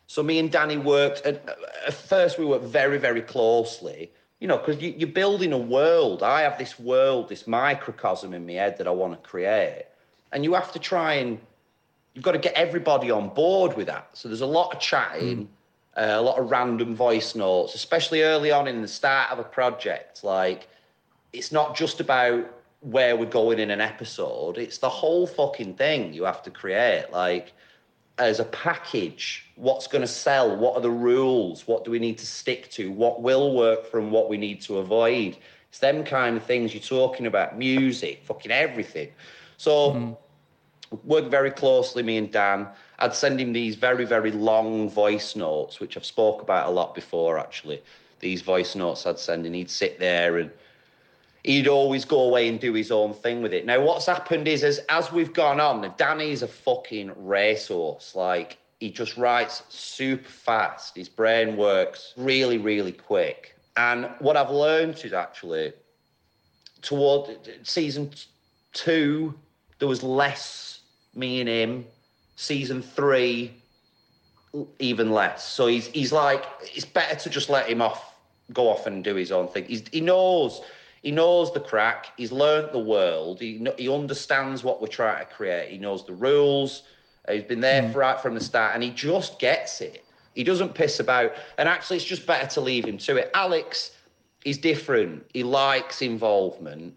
so 0.07 0.23
me 0.23 0.39
and 0.39 0.51
Danny 0.51 0.77
worked. 0.77 1.27
At, 1.27 1.47
uh, 1.49 1.55
at 1.89 1.95
first, 1.95 2.39
we 2.39 2.45
worked 2.45 2.65
very, 2.65 2.99
very 2.99 3.23
closely. 3.23 4.13
You 4.39 4.47
know, 4.47 4.59
because 4.59 4.81
you, 4.81 5.07
are 5.07 5.11
building 5.11 5.53
a 5.53 5.59
world. 5.59 6.23
I 6.23 6.43
have 6.43 6.57
this 6.57 6.79
world, 6.79 7.29
this 7.29 7.49
microcosm 7.49 8.33
in 8.33 8.47
my 8.47 8.53
head 8.53 8.79
that 8.79 8.87
I 8.87 8.91
want 8.91 9.21
to 9.21 9.29
create, 9.29 9.87
and 10.33 10.45
you 10.45 10.55
have 10.55 10.73
to 10.73 10.79
try 10.79 11.15
and 11.15 11.39
you've 12.15 12.25
got 12.25 12.33
to 12.33 12.39
get 12.39 12.55
everybody 12.55 13.11
on 13.11 13.29
board 13.29 13.77
with 13.77 13.87
that. 13.87 14.09
So 14.15 14.29
there's 14.29 14.41
a 14.41 14.47
lot 14.47 14.75
of 14.75 14.81
chatting, 14.81 15.49
mm. 15.97 16.03
uh, 16.03 16.19
a 16.19 16.23
lot 16.23 16.39
of 16.39 16.51
random 16.51 16.95
voice 16.95 17.35
notes, 17.35 17.75
especially 17.75 18.23
early 18.23 18.51
on 18.51 18.67
in 18.67 18.81
the 18.81 18.89
start 18.89 19.31
of 19.31 19.39
a 19.39 19.45
project. 19.45 20.25
Like, 20.25 20.69
it's 21.33 21.53
not 21.53 21.77
just 21.77 22.01
about 22.01 22.51
where 22.81 23.17
we're 23.17 23.27
going 23.27 23.59
in 23.59 23.71
an 23.71 23.81
episode, 23.81 24.59
it's 24.59 24.79
the 24.79 24.89
whole 24.89 25.27
fucking 25.27 25.75
thing 25.75 26.13
you 26.13 26.25
have 26.25 26.43
to 26.43 26.51
create. 26.51 27.07
Like, 27.13 27.53
as 28.19 28.41
a 28.41 28.45
package, 28.45 29.45
what's 29.57 29.87
going 29.87 30.03
to 30.03 30.09
sell? 30.09 30.57
What 30.57 30.75
are 30.75 30.81
the 30.81 30.91
rules? 30.91 31.67
What 31.67 31.85
do 31.85 31.91
we 31.91 31.99
need 31.99 32.17
to 32.19 32.27
stick 32.27 32.71
to? 32.71 32.91
What 32.91 33.23
will 33.23 33.55
work 33.55 33.91
from 33.91 34.11
what 34.11 34.31
we 34.31 34.39
need 34.39 34.63
to 34.63 34.79
avoid? 34.79 35.37
It's 35.69 35.79
them 35.81 36.05
kind 36.05 36.37
of 36.37 36.45
things 36.45 36.73
you're 36.73 36.83
talking 36.83 37.27
about 37.27 37.59
music, 37.59 38.23
fucking 38.25 38.51
everything. 38.51 39.09
So, 39.57 39.93
mm 39.93 40.17
worked 41.05 41.31
very 41.31 41.51
closely, 41.51 42.03
me 42.03 42.17
and 42.17 42.31
Dan. 42.31 42.69
I'd 42.99 43.15
send 43.15 43.41
him 43.41 43.53
these 43.53 43.75
very, 43.77 44.05
very 44.05 44.31
long 44.31 44.89
voice 44.89 45.37
notes, 45.37 45.81
which 45.81 45.97
I've 45.97 46.05
spoke 46.05 46.43
about 46.43 46.69
a 46.69 46.71
lot 46.71 46.95
before, 46.95 47.39
actually. 47.39 47.83
These 48.21 48.43
voice 48.43 48.75
notes 48.75 49.07
I'd 49.07 49.19
send, 49.19 49.47
and 49.47 49.55
he'd 49.55 49.71
sit 49.71 49.99
there 49.99 50.39
and 50.39 50.51
he'd 51.45 51.69
always 51.69 52.05
go 52.05 52.21
away 52.23 52.49
and 52.49 52.59
do 52.59 52.73
his 52.73 52.91
own 52.91 53.15
thing 53.15 53.43
with 53.43 53.53
it. 53.53 53.67
Now, 53.67 53.81
what's 53.83 54.07
happened 54.07 54.49
is, 54.49 54.65
as, 54.65 54.79
as 54.89 55.13
we've 55.13 55.33
gone 55.33 55.61
on, 55.61 55.93
Danny's 55.97 56.43
a 56.43 56.49
fucking 56.49 57.13
racehorse. 57.17 58.15
Like, 58.15 58.59
he 58.81 58.91
just 58.91 59.17
writes 59.17 59.63
super 59.69 60.29
fast. 60.29 60.97
His 60.97 61.09
brain 61.09 61.57
works 61.57 62.15
really, 62.17 62.59
really 62.59 62.93
quick. 62.93 63.57
And 63.77 64.09
what 64.21 64.37
I've 64.37 64.51
learned 64.51 65.05
is 65.05 65.13
actually, 65.13 65.73
toward 66.81 67.37
season 67.65 68.11
two, 68.73 69.35
there 69.79 69.89
was 69.89 70.03
less 70.03 70.81
me 71.15 71.41
and 71.41 71.49
him. 71.49 71.87
Season 72.39 72.83
three, 72.83 73.55
even 74.79 75.11
less. 75.11 75.49
So 75.49 75.67
he's 75.67 75.87
he's 75.89 76.13
like 76.13 76.45
it's 76.63 76.85
better 76.85 77.17
to 77.19 77.31
just 77.31 77.49
let 77.49 77.69
him 77.69 77.81
off, 77.81 78.15
go 78.53 78.69
off 78.69 78.87
and 78.87 79.03
do 79.03 79.15
his 79.15 79.33
own 79.33 79.49
thing. 79.49 79.65
He's, 79.65 79.85
he 79.91 80.03
knows 80.03 80.61
he 81.03 81.11
knows 81.11 81.53
the 81.53 81.61
crack. 81.61 82.09
He's 82.17 82.33
learnt 82.33 82.73
the 82.73 82.79
world. 82.79 83.41
He 83.41 83.67
he 83.79 83.89
understands 83.89 84.63
what 84.65 84.83
we're 84.83 84.89
trying 84.89 85.25
to 85.27 85.33
create. 85.33 85.71
He 85.71 85.79
knows 85.79 86.05
the 86.05 86.13
rules. 86.13 86.83
He's 87.29 87.43
been 87.43 87.61
there 87.61 87.83
mm. 87.83 87.95
right 87.95 88.21
from 88.21 88.35
the 88.35 88.41
start, 88.41 88.75
and 88.75 88.83
he 88.83 88.91
just 88.91 89.39
gets 89.39 89.81
it. 89.81 90.05
He 90.35 90.45
doesn't 90.45 90.75
piss 90.75 91.01
about. 91.01 91.33
And 91.59 91.69
actually, 91.69 91.97
it's 91.97 92.05
just 92.05 92.27
better 92.27 92.47
to 92.47 92.61
leave 92.61 92.85
him 92.85 92.99
to 92.99 93.17
it. 93.17 93.31
Alex 93.35 93.93
is 94.45 94.59
different. 94.59 95.25
He 95.33 95.43
likes 95.43 96.03
involvement. 96.03 96.95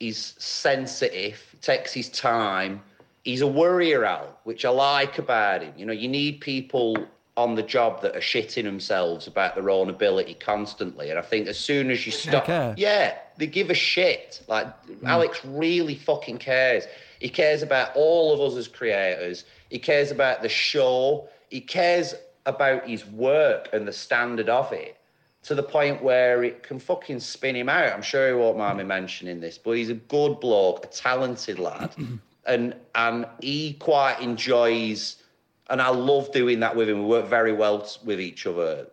He's 0.00 0.34
sensitive. 0.38 1.40
Takes 1.60 1.92
his 1.92 2.08
time 2.08 2.82
he's 3.24 3.40
a 3.40 3.46
worrier, 3.46 4.04
Al, 4.04 4.38
which 4.44 4.64
I 4.64 4.68
like 4.68 5.18
about 5.18 5.62
him. 5.62 5.72
You 5.76 5.86
know, 5.86 5.92
you 5.92 6.08
need 6.08 6.40
people 6.40 6.96
on 7.36 7.56
the 7.56 7.62
job 7.62 8.00
that 8.02 8.14
are 8.14 8.20
shitting 8.20 8.62
themselves 8.62 9.26
about 9.26 9.56
their 9.56 9.68
own 9.68 9.90
ability 9.90 10.34
constantly. 10.34 11.10
And 11.10 11.18
I 11.18 11.22
think 11.22 11.48
as 11.48 11.58
soon 11.58 11.90
as 11.90 12.06
you 12.06 12.12
stop, 12.12 12.46
yeah, 12.78 13.16
they 13.38 13.48
give 13.48 13.70
a 13.70 13.74
shit. 13.74 14.42
Like 14.46 14.66
mm. 14.86 15.02
Alex 15.04 15.44
really 15.44 15.96
fucking 15.96 16.38
cares. 16.38 16.84
He 17.18 17.28
cares 17.28 17.62
about 17.62 17.90
all 17.96 18.32
of 18.32 18.40
us 18.40 18.56
as 18.56 18.68
creators. 18.68 19.44
He 19.70 19.80
cares 19.80 20.12
about 20.12 20.42
the 20.42 20.48
show. 20.48 21.28
He 21.50 21.60
cares 21.60 22.14
about 22.46 22.88
his 22.88 23.04
work 23.06 23.68
and 23.72 23.88
the 23.88 23.92
standard 23.92 24.48
of 24.48 24.72
it 24.72 24.96
to 25.44 25.54
the 25.54 25.62
point 25.62 26.02
where 26.02 26.42
it 26.42 26.62
can 26.62 26.78
fucking 26.78 27.20
spin 27.20 27.54
him 27.54 27.68
out. 27.68 27.92
I'm 27.92 28.02
sure 28.02 28.28
he 28.28 28.34
won't 28.34 28.58
mind 28.58 28.78
me 28.78 28.84
mentioning 28.84 29.40
this, 29.40 29.58
but 29.58 29.72
he's 29.72 29.90
a 29.90 29.94
good 29.94 30.40
bloke, 30.40 30.84
a 30.84 30.88
talented 30.88 31.58
lad. 31.58 31.94
and 32.46 32.74
and 32.94 33.26
he 33.40 33.74
quite 33.74 34.20
enjoys, 34.20 35.22
and 35.70 35.80
I 35.80 35.88
love 35.88 36.32
doing 36.32 36.60
that 36.60 36.74
with 36.74 36.88
him. 36.88 37.00
We 37.00 37.06
work 37.06 37.26
very 37.26 37.52
well 37.52 37.88
with 38.04 38.20
each 38.20 38.46
other 38.46 38.88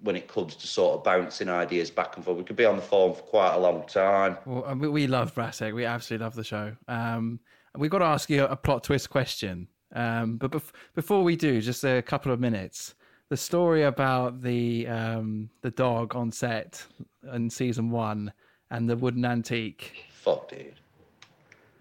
when 0.00 0.14
it 0.14 0.28
comes 0.28 0.54
to 0.54 0.66
sort 0.68 0.96
of 0.96 1.04
bouncing 1.04 1.48
ideas 1.48 1.90
back 1.90 2.16
and 2.16 2.24
forth. 2.24 2.38
We 2.38 2.44
could 2.44 2.56
be 2.56 2.64
on 2.64 2.76
the 2.76 2.82
phone 2.82 3.14
for 3.14 3.22
quite 3.22 3.54
a 3.54 3.58
long 3.58 3.84
time. 3.86 4.38
Well, 4.46 4.74
we 4.76 5.08
love 5.08 5.34
Brassic. 5.34 5.74
We 5.74 5.84
absolutely 5.84 6.24
love 6.24 6.36
the 6.36 6.44
show. 6.44 6.76
Um, 6.86 7.40
we've 7.76 7.90
got 7.90 7.98
to 7.98 8.04
ask 8.04 8.30
you 8.30 8.44
a 8.44 8.56
plot 8.56 8.84
twist 8.84 9.10
question. 9.10 9.66
Um, 9.92 10.36
but 10.36 10.52
bef- 10.52 10.72
before 10.94 11.24
we 11.24 11.34
do, 11.34 11.60
just 11.60 11.82
a 11.82 12.02
couple 12.02 12.30
of 12.30 12.38
minutes. 12.38 12.94
The 13.30 13.36
story 13.36 13.82
about 13.82 14.40
the 14.40 14.86
um, 14.86 15.50
the 15.60 15.70
dog 15.70 16.16
on 16.16 16.32
set 16.32 16.84
in 17.32 17.50
season 17.50 17.90
one 17.90 18.32
and 18.70 18.88
the 18.88 18.96
wooden 18.96 19.24
antique. 19.24 20.04
Fuck, 20.10 20.48
dude. 20.48 20.58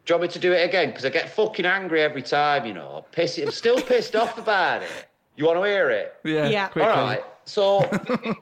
Do 0.06 0.14
you 0.14 0.20
want 0.20 0.24
me 0.24 0.28
to 0.34 0.40
do 0.40 0.52
it 0.54 0.68
again? 0.68 0.90
Because 0.90 1.06
I 1.06 1.10
get 1.10 1.30
fucking 1.30 1.66
angry 1.66 2.02
every 2.02 2.22
time, 2.22 2.66
you 2.66 2.74
know. 2.74 3.06
Piss- 3.12 3.38
I'm 3.38 3.52
still 3.52 3.82
pissed 3.82 4.16
off 4.16 4.38
about 4.38 4.84
it. 4.84 4.90
You 5.36 5.46
want 5.46 5.60
to 5.60 5.66
hear 5.66 5.90
it? 5.90 6.16
Yeah. 6.24 6.48
Yeah. 6.50 6.68
Quickly. 6.68 6.90
All 6.90 6.98
right. 7.06 7.24
So 7.46 7.80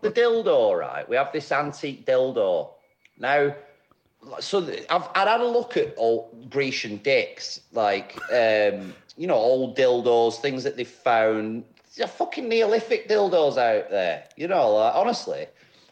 the 0.02 0.12
dildo, 0.12 0.78
right? 0.80 1.08
We 1.08 1.16
have 1.16 1.32
this 1.32 1.52
antique 1.52 2.06
dildo. 2.06 2.72
Now, 3.20 3.54
so 4.40 4.64
I've 4.90 5.10
I'd 5.14 5.28
had 5.28 5.42
a 5.42 5.46
look 5.48 5.78
at 5.78 5.94
old 5.98 6.50
Grecian 6.50 6.98
dicks, 6.98 7.62
like 7.72 8.18
um, 8.32 8.96
you 9.16 9.28
know, 9.28 9.36
old 9.36 9.78
dildos, 9.78 10.40
things 10.40 10.64
that 10.64 10.76
they've 10.76 10.88
found. 10.88 11.66
They're 11.96 12.08
fucking 12.08 12.48
Neolithic 12.48 13.08
dildos 13.08 13.58
out 13.58 13.90
there, 13.90 14.26
you 14.36 14.48
know, 14.48 14.72
like, 14.72 14.96
honestly. 14.96 15.48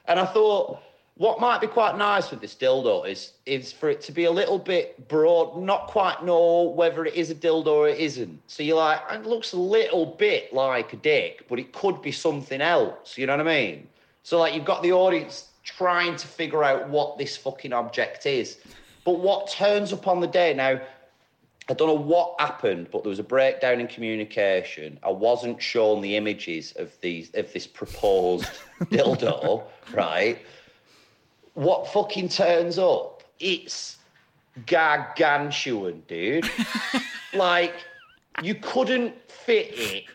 And 0.05 0.19
I 0.19 0.25
thought, 0.25 0.79
what 1.15 1.39
might 1.39 1.61
be 1.61 1.67
quite 1.67 1.97
nice 1.97 2.31
with 2.31 2.41
this 2.41 2.55
dildo 2.55 3.07
is 3.07 3.33
is 3.45 3.71
for 3.71 3.89
it 3.89 4.01
to 4.01 4.11
be 4.11 4.25
a 4.25 4.31
little 4.31 4.57
bit 4.57 5.07
broad, 5.07 5.61
not 5.61 5.87
quite 5.87 6.25
know 6.25 6.63
whether 6.63 7.05
it 7.05 7.13
is 7.13 7.29
a 7.29 7.35
dildo 7.35 7.67
or 7.67 7.87
it 7.87 7.99
isn't. 7.99 8.41
So 8.47 8.63
you're 8.63 8.77
like, 8.77 8.99
it 9.11 9.25
looks 9.25 9.53
a 9.53 9.57
little 9.57 10.05
bit 10.05 10.51
like 10.53 10.91
a 10.93 10.97
dick, 10.97 11.45
but 11.47 11.59
it 11.59 11.71
could 11.71 12.01
be 12.01 12.11
something 12.11 12.61
else. 12.61 13.17
You 13.17 13.27
know 13.27 13.37
what 13.37 13.47
I 13.47 13.61
mean? 13.61 13.87
So 14.23 14.39
like 14.39 14.55
you've 14.55 14.65
got 14.65 14.81
the 14.81 14.91
audience 14.91 15.49
trying 15.63 16.15
to 16.15 16.27
figure 16.27 16.63
out 16.63 16.89
what 16.89 17.17
this 17.17 17.37
fucking 17.37 17.73
object 17.73 18.25
is. 18.25 18.57
But 19.05 19.19
what 19.19 19.49
turns 19.49 19.93
up 19.93 20.07
on 20.07 20.19
the 20.19 20.27
day 20.27 20.53
now, 20.53 20.81
I 21.69 21.73
don't 21.73 21.87
know 21.87 21.93
what 21.93 22.35
happened, 22.39 22.89
but 22.91 23.03
there 23.03 23.09
was 23.09 23.19
a 23.19 23.23
breakdown 23.23 23.79
in 23.79 23.87
communication. 23.87 24.99
I 25.01 25.11
wasn't 25.11 25.61
shown 25.61 26.01
the 26.01 26.17
images 26.17 26.73
of 26.73 26.91
these 27.01 27.31
of 27.35 27.51
this 27.53 27.67
proposed 27.67 28.49
dildo, 28.85 29.63
right? 29.93 30.39
What 31.53 31.87
fucking 31.93 32.29
turns 32.29 32.77
up? 32.77 33.23
It's 33.39 33.97
gargantuan, 34.65 36.03
dude. 36.07 36.49
like 37.33 37.75
you 38.41 38.55
couldn't 38.55 39.13
fit 39.31 39.71
it 39.73 40.05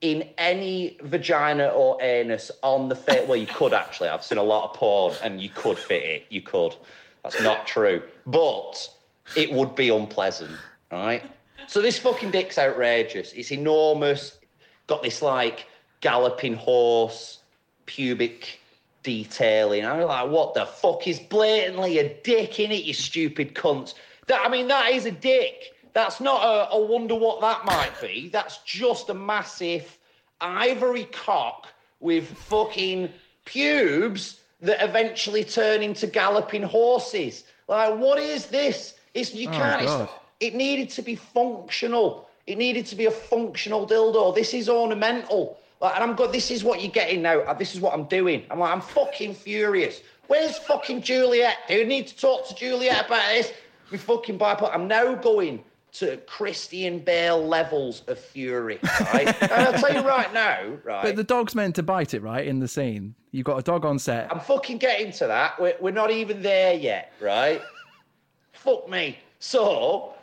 in 0.00 0.28
any 0.38 0.98
vagina 1.02 1.68
or 1.68 2.00
anus 2.02 2.50
on 2.62 2.88
the 2.88 2.96
face. 2.96 3.26
Well, 3.26 3.36
you 3.36 3.46
could 3.46 3.72
actually. 3.72 4.08
I've 4.08 4.24
seen 4.24 4.38
a 4.38 4.42
lot 4.42 4.70
of 4.70 4.76
porn, 4.76 5.14
and 5.22 5.40
you 5.40 5.48
could 5.48 5.78
fit 5.78 6.02
it. 6.02 6.26
You 6.30 6.42
could. 6.42 6.74
That's 7.22 7.40
not 7.42 7.66
true, 7.66 8.02
but 8.26 8.88
it 9.34 9.50
would 9.50 9.74
be 9.74 9.88
unpleasant, 9.88 10.52
right? 10.94 11.22
So 11.66 11.80
this 11.80 11.98
fucking 11.98 12.30
dick's 12.30 12.58
outrageous. 12.58 13.32
It's 13.32 13.52
enormous. 13.52 14.38
Got 14.86 15.02
this 15.02 15.22
like 15.22 15.66
galloping 16.00 16.54
horse, 16.54 17.40
pubic 17.86 18.60
detailing. 19.02 19.84
I'm 19.84 20.02
like, 20.02 20.30
what 20.30 20.54
the 20.54 20.66
fuck 20.66 21.06
is 21.08 21.18
blatantly 21.18 21.98
a 21.98 22.14
dick 22.22 22.60
in 22.60 22.70
it, 22.70 22.84
you 22.84 22.94
stupid 22.94 23.54
cunts? 23.54 23.94
That 24.26 24.44
I 24.44 24.48
mean, 24.48 24.68
that 24.68 24.92
is 24.92 25.06
a 25.06 25.10
dick. 25.10 25.72
That's 25.92 26.20
not 26.20 26.42
a, 26.42 26.74
a 26.74 26.80
wonder 26.84 27.14
what 27.14 27.40
that 27.40 27.64
might 27.64 27.92
be. 28.00 28.28
That's 28.28 28.58
just 28.58 29.08
a 29.10 29.14
massive 29.14 29.96
ivory 30.40 31.04
cock 31.04 31.68
with 32.00 32.26
fucking 32.36 33.10
pubes 33.44 34.40
that 34.60 34.82
eventually 34.82 35.44
turn 35.44 35.82
into 35.82 36.06
galloping 36.06 36.62
horses. 36.62 37.44
Like, 37.68 37.96
what 37.96 38.18
is 38.18 38.46
this? 38.46 38.94
It's 39.14 39.34
you 39.34 39.48
Oh, 39.48 39.52
can't. 39.52 40.10
It 40.44 40.54
needed 40.54 40.90
to 40.90 41.02
be 41.02 41.14
functional. 41.14 42.28
It 42.46 42.58
needed 42.58 42.84
to 42.86 42.96
be 42.96 43.06
a 43.06 43.10
functional 43.10 43.86
dildo. 43.86 44.34
This 44.34 44.52
is 44.52 44.68
ornamental. 44.68 45.58
Like, 45.80 45.94
and 45.94 46.04
I'm 46.04 46.14
good. 46.14 46.32
This 46.32 46.50
is 46.50 46.62
what 46.62 46.82
you're 46.82 46.92
getting 46.92 47.22
now. 47.22 47.40
Uh, 47.40 47.54
This 47.54 47.74
is 47.74 47.80
what 47.80 47.94
I'm 47.94 48.04
doing. 48.04 48.44
I'm 48.50 48.58
like, 48.58 48.72
I'm 48.72 48.82
fucking 48.82 49.34
furious. 49.34 50.02
Where's 50.26 50.58
fucking 50.58 51.02
Juliet? 51.02 51.56
Do 51.68 51.74
you 51.74 51.84
need 51.86 52.06
to 52.08 52.16
talk 52.16 52.46
to 52.48 52.54
Juliet 52.54 53.06
about 53.06 53.26
this? 53.28 53.52
We 53.90 53.98
fucking 53.98 54.38
bipolar. 54.38 54.74
I'm 54.74 54.86
now 54.88 55.14
going 55.14 55.64
to 55.92 56.16
Christian 56.26 56.98
Bale 56.98 57.42
levels 57.46 58.02
of 58.08 58.18
fury. 58.18 58.78
Right? 59.12 59.28
and 59.42 59.52
I'll 59.52 59.72
tell 59.80 59.94
you 59.94 60.00
right 60.06 60.32
now, 60.34 60.76
right? 60.84 61.02
But 61.02 61.16
the 61.16 61.24
dog's 61.24 61.54
meant 61.54 61.76
to 61.76 61.82
bite 61.82 62.12
it, 62.14 62.20
right? 62.22 62.46
In 62.46 62.58
the 62.58 62.68
scene, 62.68 63.14
you've 63.30 63.44
got 63.46 63.58
a 63.58 63.62
dog 63.62 63.84
on 63.84 63.98
set. 63.98 64.30
I'm 64.32 64.40
fucking 64.40 64.78
getting 64.78 65.12
to 65.12 65.26
that. 65.28 65.60
We're, 65.60 65.76
we're 65.80 65.92
not 65.92 66.10
even 66.10 66.42
there 66.42 66.74
yet, 66.74 67.12
right? 67.20 67.62
Fuck 68.52 68.88
me. 68.88 69.18
So, 69.38 70.13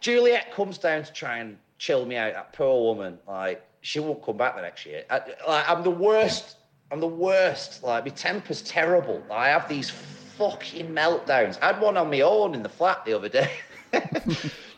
Juliet 0.00 0.52
comes 0.52 0.78
down 0.78 1.02
to 1.02 1.12
try 1.12 1.38
and 1.38 1.56
chill 1.78 2.06
me 2.06 2.16
out. 2.16 2.34
That 2.34 2.52
poor 2.52 2.82
woman, 2.82 3.18
like, 3.26 3.64
she 3.80 4.00
won't 4.00 4.24
come 4.24 4.36
back 4.36 4.56
the 4.56 4.62
next 4.62 4.86
year. 4.86 5.04
I, 5.10 5.20
like, 5.46 5.68
I'm 5.68 5.82
the 5.82 5.90
worst. 5.90 6.56
I'm 6.90 7.00
the 7.00 7.06
worst. 7.06 7.82
Like, 7.82 8.04
my 8.04 8.10
temper's 8.10 8.62
terrible. 8.62 9.22
I 9.30 9.48
have 9.48 9.68
these 9.68 9.90
fucking 9.90 10.88
meltdowns. 10.88 11.58
I 11.60 11.68
had 11.72 11.80
one 11.80 11.96
on 11.96 12.10
my 12.10 12.20
own 12.20 12.54
in 12.54 12.62
the 12.62 12.68
flat 12.68 13.04
the 13.04 13.12
other 13.12 13.28
day. 13.28 13.50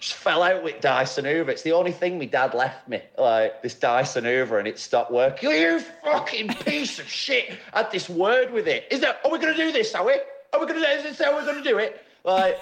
Just 0.01 0.15
fell 0.15 0.43
out 0.43 0.63
with 0.63 0.81
Dyson 0.81 1.27
Hoover. 1.27 1.51
It's 1.51 1.63
the 1.63 1.73
only 1.73 1.93
thing 1.93 2.19
my 2.19 2.25
dad 2.25 2.55
left 2.55 2.89
me, 2.89 3.03
like 3.19 3.63
this 3.63 3.75
Dyson 3.75 4.25
Hoover, 4.25 4.59
and 4.59 4.67
it 4.67 4.79
stopped 4.79 5.11
working. 5.11 5.51
You 5.51 5.81
fucking 5.81 6.49
piece 6.65 6.99
of 6.99 7.07
shit! 7.07 7.59
I 7.75 7.83
had 7.83 7.93
this 7.93 8.09
word 8.09 8.51
with 8.51 8.67
it. 8.67 8.87
Is 8.91 9.01
that? 9.01 9.21
Are 9.25 9.31
we 9.31 9.39
going 9.39 9.55
to 9.55 9.63
do 9.63 9.73
this? 9.73 9.95
Are 9.95 10.07
we? 10.07 10.15
Are 10.53 10.61
we 10.61 10.67
to? 10.67 10.75
Is 10.75 11.03
this 11.03 11.21
we're 11.21 11.45
going 11.45 11.63
to 11.63 11.69
do 11.69 11.79
it? 11.79 12.03
Like, 12.25 12.59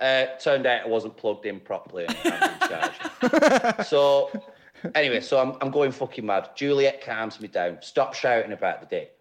uh, 0.00 0.26
turned 0.38 0.66
out 0.66 0.82
it 0.82 0.88
wasn't 0.88 1.16
plugged 1.16 1.46
in 1.46 1.60
properly. 1.60 2.06
In 2.06 2.14
so, 3.84 4.30
anyway, 4.94 5.20
so 5.20 5.38
I'm 5.38 5.56
I'm 5.60 5.70
going 5.70 5.92
fucking 5.92 6.24
mad. 6.24 6.50
Juliet 6.54 7.02
calms 7.04 7.40
me 7.40 7.48
down. 7.48 7.78
Stop 7.80 8.14
shouting 8.14 8.52
about 8.52 8.80
the 8.80 8.86
dick. 8.86 9.16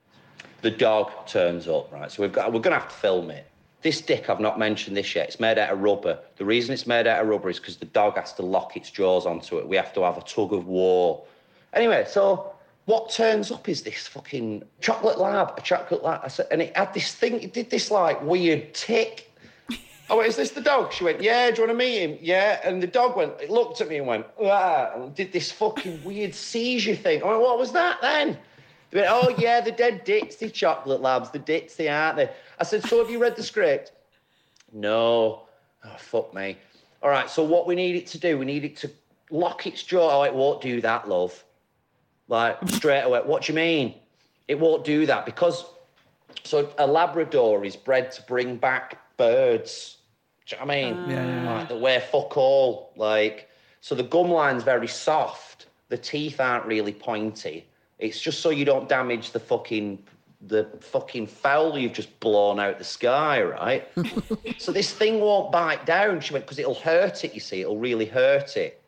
The 0.62 0.72
dog 0.72 1.12
turns 1.28 1.68
up, 1.68 1.92
right? 1.92 2.12
So 2.12 2.24
we've 2.24 2.32
got 2.32 2.52
we're 2.52 2.60
gonna 2.60 2.80
have 2.80 2.90
to 2.90 2.96
film 2.96 3.32
it. 3.32 3.46
This 3.82 4.02
dick, 4.02 4.30
I've 4.30 4.42
not 4.42 4.60
mentioned 4.60 4.98
this 4.98 5.16
yet. 5.16 5.30
It's 5.30 5.40
made 5.40 5.58
out 5.58 5.70
of 5.70 5.80
rubber. 5.80 6.20
The 6.36 6.44
reason 6.44 6.74
it's 6.74 6.86
made 6.86 7.08
out 7.08 7.22
of 7.22 7.28
rubber 7.30 7.50
is 7.50 7.60
because 7.60 7.78
the 7.78 7.86
dog 7.86 8.18
has 8.18 8.34
to 8.34 8.42
lock 8.42 8.76
its 8.76 8.92
jaws 8.92 9.26
onto 9.26 9.58
it. 9.58 9.68
We 9.68 9.78
have 9.78 9.94
to 9.94 10.02
have 10.02 10.18
a 10.18 10.22
tug 10.22 10.52
of 10.52 10.68
war. 10.68 11.24
Anyway, 11.74 12.04
so 12.06 12.52
what 12.86 13.10
turns 13.10 13.52
up 13.52 13.70
is 13.70 13.84
this 13.84 14.08
fucking 14.08 14.64
chocolate 14.82 15.18
lab, 15.20 15.54
a 15.58 15.62
chocolate 15.62 16.04
lab. 16.04 16.22
I 16.24 16.28
said, 16.28 16.48
and 16.52 16.62
it 16.62 16.76
had 16.76 16.94
this 16.94 17.14
thing. 17.14 17.40
It 17.40 17.54
did 17.54 17.70
this 17.70 17.90
like 17.92 18.22
weird 18.24 18.74
tick. 18.74 19.29
Oh, 20.10 20.18
wait, 20.18 20.28
is 20.28 20.36
this 20.36 20.52
the 20.52 20.62
dog? 20.62 20.92
She 20.92 21.04
went, 21.04 21.22
yeah. 21.22 21.52
Do 21.52 21.62
you 21.62 21.68
want 21.68 21.80
to 21.80 21.86
meet 21.86 22.00
him? 22.00 22.18
Yeah. 22.22 22.60
And 22.64 22.82
the 22.82 22.88
dog 22.88 23.16
went, 23.16 23.34
it 23.40 23.50
looked 23.50 23.80
at 23.82 23.90
me 23.90 23.98
and 23.98 24.08
went, 24.08 24.26
ah, 24.42 24.92
and 24.96 25.14
did 25.14 25.32
this 25.32 25.52
fucking 25.52 26.04
weird 26.04 26.34
seizure 26.34 26.96
thing. 26.96 27.22
I 27.22 27.28
went, 27.28 27.42
what 27.42 27.60
was 27.60 27.72
that 27.74 28.02
then? 28.02 28.38
They 28.92 29.02
went, 29.02 29.12
oh 29.12 29.30
yeah, 29.38 29.62
the 29.62 29.72
dead 29.72 30.02
the 30.06 30.50
chocolate 30.50 31.02
labs, 31.02 31.30
the 31.30 31.40
they 31.78 31.88
aren't 31.88 32.18
they? 32.18 32.30
I 32.58 32.64
said, 32.64 32.84
so 32.84 32.98
have 33.00 33.12
you 33.12 33.20
read 33.20 33.36
the 33.36 33.44
script? 33.44 33.92
No. 34.74 35.44
Oh, 35.86 35.96
fuck 35.98 36.34
me. 36.34 36.58
All 37.04 37.10
right, 37.10 37.30
so 37.30 37.44
what 37.44 37.68
we 37.68 37.76
need 37.76 37.96
it 37.96 38.08
to 38.08 38.18
do, 38.18 38.38
we 38.38 38.46
need 38.46 38.66
it 38.66 38.76
to 38.78 38.92
lock 39.30 39.68
its 39.68 39.84
jaw. 39.84 40.20
Oh, 40.20 40.24
it 40.24 40.34
won't 40.34 40.62
do 40.62 40.82
that, 40.82 41.08
love. 41.08 41.44
Like, 42.28 42.58
straight 42.70 43.04
away. 43.04 43.22
What 43.24 43.44
do 43.44 43.54
you 43.54 43.56
mean? 43.56 43.96
It 44.48 44.60
won't 44.60 44.84
do 44.84 45.06
that 45.06 45.26
because, 45.26 45.66
so 46.44 46.74
a 46.80 46.86
Labrador 46.86 47.64
is 47.64 47.76
bred 47.76 48.12
to 48.14 48.24
bring 48.24 48.58
back 48.58 48.98
birds. 49.18 49.98
Do 50.50 50.56
you 50.56 50.62
know 50.62 50.66
what 50.68 50.74
I 50.76 50.82
mean? 50.84 50.94
Ah. 50.98 51.10
Yeah, 51.10 51.44
yeah. 51.44 51.54
Like, 51.60 51.70
that 51.70 51.80
wear 51.80 52.02
fuck 52.02 52.36
all. 52.38 52.92
Like, 52.96 53.50
so 53.82 53.94
the 53.96 54.04
gum 54.04 54.30
line's 54.32 54.64
very 54.64 54.88
soft. 54.88 55.68
The 55.90 55.98
teeth 55.98 56.40
aren't 56.40 56.66
really 56.66 56.92
pointy. 56.94 57.66
It's 58.00 58.20
just 58.20 58.40
so 58.42 58.50
you 58.50 58.66
don't 58.66 58.90
damage 58.90 59.32
the 59.32 59.40
fucking 59.40 60.04
the 60.48 60.66
fucking 60.80 61.28
fowl 61.28 61.78
you've 61.78 61.92
just 61.92 62.18
blown 62.22 62.62
out 62.62 62.78
the 62.78 62.84
sky, 62.84 63.44
right? 63.44 63.86
so 64.58 64.72
this 64.72 64.94
thing 64.94 65.20
won't 65.20 65.52
bite 65.52 65.86
down. 65.86 66.22
She 66.22 66.32
went 66.32 66.46
because 66.46 66.60
it'll 66.60 66.76
hurt 66.76 67.26
it. 67.26 67.34
You 67.34 67.42
see, 67.42 67.60
it'll 67.62 67.78
really 67.78 68.06
hurt 68.06 68.56
it. 68.56 68.82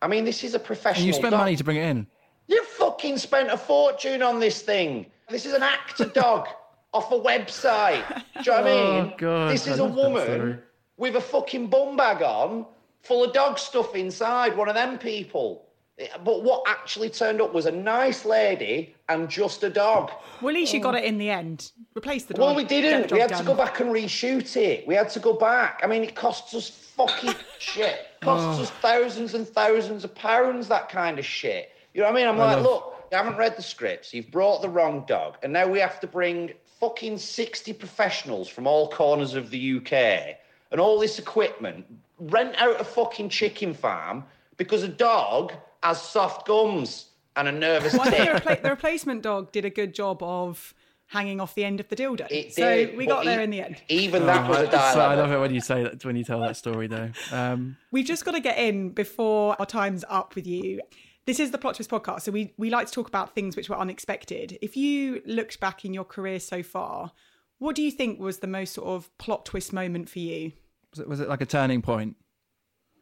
I 0.00 0.08
mean, 0.08 0.24
this 0.24 0.42
is 0.42 0.54
a 0.54 0.58
professional. 0.58 1.02
And 1.02 1.06
you 1.06 1.12
spent 1.12 1.32
dog. 1.32 1.40
money 1.40 1.54
to 1.56 1.62
bring 1.64 1.76
it 1.76 1.84
in. 1.84 2.06
You 2.48 2.64
fucking 2.64 3.18
spent 3.18 3.50
a 3.50 3.58
fortune 3.58 4.22
on 4.22 4.40
this 4.40 4.62
thing. 4.62 5.04
This 5.28 5.44
is 5.44 5.52
an 5.52 5.62
actor 5.62 6.06
dog 6.06 6.48
off 6.94 7.12
a 7.12 7.18
website. 7.18 8.02
Do 8.42 8.50
you 8.50 8.52
know 8.52 8.62
what 8.62 8.66
I 8.66 8.70
Oh, 8.70 9.02
mean? 9.02 9.14
God, 9.18 9.52
this 9.52 9.66
is 9.66 9.78
a 9.80 9.84
woman 9.84 10.62
with 11.00 11.16
a 11.16 11.20
fucking 11.20 11.66
bum 11.66 11.96
bag 11.96 12.22
on, 12.22 12.66
full 13.00 13.24
of 13.24 13.32
dog 13.32 13.58
stuff 13.58 13.96
inside, 13.96 14.54
one 14.54 14.68
of 14.68 14.74
them 14.74 14.98
people. 14.98 15.66
Eh, 15.98 16.06
but 16.22 16.44
what 16.44 16.62
actually 16.68 17.08
turned 17.08 17.40
up 17.40 17.54
was 17.54 17.64
a 17.64 17.72
nice 17.72 18.26
lady 18.26 18.94
and 19.08 19.28
just 19.28 19.64
a 19.64 19.70
dog. 19.70 20.10
Well, 20.42 20.50
at 20.50 20.54
least 20.54 20.74
you 20.74 20.80
got 20.80 20.94
it 20.94 21.04
in 21.04 21.16
the 21.16 21.30
end. 21.30 21.72
Replace 21.96 22.24
the 22.26 22.34
dog. 22.34 22.40
Well, 22.44 22.54
we 22.54 22.64
didn't. 22.64 23.10
We 23.10 23.18
had 23.18 23.34
to 23.34 23.42
go 23.42 23.54
back 23.54 23.80
and 23.80 23.90
reshoot 23.90 24.56
it. 24.56 24.86
We 24.86 24.94
had 24.94 25.08
to 25.10 25.20
go 25.20 25.32
back. 25.32 25.80
I 25.82 25.86
mean, 25.86 26.04
it 26.04 26.14
costs 26.14 26.54
us 26.54 26.68
fucking 26.68 27.34
shit. 27.58 28.08
Costs 28.20 28.60
us 28.60 28.70
oh. 28.70 28.78
thousands 28.82 29.32
and 29.32 29.48
thousands 29.48 30.04
of 30.04 30.14
pounds, 30.14 30.68
that 30.68 30.90
kind 30.90 31.18
of 31.18 31.24
shit. 31.24 31.70
You 31.94 32.02
know 32.02 32.08
what 32.08 32.12
I 32.12 32.16
mean? 32.16 32.28
I'm 32.28 32.36
like, 32.36 32.56
love- 32.56 32.64
look, 32.64 33.08
you 33.10 33.16
haven't 33.16 33.38
read 33.38 33.56
the 33.56 33.62
scripts. 33.62 34.12
You've 34.12 34.30
brought 34.30 34.60
the 34.60 34.68
wrong 34.68 35.04
dog. 35.08 35.38
And 35.42 35.50
now 35.50 35.66
we 35.66 35.78
have 35.78 35.98
to 36.00 36.06
bring 36.06 36.52
fucking 36.78 37.16
60 37.16 37.72
professionals 37.72 38.48
from 38.48 38.66
all 38.66 38.90
corners 38.90 39.34
of 39.34 39.48
the 39.48 39.78
UK 39.78 40.36
and 40.70 40.80
all 40.80 40.98
this 40.98 41.18
equipment, 41.18 41.86
rent 42.18 42.54
out 42.58 42.80
a 42.80 42.84
fucking 42.84 43.28
chicken 43.28 43.74
farm, 43.74 44.24
because 44.56 44.82
a 44.82 44.88
dog 44.88 45.52
has 45.82 46.00
soft 46.00 46.46
gums 46.46 47.06
and 47.36 47.48
a 47.48 47.52
nervous 47.52 47.94
well, 47.94 48.10
tick. 48.10 48.18
The, 48.18 48.40
repla- 48.40 48.62
the, 48.62 48.70
replacement 48.70 49.22
dog 49.22 49.52
did 49.52 49.64
a 49.64 49.70
good 49.70 49.94
job 49.94 50.22
of 50.22 50.74
hanging 51.06 51.40
off 51.40 51.54
the 51.54 51.64
end 51.64 51.80
of 51.80 51.88
the 51.88 51.96
dildo. 51.96 52.30
It 52.30 52.54
so 52.54 52.62
did, 52.62 52.96
we 52.96 53.06
got 53.06 53.24
there 53.24 53.40
in 53.40 53.50
the 53.50 53.62
end. 53.62 53.82
Even 53.88 54.26
that 54.26 54.46
oh, 54.46 54.50
was 54.50 54.58
a 54.60 54.70
dialogue. 54.70 54.94
So 54.94 55.00
I 55.00 55.14
love 55.14 55.32
it 55.32 55.38
when 55.38 55.52
you 55.52 55.60
say 55.60 55.82
that 55.82 56.04
when 56.04 56.16
you 56.16 56.24
tell 56.24 56.40
that 56.40 56.56
story, 56.56 56.86
though. 56.86 57.10
Um, 57.32 57.76
We've 57.90 58.04
just 58.04 58.24
got 58.24 58.32
to 58.32 58.40
get 58.40 58.58
in 58.58 58.90
before 58.90 59.56
our 59.58 59.66
time's 59.66 60.04
up 60.08 60.34
with 60.34 60.46
you. 60.46 60.80
This 61.26 61.40
is 61.40 61.50
the 61.50 61.58
Plot 61.58 61.76
Twist 61.76 61.90
podcast, 61.90 62.22
so 62.22 62.32
we, 62.32 62.54
we 62.56 62.70
like 62.70 62.86
to 62.86 62.92
talk 62.92 63.06
about 63.06 63.34
things 63.34 63.54
which 63.54 63.68
were 63.68 63.78
unexpected. 63.78 64.58
If 64.62 64.76
you 64.76 65.22
looked 65.26 65.60
back 65.60 65.84
in 65.84 65.92
your 65.92 66.04
career 66.04 66.40
so 66.40 66.62
far, 66.62 67.12
what 67.58 67.76
do 67.76 67.82
you 67.82 67.90
think 67.90 68.18
was 68.18 68.38
the 68.38 68.46
most 68.46 68.72
sort 68.72 68.88
of 68.88 69.16
plot 69.18 69.44
twist 69.44 69.72
moment 69.72 70.08
for 70.08 70.18
you? 70.18 70.52
Was 70.92 71.00
it, 71.00 71.08
was 71.08 71.20
it 71.20 71.28
like 71.28 71.40
a 71.40 71.46
turning 71.46 71.82
point? 71.82 72.16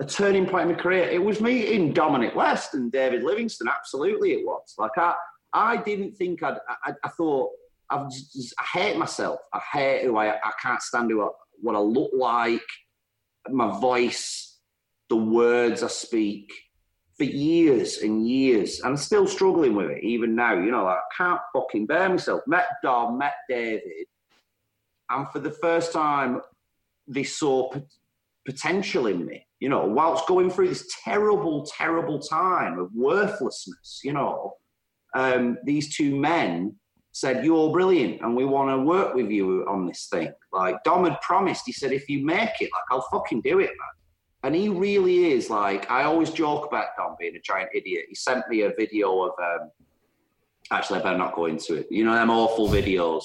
A 0.00 0.04
turning 0.04 0.46
point 0.46 0.70
in 0.70 0.76
my 0.76 0.80
career. 0.80 1.08
It 1.08 1.22
was 1.22 1.40
meeting 1.40 1.92
Dominic 1.92 2.34
West 2.34 2.74
and 2.74 2.92
David 2.92 3.22
Livingstone. 3.22 3.68
Absolutely, 3.68 4.32
it 4.32 4.46
was. 4.46 4.74
Like 4.78 4.96
I, 4.96 5.14
I 5.52 5.76
didn't 5.78 6.16
think 6.16 6.42
I'd. 6.42 6.58
I, 6.84 6.92
I 7.02 7.08
thought 7.08 7.50
i 7.90 8.04
just, 8.04 8.54
I 8.58 8.78
hate 8.78 8.98
myself. 8.98 9.40
I 9.52 9.60
hate 9.72 10.04
who 10.04 10.16
I. 10.16 10.36
I 10.36 10.52
can't 10.62 10.82
stand 10.82 11.10
who 11.10 11.22
I, 11.22 11.28
what 11.60 11.74
I 11.74 11.80
look 11.80 12.10
like, 12.14 12.66
my 13.48 13.80
voice, 13.80 14.58
the 15.08 15.16
words 15.16 15.82
I 15.82 15.88
speak 15.88 16.52
for 17.16 17.24
years 17.24 17.98
and 17.98 18.28
years, 18.28 18.80
and 18.80 18.90
I'm 18.90 18.96
still 18.96 19.26
struggling 19.26 19.74
with 19.74 19.90
it 19.90 20.04
even 20.04 20.36
now. 20.36 20.54
You 20.54 20.70
know, 20.70 20.86
I 20.86 21.00
can't 21.16 21.40
fucking 21.52 21.86
bear 21.86 22.08
myself. 22.08 22.42
Met 22.46 22.68
Dom, 22.82 23.18
met 23.18 23.34
David, 23.48 24.06
and 25.10 25.28
for 25.30 25.40
the 25.40 25.50
first 25.50 25.92
time, 25.92 26.40
they 27.08 27.24
saw 27.24 27.70
p- 27.70 27.82
potential 28.46 29.06
in 29.06 29.24
me. 29.24 29.46
You 29.60 29.68
know, 29.68 29.86
whilst 29.86 30.28
going 30.28 30.50
through 30.50 30.68
this 30.68 30.88
terrible, 31.04 31.66
terrible 31.66 32.20
time 32.20 32.78
of 32.78 32.90
worthlessness, 32.94 34.00
you 34.04 34.12
know, 34.12 34.52
um, 35.16 35.58
these 35.64 35.96
two 35.96 36.14
men 36.14 36.76
said, 37.12 37.44
You're 37.44 37.72
brilliant 37.72 38.20
and 38.20 38.36
we 38.36 38.44
want 38.44 38.70
to 38.70 38.84
work 38.84 39.14
with 39.14 39.30
you 39.30 39.66
on 39.68 39.86
this 39.86 40.08
thing. 40.10 40.32
Like 40.52 40.76
Dom 40.84 41.04
had 41.04 41.20
promised, 41.20 41.64
he 41.66 41.72
said, 41.72 41.92
If 41.92 42.08
you 42.08 42.24
make 42.24 42.60
it, 42.60 42.70
like, 42.72 42.84
I'll 42.90 43.06
fucking 43.10 43.42
do 43.42 43.58
it, 43.58 43.70
man. 43.70 43.94
And 44.44 44.54
he 44.54 44.68
really 44.68 45.32
is 45.32 45.50
like, 45.50 45.90
I 45.90 46.04
always 46.04 46.30
joke 46.30 46.66
about 46.66 46.88
Dom 46.96 47.16
being 47.18 47.34
a 47.34 47.40
giant 47.40 47.70
idiot. 47.74 48.04
He 48.08 48.14
sent 48.14 48.48
me 48.48 48.62
a 48.62 48.72
video 48.78 49.22
of, 49.22 49.32
um, 49.42 49.70
actually, 50.70 51.00
I 51.00 51.02
better 51.02 51.18
not 51.18 51.34
go 51.34 51.46
into 51.46 51.74
it. 51.74 51.88
You 51.90 52.04
know, 52.04 52.14
them 52.14 52.30
awful 52.30 52.68
videos 52.68 53.24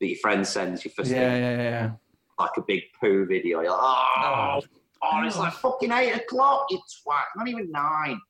that 0.00 0.06
your 0.06 0.18
friend 0.18 0.46
sends 0.46 0.84
you 0.84 0.92
for 0.92 1.02
yeah, 1.02 1.36
yeah, 1.36 1.56
yeah, 1.56 1.90
like 2.38 2.50
a 2.56 2.62
big 2.62 2.82
poo 3.00 3.26
video. 3.26 3.60
You're 3.60 3.70
like, 3.70 3.80
oh, 3.80 4.14
oh, 4.18 4.60
oh, 5.02 5.26
it's 5.26 5.38
like 5.38 5.52
fucking 5.54 5.92
eight 5.92 6.12
o'clock, 6.12 6.66
you 6.70 6.78
twat. 6.78 7.22
Not 7.36 7.48
even 7.48 7.70
nine. 7.70 8.20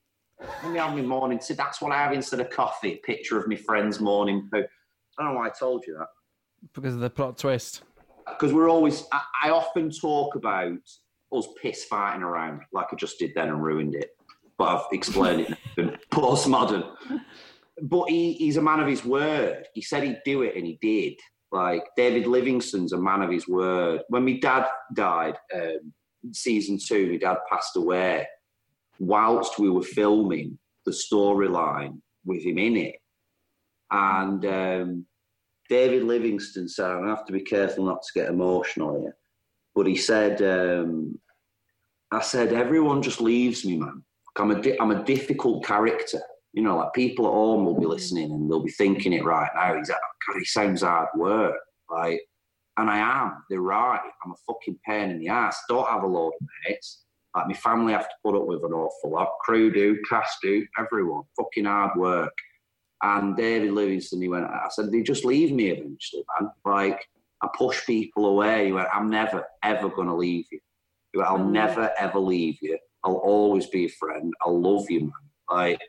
Let 0.41 0.73
me 0.73 0.79
have 0.79 0.95
my 0.95 1.03
morning 1.03 1.39
tea. 1.39 1.55
That's 1.55 1.81
what 1.81 1.93
I 1.93 1.97
have 2.03 2.13
instead 2.13 2.41
of 2.41 2.51
coffee. 2.51 3.01
Picture 3.05 3.39
of 3.39 3.47
my 3.49 3.57
friend's 3.57 4.01
morning 4.01 4.49
poo. 4.53 4.65
I 5.19 5.23
don't 5.23 5.35
know 5.35 5.39
why 5.39 5.47
I 5.47 5.51
told 5.51 5.85
you 5.87 5.97
that. 5.99 6.09
Because 6.75 6.95
of 6.95 7.01
the 7.01 7.11
plot 7.11 7.39
twist. 7.39 7.83
Because 8.27 8.53
we're 8.53 8.71
always, 8.71 9.05
I, 9.13 9.23
I 9.45 9.51
often 9.51 9.91
talk 9.91 10.37
about 10.37 10.79
us 11.33 11.49
piss 11.61 11.85
fighting 11.85 12.23
around, 12.23 12.63
like 12.73 12.87
I 12.93 12.97
just 12.97 13.19
did 13.19 13.33
then 13.35 13.49
and 13.49 13.63
ruined 13.63 13.95
it. 13.95 14.11
But 14.59 14.69
I've 14.69 14.87
explained 14.93 15.57
it 15.77 15.99
postmodern. 16.11 16.95
But 17.83 18.11
he, 18.11 18.35
he's 18.35 18.59
a 18.59 18.63
man 18.63 18.81
of 18.81 18.87
his 18.87 19.05
word. 19.05 19.67
He 19.75 19.81
said 19.81 20.05
he'd 20.05 20.21
do 20.25 20.43
it 20.43 20.57
and 20.57 20.67
he 20.67 20.79
did. 20.81 21.15
Like 21.53 21.85
David 21.97 22.27
Livingstone's 22.27 22.95
a 22.95 22.99
man 22.99 23.21
of 23.23 23.31
his 23.31 23.47
word. 23.47 24.01
When 24.09 24.25
my 24.25 24.39
dad 24.41 24.67
died, 24.95 25.37
um, 25.55 25.93
season 26.33 26.79
two, 26.79 27.13
my 27.13 27.19
dad 27.19 27.37
passed 27.51 27.77
away. 27.77 28.27
Whilst 28.99 29.59
we 29.59 29.69
were 29.69 29.83
filming 29.83 30.59
the 30.87 30.93
storyline 30.93 32.01
with 32.25 32.43
him 32.43 32.57
in 32.57 32.77
it, 32.77 32.97
and 33.91 34.45
um, 34.47 35.07
David 35.69 36.05
Livingstone 36.05 36.69
said, 36.69 36.91
I 36.91 37.09
have 37.09 37.27
to 37.27 37.33
be 37.33 37.43
careful 37.43 37.85
not 37.85 38.03
to 38.03 38.13
get 38.15 38.31
emotional 38.31 39.01
here. 39.01 39.17
But 39.75 39.87
he 39.87 39.97
said, 39.97 40.41
um, 40.43 41.19
I 42.11 42.21
said, 42.21 42.53
everyone 42.53 43.03
just 43.03 43.21
leaves 43.21 43.65
me, 43.65 43.77
man. 43.77 44.03
I'm 44.39 44.51
a, 44.51 44.77
I'm 44.81 44.91
a 44.91 45.05
difficult 45.05 45.65
character. 45.65 46.21
You 46.53 46.63
know, 46.63 46.77
like 46.77 46.93
people 46.93 47.27
at 47.27 47.33
home 47.33 47.65
will 47.65 47.79
be 47.79 47.87
listening 47.87 48.31
and 48.31 48.51
they'll 48.51 48.63
be 48.63 48.71
thinking 48.71 49.13
it 49.13 49.25
right 49.25 49.51
now. 49.55 49.77
He's 49.77 49.89
like, 49.89 49.99
God, 50.27 50.39
he 50.39 50.45
sounds 50.45 50.83
hard 50.83 51.09
work. 51.17 51.57
Like, 51.91 52.21
and 52.77 52.91
I 52.91 52.99
am. 52.99 53.45
They're 53.49 53.61
right. 53.61 54.01
I'm 54.25 54.33
a 54.33 54.35
fucking 54.47 54.79
pain 54.87 55.11
in 55.11 55.19
the 55.19 55.29
ass. 55.29 55.59
Don't 55.69 55.89
have 55.89 56.03
a 56.03 56.07
load 56.07 56.33
of 56.41 56.47
mates. 56.67 57.05
Like, 57.35 57.49
my 57.49 57.55
family 57.55 57.93
have 57.93 58.09
to 58.09 58.15
put 58.25 58.37
up 58.37 58.47
with 58.47 58.63
an 58.65 58.73
awful 58.73 59.11
lot. 59.11 59.31
Crew 59.41 59.73
do, 59.73 59.99
cast 60.09 60.39
do, 60.43 60.67
everyone. 60.79 61.23
Fucking 61.37 61.65
hard 61.65 61.97
work. 61.97 62.33
And 63.03 63.37
David 63.37 63.73
Livingstone, 63.73 64.23
he 64.23 64.29
went, 64.29 64.45
I 64.45 64.69
said, 64.71 64.93
they 64.93 65.03
just 65.03 65.25
leave 65.25 65.53
me 65.53 65.71
eventually, 65.71 66.25
man. 66.41 66.51
Like, 66.65 67.09
I 67.43 67.49
push 67.57 67.85
people 67.85 68.27
away. 68.27 68.67
He 68.67 68.73
went, 68.73 68.89
I'm 68.93 69.11
never, 69.11 69.45
ever 69.63 69.89
going 69.89 70.09
to 70.09 70.15
leave 70.15 70.47
you. 70.53 70.61
He 71.13 71.19
went, 71.19 71.31
I'll 71.31 71.39
mm. 71.39 71.51
never, 71.51 71.91
ever 71.99 72.21
leave 72.21 72.57
you. 72.63 72.79
I'll 73.03 73.17
always 73.17 73.67
be 73.67 73.87
a 73.87 73.89
friend. 73.89 74.33
I 74.47 74.51
love 74.51 74.85
you, 74.89 75.01
man. 75.01 75.13
Like, 75.51 75.81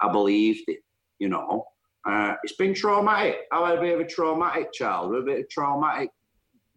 I 0.00 0.10
believed 0.10 0.64
it, 0.68 0.80
you 1.18 1.28
know. 1.28 1.64
Uh, 2.06 2.34
it's 2.42 2.56
been 2.56 2.74
traumatic. 2.74 3.40
I 3.52 3.68
had 3.68 3.78
a 3.78 3.80
bit 3.80 3.94
of 3.94 4.00
a 4.00 4.06
traumatic 4.08 4.72
child, 4.72 5.14
a 5.14 5.22
bit 5.22 5.40
of 5.40 5.50
traumatic 5.50 6.10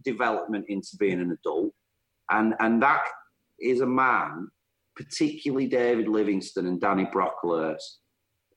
development 0.04 0.66
into 0.68 0.98
being 1.00 1.22
an 1.22 1.32
adult. 1.32 1.72
And, 2.30 2.56
and 2.60 2.82
that 2.82 3.08
is 3.60 3.82
a 3.82 3.86
man, 3.86 4.50
particularly 4.96 5.68
David 5.68 6.08
Livingstone 6.08 6.68
and 6.68 6.82
Danny 6.82 7.06
Brocklehurst. 7.06 7.98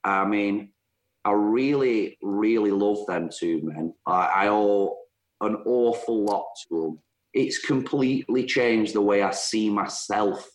I 0.02 0.24
mean, 0.24 0.72
I 1.24 1.32
really, 1.32 2.18
really 2.22 2.70
love 2.70 3.06
them 3.06 3.30
two 3.36 3.60
men. 3.62 3.94
I, 4.06 4.26
I 4.26 4.48
owe 4.48 4.96
an 5.40 5.56
awful 5.66 6.24
lot 6.24 6.46
to 6.68 6.82
them. 6.82 6.98
It's 7.32 7.58
completely 7.58 8.44
changed 8.44 8.94
the 8.94 9.00
way 9.00 9.22
I 9.22 9.30
see 9.32 9.68
myself, 9.70 10.48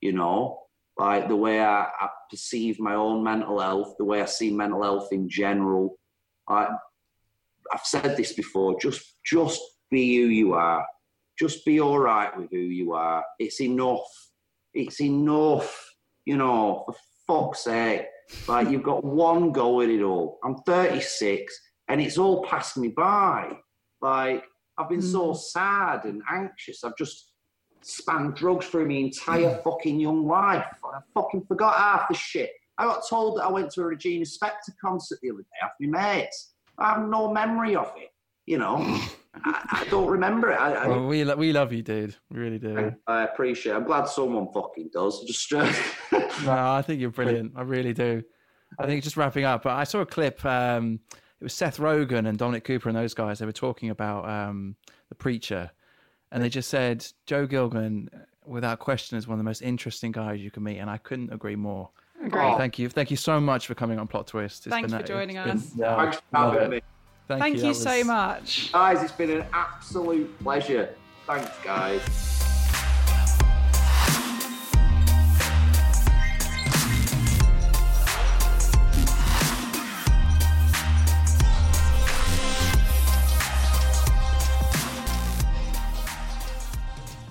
you 0.00 0.12
know, 0.12 0.60
like 1.00 1.28
the 1.28 1.36
way 1.36 1.58
I, 1.60 1.84
I 1.98 2.08
perceive 2.28 2.78
my 2.78 2.94
own 2.94 3.24
mental 3.24 3.58
health, 3.58 3.94
the 3.96 4.04
way 4.04 4.20
I 4.20 4.26
see 4.26 4.52
mental 4.52 4.82
health 4.82 5.08
in 5.12 5.30
general. 5.30 5.98
I, 6.46 6.68
I've 7.72 7.84
said 7.84 8.18
this 8.18 8.34
before. 8.34 8.78
Just, 8.78 9.14
just 9.24 9.62
be 9.90 10.18
who 10.18 10.26
you 10.26 10.52
are. 10.52 10.84
Just 11.38 11.64
be 11.64 11.80
all 11.80 11.98
right 11.98 12.36
with 12.36 12.50
who 12.50 12.58
you 12.58 12.92
are. 12.92 13.24
It's 13.38 13.62
enough. 13.62 14.10
It's 14.74 15.00
enough. 15.00 15.90
You 16.26 16.36
know, 16.36 16.84
for 16.84 16.94
fuck's 17.26 17.64
sake. 17.64 18.04
Like 18.46 18.68
you've 18.68 18.82
got 18.82 19.02
one 19.02 19.52
go 19.52 19.80
at 19.80 19.88
it 19.88 20.02
all. 20.02 20.38
I'm 20.44 20.56
36 20.66 21.58
and 21.88 22.02
it's 22.02 22.18
all 22.18 22.44
passed 22.44 22.76
me 22.76 22.88
by. 22.88 23.52
Like 24.02 24.44
I've 24.76 24.90
been 24.90 25.00
mm. 25.00 25.12
so 25.12 25.32
sad 25.32 26.04
and 26.04 26.20
anxious. 26.30 26.84
I've 26.84 26.98
just 26.98 27.29
spanned 27.82 28.34
drugs 28.34 28.66
through 28.66 28.86
my 28.86 28.94
entire 28.94 29.56
mm. 29.56 29.62
fucking 29.62 30.00
young 30.00 30.26
life. 30.26 30.66
I 30.84 31.00
fucking 31.14 31.44
forgot 31.46 31.76
half 31.76 32.08
the 32.08 32.14
shit. 32.14 32.52
I 32.78 32.84
got 32.84 33.02
told 33.08 33.38
that 33.38 33.44
I 33.44 33.50
went 33.50 33.70
to 33.72 33.82
a 33.82 33.84
Regina 33.84 34.24
Spektor 34.24 34.72
concert 34.82 35.18
the 35.22 35.30
other 35.30 35.40
day 35.40 35.58
after 35.62 35.74
my 35.80 36.14
mates. 36.14 36.54
I 36.78 36.94
have 36.94 37.08
no 37.08 37.30
memory 37.32 37.76
of 37.76 37.92
it. 37.96 38.08
You 38.46 38.58
know, 38.58 38.78
I, 39.34 39.82
I, 39.82 39.86
don't 39.90 40.08
remember 40.08 40.50
it. 40.50 40.58
I, 40.58 40.88
well, 40.88 41.06
we 41.06 41.22
we 41.34 41.52
love 41.52 41.72
you, 41.72 41.82
dude. 41.82 42.16
We 42.30 42.40
really 42.40 42.58
do. 42.58 42.94
I, 43.06 43.24
appreciate. 43.24 43.72
it. 43.72 43.76
I'm 43.76 43.84
glad 43.84 44.08
someone 44.08 44.48
fucking 44.52 44.90
does. 44.92 45.20
Just 45.26 45.52
uh... 45.52 45.70
no, 46.44 46.52
I 46.52 46.82
think 46.82 47.00
you're 47.00 47.10
brilliant. 47.10 47.52
I 47.54 47.62
really 47.62 47.92
do. 47.92 48.22
I 48.78 48.86
think 48.86 49.02
just 49.02 49.16
wrapping 49.16 49.44
up. 49.44 49.66
I 49.66 49.84
saw 49.84 50.00
a 50.00 50.06
clip. 50.06 50.44
Um, 50.44 51.00
it 51.10 51.44
was 51.44 51.52
Seth 51.52 51.78
Rogen 51.78 52.28
and 52.28 52.38
Dominic 52.38 52.64
Cooper 52.64 52.88
and 52.88 52.96
those 52.96 53.14
guys. 53.14 53.40
They 53.40 53.46
were 53.46 53.52
talking 53.52 53.90
about 53.90 54.28
um, 54.28 54.76
the 55.08 55.16
preacher, 55.16 55.70
and 56.32 56.42
they 56.42 56.48
just 56.48 56.68
said 56.68 57.06
Joe 57.26 57.46
Gilgun, 57.46 58.08
without 58.44 58.78
question, 58.78 59.18
is 59.18 59.26
one 59.26 59.34
of 59.34 59.38
the 59.38 59.48
most 59.48 59.62
interesting 59.62 60.12
guys 60.12 60.40
you 60.40 60.50
can 60.50 60.62
meet, 60.62 60.78
and 60.78 60.90
I 60.90 60.98
couldn't 60.98 61.32
agree 61.32 61.56
more. 61.56 61.90
Great. 62.28 62.52
Oh, 62.52 62.58
thank 62.58 62.78
you. 62.78 62.88
Thank 62.88 63.10
you 63.10 63.16
so 63.16 63.40
much 63.40 63.66
for 63.66 63.74
coming 63.74 63.98
on 63.98 64.06
Plot 64.06 64.26
Twist. 64.26 64.66
It's 64.66 64.74
Thanks 64.74 64.92
been, 64.92 65.00
for 65.00 65.06
joining 65.06 65.38
us. 65.38 65.70
Been, 65.70 65.78
Thanks 65.78 66.16
for 66.30 66.36
having 66.36 66.70
me. 66.70 66.80
Thank, 67.28 67.40
Thank 67.40 67.56
you, 67.56 67.62
you 67.62 67.68
was... 67.68 67.82
so 67.82 68.04
much. 68.04 68.72
Guys, 68.72 69.02
it's 69.02 69.12
been 69.12 69.30
an 69.30 69.46
absolute 69.52 70.38
pleasure. 70.40 70.94
Thanks, 71.26 71.50
guys. 71.64 72.49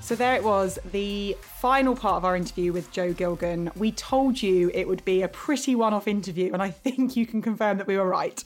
So 0.10 0.16
there 0.16 0.34
it 0.34 0.44
was, 0.44 0.80
the 0.92 1.38
final 1.40 1.96
part 1.96 2.16
of 2.16 2.26
our 2.26 2.36
interview 2.36 2.74
with 2.74 2.90
Joe 2.90 3.14
Gilgun. 3.14 3.70
We 3.76 3.92
told 3.92 4.42
you 4.42 4.72
it 4.74 4.88
would 4.88 5.06
be 5.06 5.22
a 5.22 5.28
pretty 5.28 5.76
one 5.76 5.94
off 5.94 6.08
interview, 6.08 6.52
and 6.52 6.64
I 6.64 6.72
think 6.72 7.16
you 7.16 7.28
can 7.28 7.44
confirm 7.44 7.78
that 7.78 7.86
we 7.86 7.96
were 7.96 8.08
right. 8.08 8.44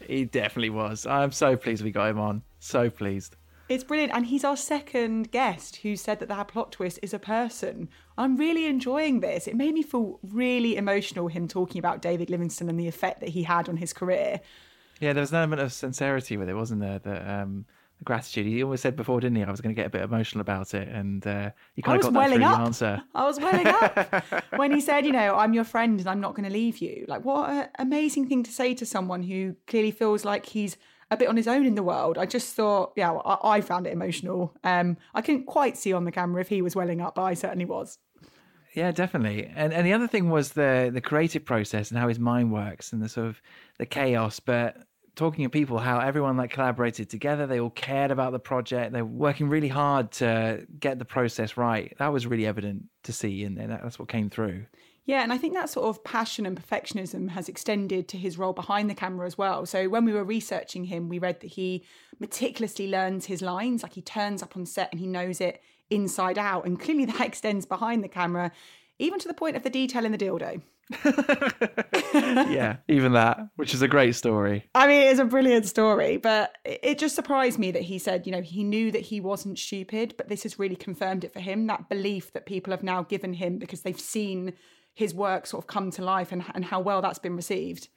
He 0.00 0.24
definitely 0.24 0.70
was. 0.70 1.04
I'm 1.04 1.30
so 1.30 1.56
pleased 1.56 1.84
we 1.84 1.90
got 1.90 2.08
him 2.08 2.18
on. 2.18 2.40
So 2.58 2.88
pleased. 2.88 3.36
It's 3.68 3.84
brilliant. 3.84 4.14
And 4.14 4.24
he's 4.24 4.44
our 4.44 4.56
second 4.56 5.30
guest 5.30 5.76
who 5.76 5.94
said 5.94 6.20
that 6.20 6.30
that 6.30 6.48
plot 6.48 6.72
twist 6.72 6.98
is 7.02 7.12
a 7.12 7.18
person. 7.18 7.90
I'm 8.16 8.38
really 8.38 8.64
enjoying 8.64 9.20
this. 9.20 9.46
It 9.46 9.56
made 9.56 9.74
me 9.74 9.82
feel 9.82 10.20
really 10.22 10.74
emotional, 10.74 11.28
him 11.28 11.48
talking 11.48 11.80
about 11.80 12.00
David 12.00 12.30
Livingston 12.30 12.70
and 12.70 12.80
the 12.80 12.88
effect 12.88 13.20
that 13.20 13.28
he 13.28 13.42
had 13.42 13.68
on 13.68 13.76
his 13.76 13.92
career. 13.92 14.40
Yeah, 15.00 15.12
there 15.12 15.20
was 15.20 15.32
an 15.32 15.36
element 15.36 15.60
of 15.60 15.70
sincerity 15.74 16.38
with 16.38 16.48
it, 16.48 16.54
wasn't 16.54 16.80
there? 16.80 16.98
That 16.98 17.28
um, 17.28 17.66
the 17.66 17.73
gratitude. 18.02 18.46
He 18.46 18.62
always 18.62 18.80
said 18.80 18.96
before, 18.96 19.20
didn't 19.20 19.36
he? 19.36 19.44
I 19.44 19.50
was 19.50 19.60
going 19.60 19.74
to 19.74 19.80
get 19.80 19.86
a 19.86 19.90
bit 19.90 20.02
emotional 20.02 20.40
about 20.40 20.74
it, 20.74 20.88
and 20.88 21.26
uh, 21.26 21.50
you 21.74 21.82
kind 21.82 21.96
of 21.96 22.02
got 22.02 22.12
that 22.12 22.34
through 22.34 22.44
up. 22.44 22.58
the 22.58 22.64
answer. 22.64 23.02
I 23.14 23.26
was 23.26 23.38
welling 23.38 23.66
up 23.66 24.24
when 24.56 24.72
he 24.72 24.80
said, 24.80 25.06
"You 25.06 25.12
know, 25.12 25.36
I'm 25.36 25.54
your 25.54 25.64
friend, 25.64 26.00
and 26.00 26.08
I'm 26.08 26.20
not 26.20 26.34
going 26.34 26.48
to 26.48 26.52
leave 26.52 26.78
you." 26.78 27.04
Like, 27.08 27.24
what 27.24 27.50
an 27.50 27.68
amazing 27.78 28.28
thing 28.28 28.42
to 28.42 28.52
say 28.52 28.74
to 28.74 28.86
someone 28.86 29.22
who 29.22 29.56
clearly 29.66 29.90
feels 29.90 30.24
like 30.24 30.46
he's 30.46 30.76
a 31.10 31.16
bit 31.16 31.28
on 31.28 31.36
his 31.36 31.48
own 31.48 31.66
in 31.66 31.74
the 31.74 31.82
world. 31.82 32.18
I 32.18 32.26
just 32.26 32.54
thought, 32.54 32.92
yeah, 32.96 33.12
I, 33.12 33.56
I 33.56 33.60
found 33.60 33.86
it 33.86 33.92
emotional. 33.92 34.54
Um, 34.64 34.96
I 35.14 35.20
couldn't 35.20 35.44
quite 35.44 35.76
see 35.76 35.92
on 35.92 36.04
the 36.04 36.12
camera 36.12 36.40
if 36.40 36.48
he 36.48 36.62
was 36.62 36.74
welling 36.74 37.00
up, 37.00 37.14
but 37.14 37.22
I 37.22 37.34
certainly 37.34 37.64
was. 37.66 37.98
Yeah, 38.74 38.90
definitely. 38.90 39.50
And 39.54 39.72
and 39.72 39.86
the 39.86 39.92
other 39.92 40.08
thing 40.08 40.30
was 40.30 40.52
the 40.52 40.90
the 40.92 41.00
creative 41.00 41.44
process 41.44 41.90
and 41.90 41.98
how 41.98 42.08
his 42.08 42.18
mind 42.18 42.52
works 42.52 42.92
and 42.92 43.00
the 43.00 43.08
sort 43.08 43.28
of 43.28 43.40
the 43.78 43.86
chaos, 43.86 44.40
but 44.40 44.76
talking 45.14 45.44
to 45.44 45.48
people 45.48 45.78
how 45.78 46.00
everyone 46.00 46.36
like 46.36 46.50
collaborated 46.50 47.08
together 47.08 47.46
they 47.46 47.60
all 47.60 47.70
cared 47.70 48.10
about 48.10 48.32
the 48.32 48.38
project 48.38 48.92
they 48.92 49.02
were 49.02 49.08
working 49.08 49.48
really 49.48 49.68
hard 49.68 50.10
to 50.10 50.66
get 50.78 50.98
the 50.98 51.04
process 51.04 51.56
right 51.56 51.94
that 51.98 52.12
was 52.12 52.26
really 52.26 52.46
evident 52.46 52.84
to 53.02 53.12
see 53.12 53.44
and, 53.44 53.58
that's 53.58 53.98
what 53.98 54.08
came 54.08 54.28
through 54.28 54.64
yeah, 55.06 55.22
and 55.22 55.34
I 55.34 55.38
think 55.38 55.52
that 55.52 55.68
sort 55.68 55.86
of 55.86 56.02
passion 56.02 56.46
and 56.46 56.58
perfectionism 56.58 57.28
has 57.30 57.46
extended 57.46 58.08
to 58.08 58.16
his 58.16 58.38
role 58.38 58.54
behind 58.54 58.88
the 58.88 58.94
camera 58.94 59.26
as 59.26 59.36
well. 59.36 59.66
So 59.66 59.86
when 59.86 60.06
we 60.06 60.14
were 60.14 60.24
researching 60.24 60.84
him, 60.84 61.10
we 61.10 61.18
read 61.18 61.40
that 61.40 61.48
he 61.48 61.84
meticulously 62.20 62.88
learns 62.88 63.26
his 63.26 63.42
lines, 63.42 63.82
like 63.82 63.92
he 63.92 64.00
turns 64.00 64.42
up 64.42 64.56
on 64.56 64.64
set 64.64 64.90
and 64.92 65.00
he 65.00 65.06
knows 65.06 65.42
it 65.42 65.60
inside 65.90 66.38
out. 66.38 66.64
And 66.64 66.80
clearly 66.80 67.04
that 67.06 67.20
extends 67.20 67.66
behind 67.66 68.02
the 68.02 68.08
camera, 68.08 68.50
even 68.98 69.18
to 69.18 69.28
the 69.28 69.34
point 69.34 69.56
of 69.56 69.62
the 69.62 69.68
detail 69.68 70.06
in 70.06 70.12
the 70.12 70.18
dildo. 70.18 70.62
yeah, 72.14 72.76
even 72.88 73.12
that, 73.12 73.38
which 73.56 73.72
is 73.74 73.82
a 73.82 73.88
great 73.88 74.14
story. 74.14 74.68
I 74.74 74.86
mean, 74.86 75.02
it's 75.08 75.20
a 75.20 75.24
brilliant 75.24 75.66
story, 75.66 76.16
but 76.16 76.56
it 76.64 76.98
just 76.98 77.14
surprised 77.14 77.58
me 77.58 77.70
that 77.70 77.82
he 77.82 77.98
said, 77.98 78.26
you 78.26 78.32
know, 78.32 78.42
he 78.42 78.64
knew 78.64 78.90
that 78.92 79.02
he 79.02 79.20
wasn't 79.20 79.58
stupid, 79.58 80.14
but 80.16 80.28
this 80.28 80.42
has 80.42 80.58
really 80.58 80.76
confirmed 80.76 81.24
it 81.24 81.32
for 81.32 81.40
him 81.40 81.66
that 81.68 81.88
belief 81.88 82.32
that 82.32 82.46
people 82.46 82.70
have 82.72 82.82
now 82.82 83.02
given 83.02 83.32
him 83.32 83.58
because 83.58 83.82
they've 83.82 83.98
seen 83.98 84.52
his 84.94 85.14
work 85.14 85.46
sort 85.46 85.64
of 85.64 85.66
come 85.66 85.90
to 85.90 86.02
life 86.02 86.32
and, 86.32 86.44
and 86.54 86.64
how 86.64 86.80
well 86.80 87.02
that's 87.02 87.18
been 87.18 87.36
received. 87.36 87.88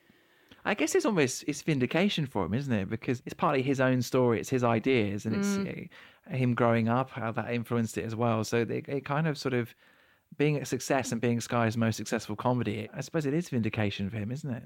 I 0.66 0.74
guess 0.74 0.96
it's 0.96 1.06
almost 1.06 1.46
it's 1.48 1.62
vindication 1.62 2.26
for 2.26 2.46
him, 2.46 2.54
isn't 2.54 2.74
it? 2.74 2.90
Because 2.90 3.22
it's 3.26 3.34
partly 3.34 3.62
his 3.62 3.80
own 3.80 4.02
story, 4.02 4.40
it's 4.40 4.50
his 4.50 4.66
ideas, 4.66 5.26
and 5.26 5.36
it's 5.36 5.48
mm. 5.48 5.90
him 6.30 6.56
growing 6.56 6.90
up, 6.90 7.10
how 7.12 7.32
that 7.32 7.54
influenced 7.54 7.98
it 7.98 8.04
as 8.04 8.16
well. 8.16 8.44
So 8.44 8.58
it, 8.58 8.70
it 8.90 9.06
kind 9.06 9.28
of 9.28 9.38
sort 9.38 9.54
of 9.54 9.74
being 10.38 10.58
a 10.58 10.66
success 10.66 11.12
and 11.12 11.22
being 11.22 11.40
Sky's 11.40 11.78
most 11.78 11.96
successful 11.96 12.36
comedy, 12.36 12.90
I 12.94 13.02
suppose 13.02 13.26
it 13.26 13.34
is 13.34 13.50
vindication 13.50 14.10
for 14.10 14.18
him, 14.18 14.32
isn't 14.32 14.50
it? 14.50 14.64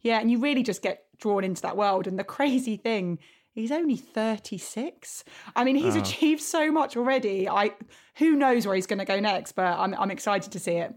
Yeah, 0.00 0.20
and 0.20 0.30
you 0.30 0.38
really 0.38 0.62
just 0.62 0.82
get 0.82 1.04
drawn 1.18 1.44
into 1.44 1.62
that 1.62 1.76
world. 1.76 2.06
And 2.06 2.18
the 2.18 2.24
crazy 2.24 2.76
thing, 2.76 3.18
he's 3.52 3.72
only 3.72 3.96
36. 3.96 5.24
I 5.56 5.64
mean, 5.64 5.76
he's 5.76 5.96
oh. 5.96 6.00
achieved 6.00 6.42
so 6.42 6.70
much 6.70 6.96
already. 6.96 7.48
I 7.48 7.72
who 8.16 8.36
knows 8.36 8.66
where 8.66 8.76
he's 8.76 8.86
going 8.86 8.98
to 8.98 9.04
go 9.04 9.18
next, 9.20 9.52
but 9.52 9.78
I'm 9.78 9.94
I'm 9.94 10.10
excited 10.10 10.52
to 10.52 10.60
see 10.60 10.72
it. 10.72 10.94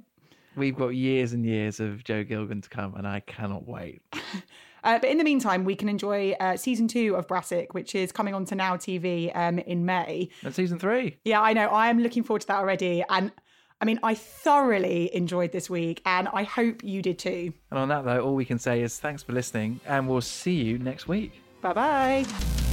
We've 0.57 0.75
got 0.75 0.89
years 0.89 1.33
and 1.33 1.45
years 1.45 1.79
of 1.79 2.03
Joe 2.03 2.23
Gilgun 2.23 2.63
to 2.63 2.69
come, 2.69 2.95
and 2.95 3.07
I 3.07 3.21
cannot 3.21 3.67
wait. 3.67 4.01
Uh, 4.83 4.97
but 4.99 5.09
in 5.09 5.17
the 5.17 5.23
meantime, 5.23 5.65
we 5.65 5.75
can 5.75 5.89
enjoy 5.89 6.31
uh, 6.39 6.55
season 6.55 6.87
two 6.87 7.15
of 7.15 7.27
Brassic, 7.27 7.73
which 7.73 7.93
is 7.93 8.13
coming 8.13 8.33
on 8.33 8.45
to 8.45 8.55
Now 8.55 8.77
TV 8.77 9.35
um, 9.35 9.59
in 9.59 9.85
May. 9.85 10.29
And 10.43 10.55
season 10.55 10.79
three. 10.79 11.17
Yeah, 11.25 11.41
I 11.41 11.51
know. 11.51 11.67
I 11.67 11.89
am 11.89 11.99
looking 11.99 12.23
forward 12.23 12.41
to 12.41 12.47
that 12.47 12.59
already. 12.59 13.03
And 13.09 13.33
I 13.79 13.85
mean, 13.85 13.99
I 14.01 14.15
thoroughly 14.15 15.13
enjoyed 15.15 15.51
this 15.51 15.69
week, 15.69 16.01
and 16.05 16.27
I 16.33 16.43
hope 16.43 16.83
you 16.83 17.01
did 17.01 17.19
too. 17.19 17.53
And 17.69 17.79
on 17.79 17.89
that, 17.89 18.05
though, 18.05 18.21
all 18.21 18.35
we 18.35 18.45
can 18.45 18.57
say 18.57 18.81
is 18.81 18.99
thanks 18.99 19.21
for 19.21 19.33
listening, 19.33 19.79
and 19.85 20.07
we'll 20.07 20.21
see 20.21 20.55
you 20.55 20.79
next 20.79 21.07
week. 21.07 21.33
Bye 21.61 21.73
bye. 21.73 22.66